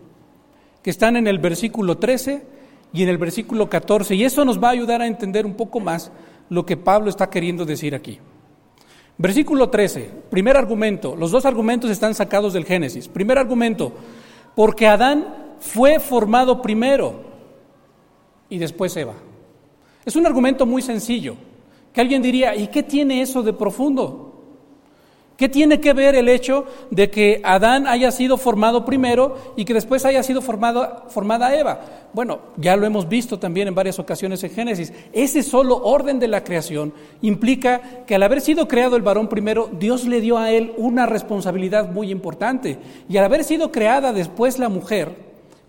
que 0.83 0.91
están 0.91 1.17
en 1.17 1.29
el 1.29 1.39
versículo 1.39 1.97
13 1.97 2.47
y 2.93 3.05
en 3.05 3.09
el 3.09 3.17
versículo 3.17 3.71
14, 3.71 4.15
y 4.17 4.23
eso 4.23 4.45
nos 4.45 4.63
va 4.63 4.69
a 4.69 4.73
ayudar 4.73 5.01
a 5.01 5.07
entender 5.07 5.47
un 5.47 5.55
poco 5.55 5.81
más 5.81 6.13
lo 6.51 6.67
que 6.67 6.77
Pablo 6.77 7.09
está 7.09 7.31
queriendo 7.31 7.65
decir 7.65 7.95
aquí. 7.95 8.19
Versículo 9.19 9.69
13, 9.69 10.11
primer 10.31 10.57
argumento, 10.57 11.17
los 11.17 11.33
dos 11.33 11.45
argumentos 11.45 11.91
están 11.91 12.15
sacados 12.15 12.53
del 12.53 12.65
Génesis. 12.65 13.09
Primer 13.09 13.37
argumento, 13.37 13.93
porque 14.55 14.87
Adán 14.87 15.55
fue 15.59 15.99
formado 15.99 16.63
primero 16.63 17.25
y 18.49 18.59
después 18.59 18.97
Eva. 18.97 19.15
Es 20.05 20.15
un 20.15 20.25
argumento 20.25 20.67
muy 20.67 20.83
sencillo, 20.83 21.35
que 21.93 22.01
alguien 22.01 22.23
diría, 22.23 22.55
¿y 22.55 22.69
qué 22.69 22.85
tiene 22.85 23.21
eso 23.21 23.43
de 23.43 23.53
profundo? 23.53 24.28
¿Qué 25.39 25.49
tiene 25.49 25.81
que 25.81 25.93
ver 25.93 26.17
el 26.17 26.29
hecho 26.29 26.67
de 26.91 27.11
que 27.11 27.41
Adán 27.45 27.87
haya 27.87 28.11
sido 28.11 28.39
formado 28.39 28.85
primero 28.85 29.55
y 29.55 29.65
que 29.65 29.73
después 29.73 30.05
haya 30.05 30.21
sido 30.25 30.43
formada 30.43 31.57
Eva? 31.57 31.81
Bueno, 32.13 32.41
ya 32.57 32.77
lo 32.77 32.85
hemos 32.85 33.09
visto 33.09 33.39
también 33.39 33.69
en 33.69 33.75
varias 33.77 34.01
ocasiones 34.01 34.43
en 34.43 34.51
Génesis. 34.51 34.93
Ese 35.13 35.45
solo 35.45 35.77
orden 35.85 36.19
de 36.19 36.27
la 36.27 36.43
creación 36.43 36.93
implica 37.23 38.05
que 38.05 38.17
al 38.17 38.25
haber 38.25 38.41
sido 38.41 38.67
creado 38.67 38.97
el 38.97 39.03
varón 39.03 39.29
primero, 39.29 39.71
Dios 39.79 40.09
le 40.09 40.21
dio 40.21 40.39
a 40.39 40.51
él 40.51 40.73
una 40.77 41.07
responsabilidad 41.07 41.93
muy 41.93 42.11
importante. 42.11 42.81
Y 43.09 43.17
al 43.17 43.25
haber 43.25 43.45
sido 43.45 43.71
creada 43.71 44.13
después 44.13 44.59
la 44.59 44.69
mujer, 44.69 45.15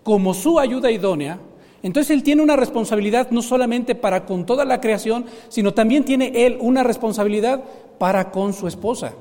como 0.02 0.34
su 0.34 0.58
ayuda 0.58 0.90
idónea, 0.90 1.38
entonces 1.84 2.10
Él 2.10 2.24
tiene 2.24 2.42
una 2.42 2.56
responsabilidad 2.56 3.30
no 3.30 3.40
solamente 3.40 3.94
para 3.94 4.26
con 4.26 4.46
toda 4.46 4.64
la 4.64 4.80
creación, 4.80 5.26
sino 5.48 5.74
también 5.74 6.04
tiene 6.04 6.32
Él 6.44 6.58
una 6.60 6.82
responsabilidad 6.82 7.62
para 7.98 8.32
con 8.32 8.52
su 8.52 8.66
esposa, 8.66 9.14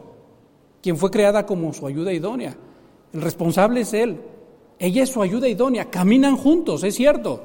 quien 0.82 0.98
fue 0.98 1.12
creada 1.12 1.46
como 1.46 1.74
su 1.74 1.86
ayuda 1.88 2.14
idónea. 2.14 2.56
El 3.14 3.22
responsable 3.22 3.82
es 3.82 3.94
Él. 3.94 4.22
Ella 4.78 5.04
es 5.04 5.10
su 5.10 5.22
ayuda 5.22 5.48
idónea. 5.48 5.90
Caminan 5.90 6.38
juntos, 6.38 6.84
es 6.84 6.96
cierto. 6.96 7.42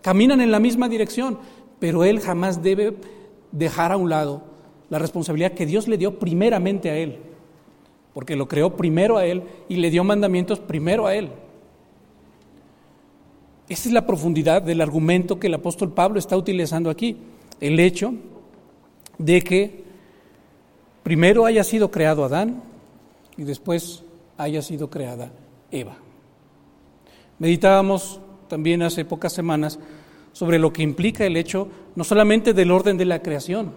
Caminan 0.00 0.40
en 0.40 0.50
la 0.50 0.58
misma 0.58 0.88
dirección, 0.88 1.38
pero 1.78 2.04
Él 2.04 2.20
jamás 2.20 2.62
debe 2.62 2.96
dejar 3.52 3.92
a 3.92 3.96
un 3.96 4.10
lado 4.10 4.42
la 4.90 4.98
responsabilidad 4.98 5.52
que 5.52 5.66
Dios 5.66 5.88
le 5.88 5.96
dio 5.96 6.18
primeramente 6.18 6.90
a 6.90 6.96
Él, 6.96 7.18
porque 8.12 8.36
lo 8.36 8.48
creó 8.48 8.76
primero 8.76 9.16
a 9.16 9.24
Él 9.24 9.42
y 9.68 9.76
le 9.76 9.90
dio 9.90 10.02
mandamientos 10.04 10.58
primero 10.58 11.06
a 11.06 11.14
Él. 11.14 11.30
Esa 13.68 13.88
es 13.88 13.94
la 13.94 14.06
profundidad 14.06 14.60
del 14.60 14.80
argumento 14.80 15.38
que 15.38 15.46
el 15.46 15.54
apóstol 15.54 15.92
Pablo 15.92 16.18
está 16.18 16.36
utilizando 16.36 16.90
aquí. 16.90 17.16
El 17.60 17.78
hecho 17.78 18.12
de 19.18 19.40
que 19.40 19.84
primero 21.02 21.46
haya 21.46 21.64
sido 21.64 21.90
creado 21.90 22.24
Adán 22.24 22.62
y 23.36 23.44
después 23.44 24.04
haya 24.36 24.62
sido 24.62 24.90
creada 24.90 25.30
Eva. 25.70 25.96
Meditábamos 27.38 28.20
también 28.48 28.82
hace 28.82 29.04
pocas 29.04 29.32
semanas 29.32 29.78
sobre 30.32 30.58
lo 30.58 30.72
que 30.72 30.82
implica 30.82 31.24
el 31.24 31.36
hecho 31.36 31.68
no 31.94 32.04
solamente 32.04 32.52
del 32.52 32.70
orden 32.70 32.96
de 32.96 33.04
la 33.04 33.22
creación, 33.22 33.72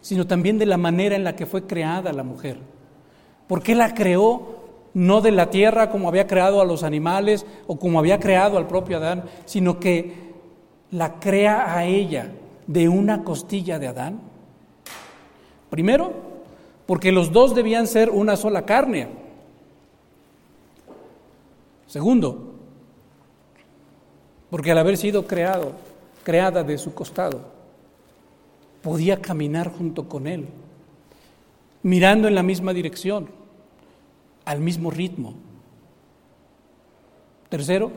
sino 0.00 0.26
también 0.26 0.58
de 0.58 0.66
la 0.66 0.76
manera 0.76 1.16
en 1.16 1.24
la 1.24 1.36
que 1.36 1.46
fue 1.46 1.66
creada 1.66 2.12
la 2.12 2.22
mujer. 2.22 2.58
¿Por 3.46 3.62
qué 3.62 3.74
la 3.74 3.94
creó 3.94 4.60
no 4.94 5.20
de 5.20 5.30
la 5.30 5.50
tierra 5.50 5.90
como 5.90 6.08
había 6.08 6.26
creado 6.26 6.60
a 6.60 6.64
los 6.64 6.82
animales 6.82 7.46
o 7.66 7.78
como 7.78 7.98
había 7.98 8.18
creado 8.18 8.58
al 8.58 8.66
propio 8.66 8.96
Adán, 8.96 9.24
sino 9.44 9.78
que 9.78 10.30
la 10.90 11.20
crea 11.20 11.76
a 11.76 11.84
ella 11.84 12.32
de 12.66 12.88
una 12.88 13.22
costilla 13.22 13.78
de 13.78 13.88
Adán? 13.88 14.20
Primero, 15.68 16.29
porque 16.90 17.12
los 17.12 17.30
dos 17.30 17.54
debían 17.54 17.86
ser 17.86 18.10
una 18.10 18.36
sola 18.36 18.66
carne. 18.66 19.06
Segundo, 21.86 22.52
porque 24.50 24.72
al 24.72 24.78
haber 24.78 24.96
sido 24.96 25.24
creado, 25.24 25.70
creada 26.24 26.64
de 26.64 26.76
su 26.78 26.92
costado, 26.92 27.42
podía 28.82 29.22
caminar 29.22 29.70
junto 29.70 30.08
con 30.08 30.26
él, 30.26 30.48
mirando 31.84 32.26
en 32.26 32.34
la 32.34 32.42
misma 32.42 32.72
dirección 32.72 33.28
al 34.44 34.58
mismo 34.58 34.90
ritmo. 34.90 35.34
Tercero, 37.50 37.92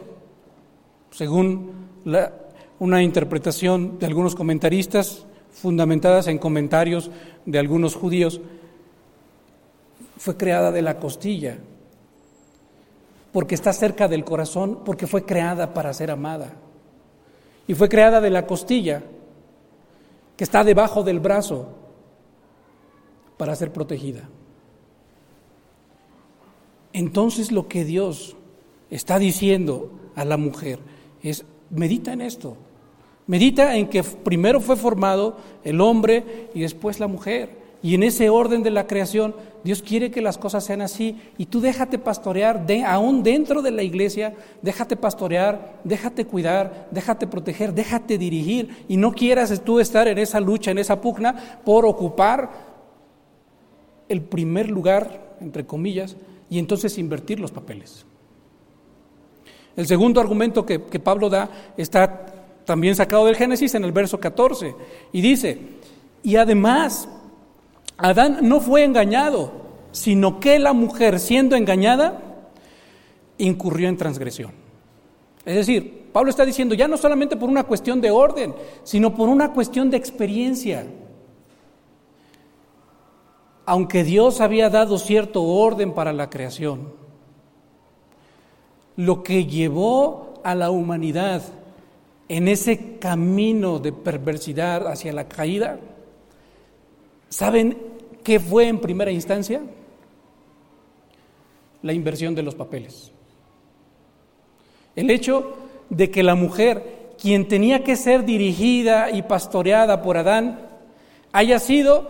según 1.09 1.71
una 2.77 3.01
interpretación 3.01 3.97
de 3.97 4.05
algunos 4.05 4.35
comentaristas, 4.35 5.25
fundamentadas 5.49 6.27
en 6.27 6.37
comentarios 6.37 7.09
de 7.47 7.57
algunos 7.57 7.95
judíos, 7.95 8.39
fue 10.17 10.37
creada 10.37 10.71
de 10.71 10.81
la 10.81 10.99
costilla, 10.99 11.57
porque 13.31 13.55
está 13.55 13.73
cerca 13.73 14.07
del 14.07 14.23
corazón, 14.23 14.81
porque 14.85 15.07
fue 15.07 15.25
creada 15.25 15.73
para 15.73 15.93
ser 15.93 16.11
amada. 16.11 16.53
Y 17.67 17.73
fue 17.73 17.89
creada 17.89 18.21
de 18.21 18.29
la 18.29 18.45
costilla, 18.45 19.03
que 20.37 20.43
está 20.43 20.63
debajo 20.63 21.03
del 21.03 21.19
brazo, 21.19 21.69
para 23.37 23.55
ser 23.55 23.71
protegida. 23.71 24.29
Entonces 26.93 27.51
lo 27.51 27.67
que 27.67 27.83
Dios 27.83 28.35
está 28.91 29.17
diciendo 29.17 29.91
a 30.15 30.23
la 30.25 30.37
mujer 30.37 30.79
es, 31.23 31.43
medita 31.71 32.13
en 32.13 32.21
esto, 32.21 32.55
medita 33.25 33.75
en 33.75 33.89
que 33.89 34.03
primero 34.03 34.61
fue 34.61 34.75
formado 34.75 35.37
el 35.63 35.81
hombre 35.81 36.49
y 36.53 36.61
después 36.61 36.99
la 36.99 37.07
mujer. 37.07 37.62
Y 37.83 37.95
en 37.95 38.03
ese 38.03 38.29
orden 38.29 38.63
de 38.63 38.71
la 38.71 38.87
creación, 38.87 39.35
Dios 39.65 39.81
quiere 39.81 40.09
que 40.09 40.21
las 40.21 40.37
cosas 40.37 40.63
sean 40.63 40.81
así. 40.81 41.21
Y 41.37 41.47
tú 41.47 41.59
déjate 41.59 41.99
pastorear, 41.99 42.65
aún 42.87 43.23
dentro 43.23 43.61
de 43.61 43.71
la 43.71 43.83
iglesia, 43.83 44.35
déjate 44.61 44.95
pastorear, 44.95 45.81
déjate 45.83 46.25
cuidar, 46.25 46.87
déjate 46.91 47.27
proteger, 47.27 47.73
déjate 47.73 48.17
dirigir. 48.17 48.85
Y 48.87 48.95
no 48.95 49.11
quieras 49.11 49.61
tú 49.65 49.81
estar 49.81 50.07
en 50.07 50.17
esa 50.17 50.39
lucha, 50.39 50.71
en 50.71 50.77
esa 50.77 51.01
pugna, 51.01 51.59
por 51.65 51.85
ocupar 51.85 52.51
el 54.07 54.21
primer 54.21 54.69
lugar, 54.69 55.35
entre 55.41 55.65
comillas, 55.65 56.15
y 56.49 56.59
entonces 56.59 56.97
invertir 56.97 57.41
los 57.41 57.51
papeles. 57.51 58.05
El 59.75 59.87
segundo 59.87 60.21
argumento 60.21 60.65
que, 60.65 60.83
que 60.83 60.99
Pablo 61.01 61.29
da 61.29 61.49
está 61.75 62.27
también 62.63 62.95
sacado 62.95 63.25
del 63.25 63.35
Génesis 63.35 63.75
en 63.75 63.83
el 63.83 63.91
verso 63.91 64.21
14, 64.21 64.73
y 65.11 65.19
dice, 65.19 65.59
y 66.21 66.37
además, 66.37 67.09
Adán 67.97 68.39
no 68.41 68.59
fue 68.59 68.83
engañado, 68.83 69.51
sino 69.91 70.39
que 70.39 70.59
la 70.59 70.73
mujer, 70.73 71.19
siendo 71.19 71.55
engañada, 71.55 72.19
incurrió 73.37 73.89
en 73.89 73.97
transgresión. 73.97 74.51
Es 75.45 75.55
decir, 75.55 76.09
Pablo 76.11 76.29
está 76.29 76.45
diciendo, 76.45 76.75
ya 76.75 76.87
no 76.87 76.97
solamente 76.97 77.35
por 77.35 77.49
una 77.49 77.63
cuestión 77.63 77.99
de 77.99 78.11
orden, 78.11 78.55
sino 78.83 79.15
por 79.15 79.29
una 79.29 79.51
cuestión 79.51 79.89
de 79.89 79.97
experiencia. 79.97 80.85
Aunque 83.65 84.03
Dios 84.03 84.41
había 84.41 84.69
dado 84.69 84.97
cierto 84.97 85.43
orden 85.43 85.93
para 85.93 86.13
la 86.13 86.29
creación, 86.29 86.93
lo 88.95 89.23
que 89.23 89.45
llevó 89.45 90.41
a 90.43 90.53
la 90.55 90.69
humanidad 90.69 91.41
en 92.27 92.47
ese 92.47 92.97
camino 92.99 93.79
de 93.79 93.91
perversidad 93.91 94.87
hacia 94.87 95.13
la 95.13 95.27
caída, 95.27 95.79
¿saben 97.33 97.77
qué 98.23 98.39
fue 98.39 98.67
en 98.67 98.79
primera 98.79 99.09
instancia? 99.09 99.61
La 101.81 101.91
inversión 101.91 102.35
de 102.35 102.43
los 102.43 102.53
papeles. 102.53 103.11
El 104.95 105.09
hecho 105.09 105.55
de 105.89 106.11
que 106.11 106.21
la 106.21 106.35
mujer, 106.35 107.09
quien 107.19 107.47
tenía 107.47 107.83
que 107.83 107.95
ser 107.95 108.23
dirigida 108.23 109.09
y 109.09 109.23
pastoreada 109.23 110.03
por 110.03 110.17
Adán, 110.17 110.59
haya 111.31 111.57
sido 111.57 112.07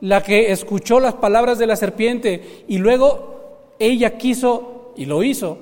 la 0.00 0.24
que 0.24 0.50
escuchó 0.50 0.98
las 0.98 1.14
palabras 1.14 1.58
de 1.58 1.68
la 1.68 1.76
serpiente 1.76 2.64
y 2.66 2.78
luego 2.78 3.70
ella 3.78 4.18
quiso, 4.18 4.92
y 4.96 5.06
lo 5.06 5.22
hizo, 5.22 5.58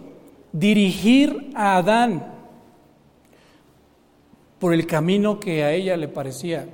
dirigir 0.53 1.51
a 1.55 1.77
Adán 1.77 2.33
por 4.59 4.73
el 4.73 4.87
camino 4.87 5.39
que 5.39 5.65
a 5.65 5.73
ella 5.73 5.99
le 5.99 6.09
parecía 6.09 6.67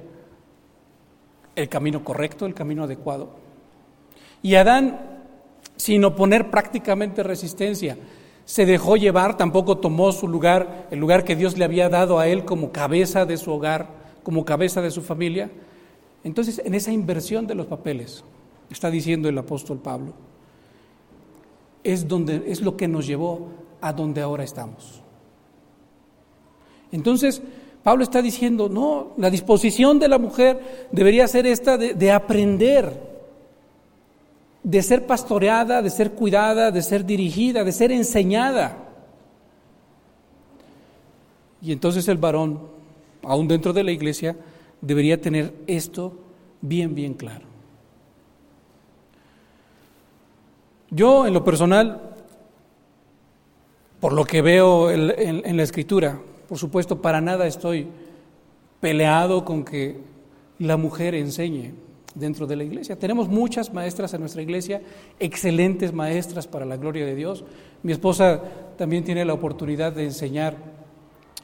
el 1.59 1.69
camino 1.69 2.05
correcto, 2.05 2.47
el 2.47 2.55
camino 2.55 2.85
adecuado. 2.85 3.31
Y 4.43 4.55
Adán, 4.55 5.01
sin 5.77 6.05
oponer 6.05 6.51
prácticamente 6.51 7.23
resistencia, 7.23 7.99
se 8.45 8.65
dejó 8.65 8.97
llevar, 8.97 9.37
tampoco 9.37 9.79
tomó 9.79 10.13
su 10.13 10.29
lugar, 10.29 10.87
el 10.91 11.01
lugar 11.01 11.25
que 11.25 11.37
Dios 11.37 11.59
le 11.59 11.65
había 11.65 11.89
dado 11.89 12.19
a 12.19 12.29
él 12.29 12.45
como 12.45 12.73
cabeza 12.73 13.27
de 13.27 13.37
su 13.37 13.53
hogar, 13.53 13.89
como 14.23 14.45
cabeza 14.45 14.81
de 14.81 14.91
su 14.91 15.03
familia. 15.03 15.51
Entonces, 16.25 16.63
en 16.65 16.75
esa 16.75 16.93
inversión 16.93 17.47
de 17.47 17.55
los 17.55 17.67
papeles, 17.67 18.25
está 18.71 18.91
diciendo 18.91 19.29
el 19.29 19.37
apóstol 19.37 19.79
Pablo, 19.79 20.15
es, 21.85 22.07
donde, 22.07 22.45
es 22.47 22.61
lo 22.61 22.77
que 22.77 22.89
nos 22.89 23.07
llevó 23.07 23.49
a 23.81 23.93
donde 23.93 24.21
ahora 24.21 24.45
estamos. 24.45 25.03
Entonces, 26.91 27.43
Pablo 27.83 28.05
está 28.05 28.21
diciendo, 28.21 28.69
no, 28.69 29.13
la 29.17 29.31
disposición 29.31 29.99
de 29.99 30.09
la 30.09 30.19
mujer 30.19 30.89
debería 30.93 31.27
ser 31.27 31.47
esta 31.47 31.79
de, 31.79 31.95
de 31.95 32.13
aprender 32.13 33.09
de 34.63 34.83
ser 34.83 35.07
pastoreada, 35.07 35.81
de 35.81 35.89
ser 35.89 36.13
cuidada, 36.13 36.71
de 36.71 36.83
ser 36.83 37.07
dirigida, 37.07 37.65
de 37.65 37.73
ser 37.73 37.91
enseñada. 37.91 38.77
Y 41.63 41.73
entonces 41.73 42.07
el 42.09 42.19
varón, 42.19 42.61
aún 43.23 43.49
dentro 43.49 43.73
de 43.73 43.83
la 43.83 43.93
iglesia, 43.93 44.37
debería 44.81 45.21
tener 45.21 45.55
esto 45.67 46.13
bien, 46.61 46.95
bien 46.95 47.15
claro. 47.15 47.47
Yo, 50.91 51.27
en 51.27 51.33
lo 51.35 51.45
personal, 51.45 52.15
por 54.01 54.13
lo 54.13 54.25
que 54.25 54.43
veo 54.43 54.91
en, 54.91 55.57
la 55.57 55.63
escritura, 55.63 56.21
por 56.49 56.57
supuesto, 56.57 57.03
para 57.03 57.21
nada 57.21 57.47
estoy 57.47 57.87
peleado 58.81 59.45
con 59.45 59.65
que 59.65 60.01
la 60.59 60.77
mujer 60.77 61.15
enseñe 61.15 61.75
dentro 62.15 62.47
de 62.47 62.57
la 62.57 62.65
iglesia. 62.65 62.99
Tenemos 62.99 63.29
muchas 63.29 63.73
maestras 63.73 64.15
en 64.15 64.21
nuestra 64.21 64.41
iglesia, 64.41 64.83
excelentes 65.21 65.93
maestras 65.93 66.47
para 66.47 66.65
la 66.65 66.77
gloria 66.77 67.05
de 67.05 67.15
Dios. 67.15 67.45
Mi 67.83 67.93
esposa 67.93 68.41
también 68.79 69.05
tiene 69.05 69.27
la 69.27 69.35
oportunidad 69.35 69.93
de 69.93 70.05
enseñar 70.05 70.57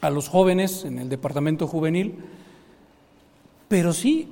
a 0.00 0.10
los 0.10 0.28
jóvenes 0.28 0.84
en 0.86 0.98
el 0.98 1.10
departamento 1.10 1.66
juvenil. 1.66 2.16
Pero 3.68 3.92
sí, 3.92 4.28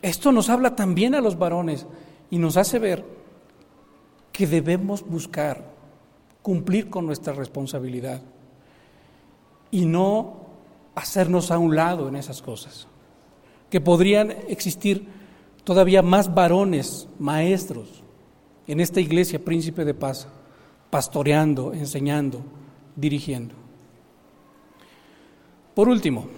esto 0.00 0.32
nos 0.32 0.48
habla 0.48 0.74
también 0.76 1.14
a 1.14 1.20
los 1.20 1.38
varones 1.38 1.86
y 2.30 2.38
nos 2.38 2.56
hace 2.56 2.78
ver 2.78 3.04
que 4.32 4.46
debemos 4.46 5.06
buscar 5.06 5.74
cumplir 6.42 6.88
con 6.88 7.06
nuestra 7.06 7.34
responsabilidad 7.34 8.22
y 9.70 9.86
no 9.86 10.46
hacernos 10.94 11.50
a 11.50 11.58
un 11.58 11.76
lado 11.76 12.08
en 12.08 12.16
esas 12.16 12.42
cosas 12.42 12.88
que 13.70 13.80
podrían 13.80 14.30
existir 14.48 15.06
todavía 15.64 16.02
más 16.02 16.32
varones, 16.32 17.08
maestros, 17.18 18.02
en 18.66 18.80
esta 18.80 19.00
iglesia 19.00 19.44
Príncipe 19.44 19.84
de 19.84 19.94
Paz, 19.94 20.28
pastoreando, 20.90 21.72
enseñando, 21.72 22.40
dirigiendo. 22.94 23.54
Por 25.74 25.88
último, 25.88 26.28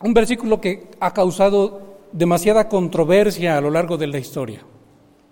un 0.00 0.14
versículo 0.14 0.60
que 0.60 0.88
ha 1.00 1.12
causado 1.12 1.98
demasiada 2.12 2.68
controversia 2.68 3.56
a 3.56 3.60
lo 3.60 3.70
largo 3.70 3.96
de 3.96 4.06
la 4.06 4.18
historia. 4.18 4.60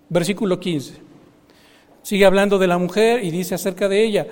Versículo 0.09 0.59
15. 0.59 0.93
Sigue 2.01 2.25
hablando 2.25 2.57
de 2.57 2.67
la 2.67 2.77
mujer 2.77 3.23
y 3.23 3.31
dice 3.31 3.55
acerca 3.55 3.87
de 3.87 4.03
ella, 4.03 4.27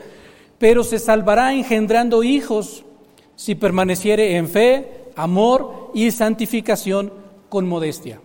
pero 0.57 0.83
se 0.83 0.99
salvará 0.99 1.53
engendrando 1.53 2.23
hijos 2.23 2.85
si 3.35 3.55
permaneciere 3.55 4.37
en 4.37 4.47
fe, 4.47 5.11
amor 5.15 5.91
y 5.93 6.11
santificación 6.11 7.11
con 7.49 7.67
modestia. 7.67 8.19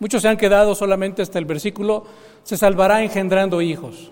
Muchos 0.00 0.22
se 0.22 0.28
han 0.28 0.36
quedado 0.36 0.74
solamente 0.74 1.22
hasta 1.22 1.38
el 1.38 1.44
versículo, 1.44 2.04
se 2.42 2.56
salvará 2.56 3.02
engendrando 3.02 3.60
hijos. 3.60 4.10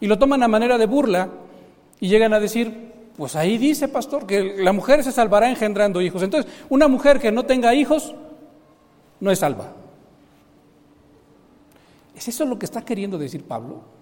Y 0.00 0.06
lo 0.06 0.18
toman 0.18 0.42
a 0.42 0.48
manera 0.48 0.76
de 0.76 0.86
burla 0.86 1.28
y 2.00 2.08
llegan 2.08 2.34
a 2.34 2.40
decir, 2.40 2.92
pues 3.16 3.36
ahí 3.36 3.58
dice, 3.58 3.88
pastor, 3.88 4.26
que 4.26 4.56
la 4.58 4.72
mujer 4.72 5.04
se 5.04 5.12
salvará 5.12 5.48
engendrando 5.48 6.02
hijos. 6.02 6.22
Entonces, 6.22 6.50
una 6.68 6.88
mujer 6.88 7.20
que 7.20 7.30
no 7.30 7.44
tenga 7.44 7.74
hijos 7.74 8.14
no 9.20 9.30
es 9.30 9.38
salva. 9.38 9.72
¿Es 12.16 12.28
eso 12.28 12.44
lo 12.44 12.58
que 12.58 12.66
está 12.66 12.84
queriendo 12.84 13.18
decir 13.18 13.44
Pablo? 13.44 13.93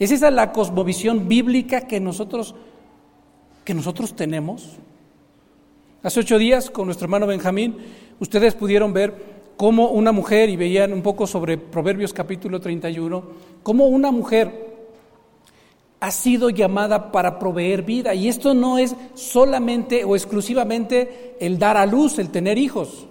¿Es 0.00 0.10
esa 0.10 0.30
la 0.30 0.50
cosmovisión 0.50 1.28
bíblica 1.28 1.82
que 1.82 2.00
nosotros, 2.00 2.54
que 3.64 3.74
nosotros 3.74 4.16
tenemos? 4.16 4.78
Hace 6.02 6.20
ocho 6.20 6.38
días, 6.38 6.70
con 6.70 6.86
nuestro 6.86 7.04
hermano 7.04 7.26
Benjamín, 7.26 7.76
ustedes 8.18 8.54
pudieron 8.54 8.94
ver 8.94 9.14
cómo 9.58 9.90
una 9.90 10.10
mujer, 10.10 10.48
y 10.48 10.56
veían 10.56 10.94
un 10.94 11.02
poco 11.02 11.26
sobre 11.26 11.58
Proverbios 11.58 12.14
capítulo 12.14 12.62
31, 12.62 13.22
cómo 13.62 13.88
una 13.88 14.10
mujer 14.10 14.70
ha 16.00 16.10
sido 16.10 16.48
llamada 16.48 17.12
para 17.12 17.38
proveer 17.38 17.82
vida. 17.82 18.14
Y 18.14 18.28
esto 18.28 18.54
no 18.54 18.78
es 18.78 18.96
solamente 19.12 20.02
o 20.04 20.16
exclusivamente 20.16 21.36
el 21.40 21.58
dar 21.58 21.76
a 21.76 21.84
luz, 21.84 22.18
el 22.18 22.30
tener 22.30 22.56
hijos, 22.56 23.06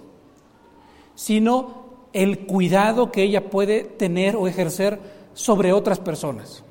sino 1.14 1.84
el 2.12 2.46
cuidado 2.46 3.12
que 3.12 3.22
ella 3.22 3.48
puede 3.48 3.84
tener 3.84 4.34
o 4.34 4.48
ejercer 4.48 4.98
sobre 5.34 5.72
otras 5.72 6.00
personas. 6.00 6.64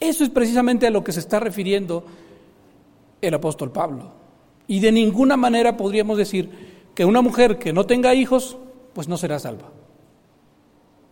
Eso 0.00 0.24
es 0.24 0.30
precisamente 0.30 0.86
a 0.86 0.90
lo 0.90 1.04
que 1.04 1.12
se 1.12 1.20
está 1.20 1.38
refiriendo 1.38 2.04
el 3.20 3.34
apóstol 3.34 3.70
Pablo. 3.70 4.10
Y 4.66 4.80
de 4.80 4.90
ninguna 4.92 5.36
manera 5.36 5.76
podríamos 5.76 6.16
decir 6.16 6.48
que 6.94 7.04
una 7.04 7.20
mujer 7.20 7.58
que 7.58 7.74
no 7.74 7.84
tenga 7.84 8.14
hijos, 8.14 8.56
pues 8.94 9.08
no 9.08 9.18
será 9.18 9.38
salva. 9.38 9.68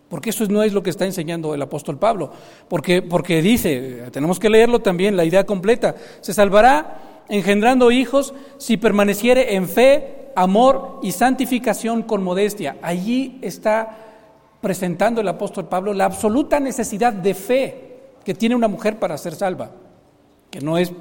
Porque 0.09 0.30
eso 0.30 0.47
no 0.47 0.62
es 0.62 0.72
lo 0.72 0.82
que 0.82 0.89
está 0.89 1.05
enseñando 1.05 1.55
el 1.55 1.61
apóstol 1.61 1.99
Pablo. 1.99 2.32
Porque, 2.68 3.03
porque 3.03 3.43
dice, 3.43 4.05
tenemos 4.11 4.39
que 4.39 4.49
leerlo 4.49 4.78
también, 4.78 5.16
la 5.16 5.26
idea 5.26 5.45
completa, 5.45 5.95
se 6.22 6.32
salvará 6.32 7.24
engendrando 7.28 7.91
hijos 7.91 8.32
si 8.57 8.78
permaneciere 8.78 9.55
en 9.55 9.68
fe, 9.68 10.30
amor 10.34 11.01
y 11.03 11.12
santificación 11.12 12.03
con 12.03 12.22
modestia. 12.22 12.78
Allí 12.80 13.39
está 13.43 13.99
presentando 14.62 15.20
el 15.20 15.28
apóstol 15.28 15.68
Pablo 15.68 15.93
la 15.93 16.07
absoluta 16.07 16.59
necesidad 16.59 17.12
de 17.12 17.34
fe 17.34 17.88
que 18.29 18.35
tiene 18.35 18.55
una 18.55 18.68
mujer 18.68 18.99
para 18.99 19.16
ser 19.16 19.35
salva, 19.35 19.70
que 20.51 20.61
no 20.61 20.76
es 20.76 20.93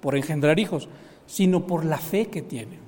por 0.00 0.16
engendrar 0.16 0.58
hijos, 0.58 0.88
sino 1.26 1.66
por 1.66 1.84
la 1.84 1.98
fe 1.98 2.28
que 2.28 2.40
tiene. 2.40 2.78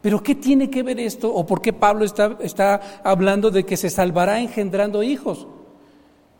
Pero 0.00 0.22
¿qué 0.22 0.34
tiene 0.34 0.70
que 0.70 0.82
ver 0.82 0.98
esto? 0.98 1.30
¿O 1.34 1.44
por 1.44 1.60
qué 1.60 1.74
Pablo 1.74 2.02
está, 2.06 2.38
está 2.40 3.02
hablando 3.04 3.50
de 3.50 3.66
que 3.66 3.76
se 3.76 3.90
salvará 3.90 4.40
engendrando 4.40 5.02
hijos? 5.02 5.46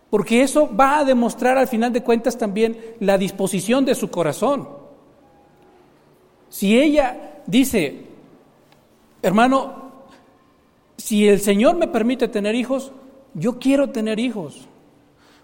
Porque 0.08 0.42
eso 0.42 0.74
va 0.74 1.00
a 1.00 1.04
demostrar 1.04 1.58
al 1.58 1.68
final 1.68 1.92
de 1.92 2.02
cuentas 2.02 2.38
también 2.38 2.78
la 3.00 3.18
disposición 3.18 3.84
de 3.84 3.94
su 3.94 4.08
corazón. 4.08 4.70
Si 6.48 6.80
ella 6.80 7.42
dice, 7.46 8.06
hermano, 9.20 9.92
si 10.96 11.28
el 11.28 11.40
Señor 11.40 11.76
me 11.76 11.88
permite 11.88 12.26
tener 12.26 12.54
hijos, 12.54 12.90
yo 13.34 13.58
quiero 13.58 13.90
tener 13.90 14.18
hijos, 14.18 14.66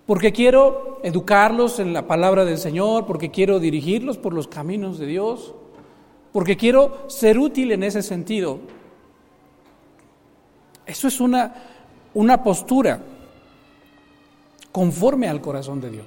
porque 0.08 0.32
quiero 0.32 1.00
educarlos 1.02 1.78
en 1.80 1.92
la 1.92 2.06
palabra 2.06 2.46
del 2.46 2.56
Señor, 2.56 3.04
porque 3.04 3.30
quiero 3.30 3.60
dirigirlos 3.60 4.16
por 4.16 4.32
los 4.32 4.48
caminos 4.48 4.98
de 4.98 5.04
Dios, 5.04 5.54
porque 6.32 6.56
quiero 6.56 7.04
ser 7.08 7.38
útil 7.38 7.72
en 7.72 7.82
ese 7.82 8.00
sentido. 8.00 8.58
Eso 10.86 11.08
es 11.08 11.20
una, 11.20 11.52
una 12.14 12.42
postura 12.42 13.02
conforme 14.72 15.28
al 15.28 15.42
corazón 15.42 15.78
de 15.82 15.90
Dios. 15.90 16.06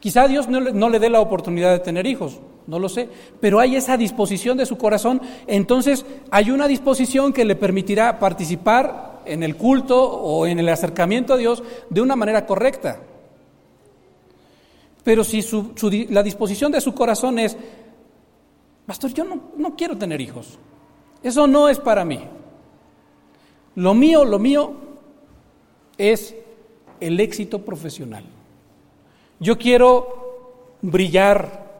Quizá 0.00 0.26
Dios 0.26 0.48
no 0.48 0.60
le, 0.60 0.72
no 0.72 0.88
le 0.88 0.98
dé 0.98 1.08
la 1.08 1.20
oportunidad 1.20 1.70
de 1.70 1.78
tener 1.78 2.08
hijos, 2.08 2.40
no 2.66 2.80
lo 2.80 2.88
sé, 2.88 3.08
pero 3.40 3.60
hay 3.60 3.76
esa 3.76 3.96
disposición 3.96 4.58
de 4.58 4.66
su 4.66 4.76
corazón, 4.76 5.22
entonces 5.46 6.04
hay 6.32 6.50
una 6.50 6.66
disposición 6.66 7.32
que 7.32 7.44
le 7.44 7.54
permitirá 7.54 8.18
participar 8.18 9.20
en 9.24 9.44
el 9.44 9.54
culto 9.54 10.02
o 10.02 10.48
en 10.48 10.58
el 10.58 10.68
acercamiento 10.68 11.34
a 11.34 11.36
Dios 11.36 11.62
de 11.90 12.00
una 12.00 12.16
manera 12.16 12.44
correcta. 12.44 13.02
Pero 15.02 15.24
si 15.24 15.42
la 16.08 16.22
disposición 16.22 16.72
de 16.72 16.80
su 16.80 16.94
corazón 16.94 17.38
es, 17.38 17.56
pastor, 18.86 19.12
yo 19.14 19.24
no, 19.24 19.40
no 19.56 19.76
quiero 19.76 19.96
tener 19.96 20.20
hijos, 20.20 20.58
eso 21.22 21.46
no 21.46 21.68
es 21.68 21.78
para 21.78 22.04
mí. 22.04 22.20
Lo 23.76 23.94
mío, 23.94 24.24
lo 24.24 24.38
mío 24.38 24.74
es 25.96 26.34
el 27.00 27.20
éxito 27.20 27.64
profesional. 27.64 28.24
Yo 29.38 29.56
quiero 29.58 30.76
brillar 30.82 31.70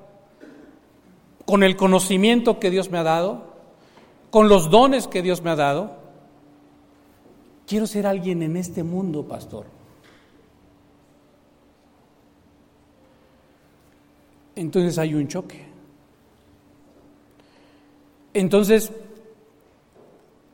con 1.45 1.63
el 1.63 1.77
conocimiento 1.77 2.59
que 2.59 2.71
Dios 2.71 2.91
me 2.91 2.99
ha 2.99 3.03
dado, 3.03 3.43
con 4.31 4.49
los 4.49 4.71
dones 4.71 5.09
que 5.09 5.21
Dios 5.21 5.43
me 5.43 5.51
ha 5.51 5.57
dado. 5.57 5.97
Quiero 7.67 7.87
ser 7.87 8.07
alguien 8.07 8.43
en 8.43 8.57
este 8.57 8.83
mundo, 8.83 9.27
pastor. 9.27 9.67
Entonces 14.57 14.99
hay 14.99 15.15
un 15.15 15.29
choque. 15.29 15.65
Entonces, 18.35 18.93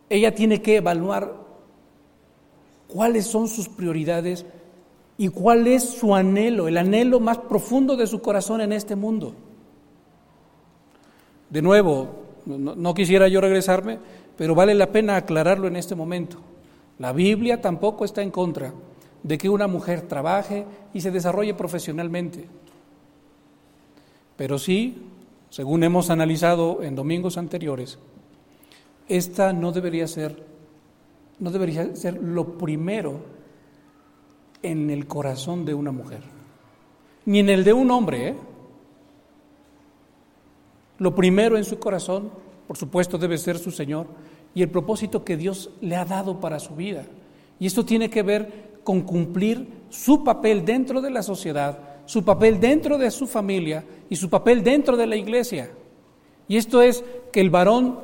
ella 0.09 0.35
tiene 0.35 0.63
que 0.63 0.77
evaluar 0.77 1.35
cuáles 2.89 3.27
son 3.27 3.49
sus 3.49 3.69
prioridades 3.69 4.47
y 5.19 5.29
cuál 5.29 5.67
es 5.67 5.85
su 5.85 6.15
anhelo, 6.15 6.69
el 6.69 6.77
anhelo 6.77 7.21
más 7.21 7.39
profundo 7.39 7.97
de 7.97 8.07
su 8.07 8.21
corazón 8.21 8.61
en 8.61 8.73
este 8.73 8.97
mundo. 8.97 9.35
De 11.51 11.63
nuevo, 11.63 12.09
no, 12.45 12.95
quisiera 12.95 13.29
yo 13.29 13.41
regresarme, 13.41 13.99
pero 14.37 14.55
vale 14.55 14.75
la 14.75 14.93
pena 14.93 15.17
aclararlo 15.17 15.69
en 15.69 15.77
este 15.77 15.95
momento. 15.95 16.39
La 16.99 17.13
Biblia 17.13 17.61
tampoco 17.61 18.05
está 18.05 18.23
en 18.23 18.31
contra 18.31 18.73
de 19.23 19.39
que 19.39 19.49
una 19.49 19.67
mujer 19.67 20.03
trabaje 20.03 20.65
y 20.93 21.01
se 21.01 21.11
desarrolle 21.11 21.55
profesionalmente. 21.55 22.47
Pero 24.37 24.59
sí, 24.59 25.03
según 25.51 25.83
hemos 25.85 26.11
analizado 26.11 26.83
en 26.83 26.95
domingos 26.95 27.39
anteriores, 27.39 27.99
esta 29.09 29.53
no 29.53 29.73
debería 29.73 30.07
ser 30.07 30.57
no 31.39 31.51
debería 31.51 31.95
ser 31.95 32.23
lo 32.23 32.57
primero 32.57 33.21
en 34.63 34.91
el 34.91 35.07
corazón 35.07 35.65
de 35.65 35.75
una 35.75 35.93
mujer, 35.93 36.23
ni 37.25 37.41
en 37.41 37.51
el 37.51 37.65
de 37.65 37.73
un 37.73 37.91
hombre. 37.91 38.29
¿eh? 38.29 38.35
Lo 40.99 41.15
primero 41.15 41.59
en 41.59 41.65
su 41.65 41.79
corazón, 41.79 42.31
por 42.67 42.77
supuesto, 42.77 43.19
debe 43.19 43.37
ser 43.37 43.59
su 43.59 43.71
Señor 43.71 44.07
y 44.55 44.63
el 44.63 44.71
propósito 44.71 45.25
que 45.25 45.37
Dios 45.37 45.71
le 45.83 45.97
ha 45.97 46.05
dado 46.05 46.41
para 46.41 46.59
su 46.59 46.75
vida. 46.75 47.05
Y 47.59 47.67
esto 47.67 47.85
tiene 47.85 48.09
que 48.09 48.23
ver 48.23 48.81
con 48.83 49.03
cumplir 49.03 49.69
su 49.91 50.25
papel 50.25 50.65
dentro 50.65 51.03
de 51.03 51.11
la 51.11 51.23
sociedad, 51.23 51.79
su 52.07 52.25
papel 52.25 52.59
dentro 52.59 52.97
de 52.99 53.11
su 53.11 53.27
familia 53.27 53.85
y 54.09 54.17
su 54.17 54.31
papel 54.31 54.65
dentro 54.65 54.97
de 54.97 55.07
la 55.07 55.17
iglesia. 55.17 55.71
Y 56.49 56.57
esto 56.57 56.81
es 56.81 57.05
que 57.33 57.41
el 57.41 57.51
varón 57.51 57.99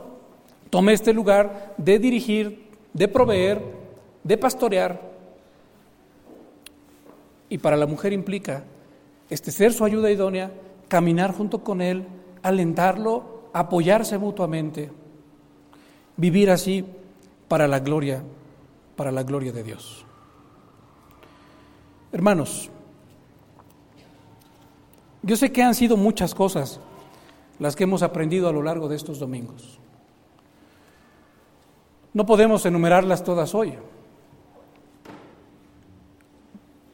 tome 0.70 0.92
este 0.92 1.12
lugar 1.12 1.74
de 1.78 1.98
dirigir, 1.98 2.66
de 2.92 3.08
proveer, 3.08 3.62
de 4.24 4.36
pastorear 4.36 5.12
y 7.52 7.58
para 7.58 7.76
la 7.76 7.86
mujer 7.86 8.14
implica 8.14 8.64
este, 9.28 9.50
ser 9.50 9.74
su 9.74 9.84
ayuda 9.84 10.10
idónea, 10.10 10.50
caminar 10.88 11.34
junto 11.34 11.62
con 11.62 11.82
él, 11.82 12.06
alentarlo, 12.42 13.42
apoyarse 13.52 14.16
mutuamente, 14.16 14.90
vivir 16.16 16.50
así 16.50 16.82
para 17.48 17.68
la 17.68 17.80
gloria, 17.80 18.22
para 18.96 19.12
la 19.12 19.22
gloria 19.22 19.52
de 19.52 19.62
Dios. 19.62 20.06
Hermanos, 22.10 22.70
yo 25.22 25.36
sé 25.36 25.52
que 25.52 25.62
han 25.62 25.74
sido 25.74 25.96
muchas 25.96 26.34
cosas 26.34 26.80
las 27.58 27.76
que 27.76 27.84
hemos 27.84 28.02
aprendido 28.02 28.48
a 28.48 28.52
lo 28.52 28.62
largo 28.62 28.88
de 28.88 28.96
estos 28.96 29.18
domingos. 29.18 29.78
No 32.12 32.26
podemos 32.26 32.66
enumerarlas 32.66 33.24
todas 33.24 33.54
hoy. 33.54 33.74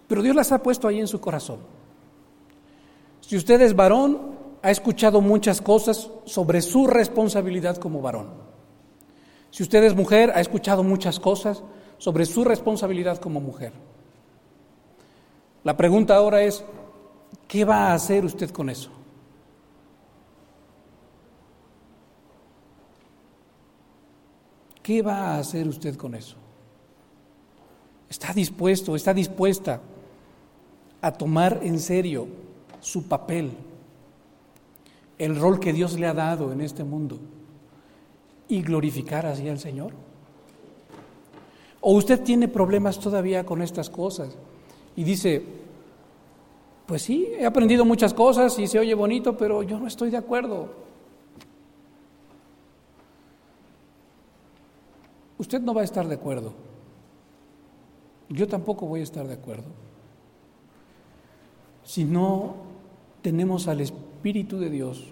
Pero 0.06 0.22
Dios 0.22 0.36
las 0.36 0.52
ha 0.52 0.62
puesto 0.62 0.88
ahí 0.88 1.00
en 1.00 1.08
su 1.08 1.20
corazón. 1.20 1.58
Si 3.20 3.36
usted 3.36 3.60
es 3.60 3.74
varón, 3.74 4.36
ha 4.62 4.70
escuchado 4.70 5.20
muchas 5.20 5.60
cosas 5.60 6.10
sobre 6.24 6.62
su 6.62 6.86
responsabilidad 6.86 7.76
como 7.76 8.00
varón. 8.00 8.28
Si 9.50 9.62
usted 9.62 9.84
es 9.84 9.94
mujer, 9.94 10.32
ha 10.34 10.40
escuchado 10.40 10.82
muchas 10.82 11.20
cosas 11.20 11.62
sobre 11.98 12.26
su 12.26 12.44
responsabilidad 12.44 13.18
como 13.18 13.40
mujer. 13.40 13.72
La 15.64 15.76
pregunta 15.76 16.16
ahora 16.16 16.42
es, 16.42 16.64
¿qué 17.48 17.64
va 17.64 17.88
a 17.88 17.94
hacer 17.94 18.24
usted 18.24 18.50
con 18.50 18.68
eso? 18.68 18.90
¿Qué 24.82 25.02
va 25.02 25.34
a 25.34 25.38
hacer 25.38 25.66
usted 25.68 25.96
con 25.96 26.14
eso? 26.14 26.36
¿Está 28.08 28.32
dispuesto, 28.32 28.96
está 28.96 29.12
dispuesta 29.12 29.80
a 31.00 31.12
tomar 31.12 31.60
en 31.62 31.78
serio 31.78 32.26
su 32.80 33.06
papel, 33.06 33.52
el 35.18 35.38
rol 35.38 35.60
que 35.60 35.72
Dios 35.72 35.98
le 35.98 36.06
ha 36.06 36.14
dado 36.14 36.52
en 36.52 36.60
este 36.60 36.84
mundo 36.84 37.18
y 38.48 38.62
glorificar 38.62 39.26
así 39.26 39.48
al 39.48 39.58
Señor? 39.58 39.92
¿O 41.80 41.92
usted 41.92 42.22
tiene 42.22 42.48
problemas 42.48 42.98
todavía 42.98 43.44
con 43.44 43.62
estas 43.62 43.90
cosas 43.90 44.36
y 44.96 45.04
dice, 45.04 45.44
pues 46.88 47.02
sí, 47.02 47.28
he 47.38 47.44
aprendido 47.44 47.84
muchas 47.84 48.14
cosas 48.14 48.58
y 48.58 48.66
se 48.66 48.78
oye 48.78 48.94
bonito, 48.94 49.36
pero 49.36 49.62
yo 49.62 49.78
no 49.78 49.86
estoy 49.86 50.08
de 50.08 50.16
acuerdo? 50.16 50.70
Usted 55.36 55.60
no 55.60 55.74
va 55.74 55.82
a 55.82 55.84
estar 55.84 56.08
de 56.08 56.14
acuerdo. 56.14 56.54
Yo 58.30 58.48
tampoco 58.48 58.86
voy 58.86 59.00
a 59.00 59.02
estar 59.02 59.28
de 59.28 59.34
acuerdo 59.34 59.66
si 61.84 62.04
no 62.04 62.54
tenemos 63.22 63.66
al 63.66 63.80
Espíritu 63.80 64.58
de 64.58 64.68
Dios 64.68 65.04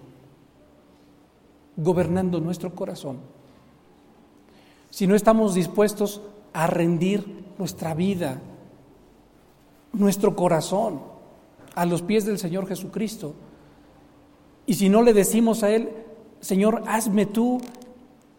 gobernando 1.75 2.39
nuestro 2.39 2.75
corazón, 2.75 3.17
si 4.91 5.07
no 5.07 5.15
estamos 5.15 5.55
dispuestos 5.55 6.21
a 6.53 6.67
rendir 6.67 7.45
nuestra 7.57 7.95
vida, 7.95 8.39
nuestro 9.91 10.35
corazón 10.35 11.16
a 11.77 11.85
los 11.85 12.01
pies 12.01 12.25
del 12.25 12.39
Señor 12.39 12.67
Jesucristo, 12.67 13.35
y 14.65 14.73
si 14.73 14.89
no 14.89 15.03
le 15.03 15.13
decimos 15.13 15.61
a 15.61 15.69
Él, 15.69 15.89
Señor, 16.39 16.81
hazme 16.87 17.27
tú 17.27 17.59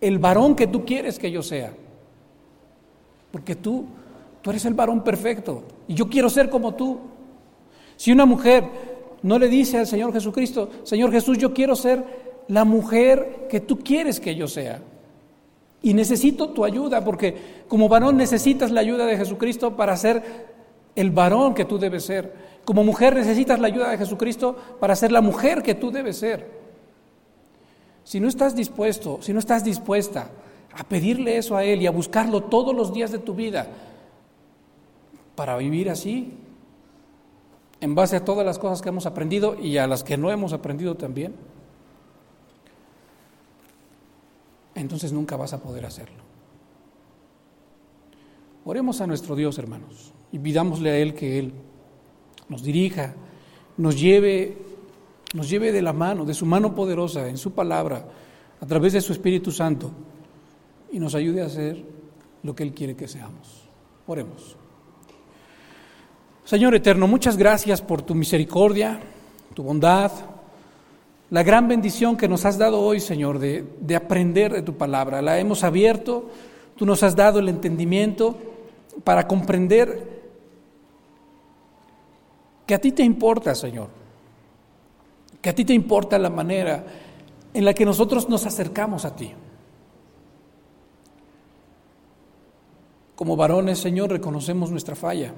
el 0.01 0.19
varón 0.19 0.57
que 0.57 0.67
tú 0.67 0.85
quieres 0.85 1.21
que 1.21 1.31
yo 1.31 1.41
sea, 1.41 1.73
porque 3.31 3.55
tú, 3.55 3.85
tú 4.43 4.51
eres 4.51 4.65
el 4.65 4.75
varón 4.75 5.05
perfecto, 5.05 5.63
y 5.87 5.95
yo 5.95 6.09
quiero 6.09 6.29
ser 6.29 6.51
como 6.51 6.75
tú. 6.75 6.99
Si 7.97 8.11
una 8.11 8.27
mujer 8.27 8.65
no 9.23 9.39
le 9.39 9.49
dice 9.49 9.79
al 9.79 9.87
Señor 9.87 10.13
Jesucristo, 10.13 10.69
Señor 10.83 11.13
Jesús, 11.13 11.39
yo 11.39 11.55
quiero 11.55 11.77
ser 11.77 12.43
la 12.49 12.65
mujer 12.65 13.47
que 13.49 13.61
tú 13.61 13.79
quieres 13.79 14.19
que 14.19 14.35
yo 14.35 14.49
sea. 14.49 14.81
Y 15.81 15.95
necesito 15.95 16.49
tu 16.49 16.65
ayuda, 16.65 17.05
porque 17.05 17.37
como 17.69 17.89
varón 17.89 18.17
necesitas 18.17 18.73
la 18.73 18.81
ayuda 18.81 19.07
de 19.07 19.17
Jesucristo 19.17 19.77
para 19.77 19.97
ser 19.97 20.49
el 20.97 21.13
varón 21.13 21.55
que 21.55 21.65
tú 21.65 21.79
debes 21.79 22.05
ser. 22.05 22.48
Como 22.69 22.85
mujer 22.85 23.15
necesitas 23.15 23.59
la 23.61 23.69
ayuda 23.69 23.89
de 23.89 23.97
Jesucristo 23.97 24.55
para 24.79 24.95
ser 24.95 25.11
la 25.11 25.23
mujer 25.23 25.63
que 25.63 25.75
tú 25.75 25.91
debes 25.91 26.19
ser. 26.19 26.51
Si 28.05 28.21
no 28.21 28.29
estás 28.29 28.55
dispuesto, 28.55 29.23
si 29.23 29.33
no 29.33 29.39
estás 29.39 29.65
dispuesta 29.65 30.29
a 30.75 30.85
pedirle 30.85 31.39
eso 31.39 31.57
a 31.57 31.65
Él 31.65 31.81
y 31.81 31.87
a 31.87 31.91
buscarlo 31.91 32.43
todos 32.43 32.77
los 32.77 32.93
días 32.93 33.11
de 33.11 33.21
tu 33.21 33.35
vida 33.35 33.69
para 35.35 35.57
vivir 35.57 35.89
así, 35.89 36.35
en 37.81 37.95
base 37.95 38.17
a 38.17 38.25
todas 38.27 38.45
las 38.45 38.59
cosas 38.59 38.83
que 38.83 38.91
hemos 38.91 39.07
aprendido 39.07 39.59
y 39.59 39.79
a 39.79 39.87
las 39.87 40.05
que 40.05 40.19
no 40.19 40.31
hemos 40.31 40.53
aprendido 40.53 40.95
también, 40.95 41.35
entonces 44.75 45.11
nunca 45.11 45.39
vas 45.39 45.55
a 45.55 45.63
poder 45.63 45.87
hacerlo. 45.87 46.23
Oremos 48.67 49.01
a 49.01 49.07
nuestro 49.07 49.37
Dios, 49.37 49.57
hermanos, 49.57 50.13
y 50.33 50.39
pidámosle 50.39 50.91
a 50.91 50.99
Él 50.99 51.15
que 51.15 51.39
Él 51.39 51.55
nos 52.49 52.63
dirija, 52.63 53.15
nos 53.77 53.99
lleve, 53.99 54.57
nos 55.35 55.49
lleve 55.49 55.73
de 55.73 55.83
la 55.83 55.93
mano, 55.93 56.25
de 56.25 56.35
su 56.35 56.47
mano 56.47 56.75
poderosa, 56.75 57.29
en 57.29 57.37
su 57.39 57.53
palabra, 57.53 58.05
a 58.61 58.67
través 58.67 58.93
de 58.93 59.01
su 59.01 59.13
Espíritu 59.13 59.53
Santo, 59.53 59.91
y 60.91 60.99
nos 60.99 61.15
ayude 61.15 61.43
a 61.43 61.47
hacer 61.47 61.85
lo 62.43 62.55
que 62.55 62.63
Él 62.63 62.73
quiere 62.73 62.97
que 62.97 63.09
seamos. 63.09 63.69
Oremos. 64.07 64.57
Señor 66.45 66.75
eterno, 66.75 67.07
muchas 67.07 67.37
gracias 67.37 67.83
por 67.83 68.01
tu 68.01 68.15
misericordia, 68.15 69.01
tu 69.55 69.63
bondad, 69.63 70.11
la 71.31 71.43
gran 71.43 71.69
bendición 71.69 72.17
que 72.17 72.27
nos 72.27 72.47
has 72.47 72.57
dado 72.57 72.81
hoy, 72.81 73.01
Señor, 73.01 73.39
de, 73.39 73.67
de, 73.81 73.97
aprender 73.97 74.53
de 74.53 74.63
tu 74.63 74.79
palabra. 74.79 75.21
La 75.21 75.39
hemos 75.39 75.63
abierto, 75.63 76.31
tú 76.75 76.87
nos 76.87 77.03
has 77.03 77.15
dado 77.15 77.39
el 77.39 77.51
entendimiento 77.51 78.35
para 79.05 79.29
comprender 79.29 80.18
que 82.69 82.75
a 82.75 82.79
ti 82.79 82.93
te 82.93 83.03
importa, 83.03 83.55
Señor, 83.55 83.89
que 85.41 85.49
a 85.49 85.55
ti 85.55 85.65
te 85.65 85.73
importa 85.73 86.19
la 86.19 86.29
manera 86.29 86.85
en 87.55 87.65
la 87.65 87.73
que 87.73 87.87
nosotros 87.87 88.29
nos 88.29 88.45
acercamos 88.45 89.07
a 89.07 89.17
ti. 89.17 89.33
Como 93.17 93.37
varones, 93.37 93.79
Señor, 93.79 94.11
reconocemos 94.11 94.71
nuestra 94.71 94.95
falla 94.95 95.33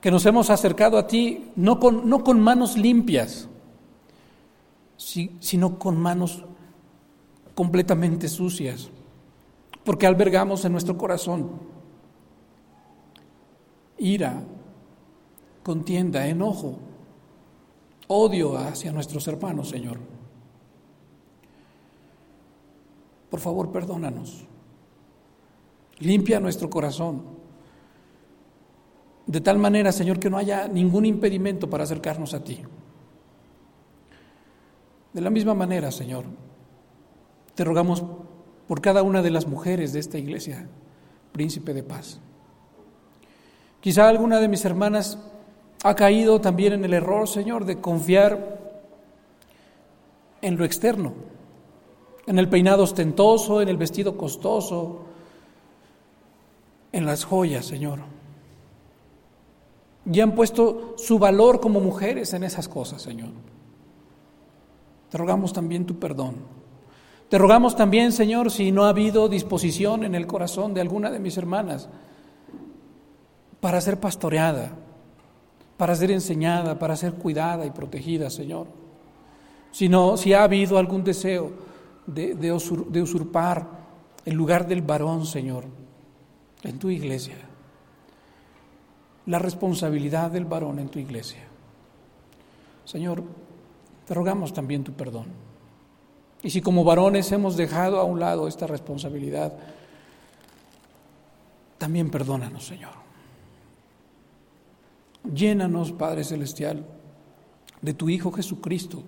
que 0.00 0.10
nos 0.10 0.26
hemos 0.26 0.50
acercado 0.50 0.98
a 0.98 1.06
ti 1.06 1.52
no 1.54 1.78
con, 1.78 2.08
no 2.08 2.24
con 2.24 2.40
manos 2.40 2.76
limpias, 2.76 3.48
sino 4.96 5.78
con 5.78 6.00
manos 6.00 6.42
completamente 7.54 8.26
sucias, 8.26 8.90
porque 9.84 10.08
albergamos 10.08 10.64
en 10.64 10.72
nuestro 10.72 10.98
corazón 10.98 11.60
ira, 13.98 14.42
contienda, 15.70 16.26
enojo, 16.26 16.80
odio 18.08 18.58
hacia 18.58 18.90
nuestros 18.90 19.28
hermanos, 19.28 19.68
Señor. 19.68 19.98
Por 23.30 23.38
favor, 23.38 23.70
perdónanos. 23.70 24.48
Limpia 26.00 26.40
nuestro 26.40 26.68
corazón 26.68 27.22
de 29.28 29.40
tal 29.40 29.58
manera, 29.58 29.92
Señor, 29.92 30.18
que 30.18 30.28
no 30.28 30.38
haya 30.38 30.66
ningún 30.66 31.06
impedimento 31.06 31.70
para 31.70 31.84
acercarnos 31.84 32.34
a 32.34 32.42
ti. 32.42 32.62
De 35.12 35.20
la 35.20 35.30
misma 35.30 35.54
manera, 35.54 35.92
Señor, 35.92 36.24
te 37.54 37.62
rogamos 37.62 38.02
por 38.66 38.80
cada 38.80 39.04
una 39.04 39.22
de 39.22 39.30
las 39.30 39.46
mujeres 39.46 39.92
de 39.92 40.00
esta 40.00 40.18
iglesia, 40.18 40.66
príncipe 41.30 41.74
de 41.74 41.84
paz. 41.84 42.18
Quizá 43.80 44.08
alguna 44.08 44.40
de 44.40 44.48
mis 44.48 44.64
hermanas 44.64 45.16
ha 45.82 45.94
caído 45.94 46.40
también 46.40 46.72
en 46.74 46.84
el 46.84 46.94
error, 46.94 47.28
Señor, 47.28 47.64
de 47.64 47.80
confiar 47.80 48.58
en 50.42 50.56
lo 50.56 50.64
externo, 50.64 51.12
en 52.26 52.38
el 52.38 52.48
peinado 52.48 52.84
ostentoso, 52.84 53.60
en 53.60 53.68
el 53.68 53.76
vestido 53.76 54.16
costoso, 54.16 55.04
en 56.92 57.06
las 57.06 57.24
joyas, 57.24 57.66
Señor 57.66 58.00
y 60.10 60.20
han 60.20 60.34
puesto 60.34 60.94
su 60.96 61.18
valor 61.18 61.60
como 61.60 61.80
mujeres 61.80 62.32
en 62.32 62.44
esas 62.44 62.68
cosas, 62.68 63.02
Señor. 63.02 63.30
Te 65.10 65.18
rogamos 65.18 65.52
también 65.52 65.86
tu 65.86 65.98
perdón. 65.98 66.36
Te 67.28 67.38
rogamos 67.38 67.76
también, 67.76 68.12
Señor, 68.12 68.50
si 68.50 68.72
no 68.72 68.84
ha 68.84 68.88
habido 68.88 69.28
disposición 69.28 70.04
en 70.04 70.14
el 70.14 70.26
corazón 70.26 70.74
de 70.74 70.80
alguna 70.80 71.10
de 71.10 71.20
mis 71.20 71.36
hermanas 71.36 71.88
para 73.60 73.80
ser 73.80 74.00
pastoreada, 74.00 74.72
para 75.80 75.96
ser 75.96 76.10
enseñada, 76.10 76.78
para 76.78 76.94
ser 76.94 77.14
cuidada 77.14 77.64
y 77.64 77.70
protegida, 77.70 78.28
Señor. 78.28 78.66
Si 79.72 79.88
no, 79.88 80.18
si 80.18 80.34
ha 80.34 80.42
habido 80.42 80.76
algún 80.76 81.02
deseo 81.02 81.52
de, 82.06 82.34
de 82.34 83.00
usurpar 83.02 83.66
el 84.26 84.34
lugar 84.34 84.68
del 84.68 84.82
varón, 84.82 85.24
Señor, 85.24 85.64
en 86.64 86.78
tu 86.78 86.90
iglesia 86.90 87.36
la 89.24 89.38
responsabilidad 89.38 90.30
del 90.30 90.44
varón 90.44 90.80
en 90.80 90.90
tu 90.90 90.98
iglesia. 90.98 91.44
Señor, 92.84 93.22
te 94.06 94.12
rogamos 94.12 94.52
también 94.52 94.84
tu 94.84 94.92
perdón. 94.92 95.28
Y 96.42 96.50
si 96.50 96.60
como 96.60 96.84
varones 96.84 97.32
hemos 97.32 97.56
dejado 97.56 98.00
a 98.00 98.04
un 98.04 98.20
lado 98.20 98.48
esta 98.48 98.66
responsabilidad, 98.66 99.54
también 101.78 102.10
perdónanos, 102.10 102.66
Señor. 102.66 102.99
Llénanos, 105.24 105.92
Padre 105.92 106.24
Celestial, 106.24 106.86
de 107.82 107.94
tu 107.94 108.08
Hijo 108.08 108.32
Jesucristo 108.32 109.02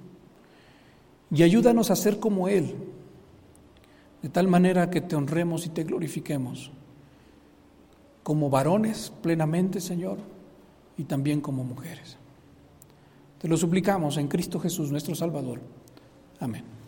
y 1.30 1.42
ayúdanos 1.42 1.90
a 1.90 1.96
ser 1.96 2.18
como 2.18 2.48
Él, 2.48 2.74
de 4.20 4.28
tal 4.28 4.48
manera 4.48 4.90
que 4.90 5.00
te 5.00 5.16
honremos 5.16 5.66
y 5.66 5.70
te 5.70 5.84
glorifiquemos 5.84 6.70
como 8.22 8.50
varones 8.50 9.12
plenamente, 9.22 9.80
Señor, 9.80 10.18
y 10.96 11.04
también 11.04 11.40
como 11.40 11.64
mujeres. 11.64 12.16
Te 13.38 13.48
lo 13.48 13.56
suplicamos 13.56 14.16
en 14.18 14.28
Cristo 14.28 14.60
Jesús, 14.60 14.92
nuestro 14.92 15.14
Salvador. 15.14 15.60
Amén. 16.38 16.81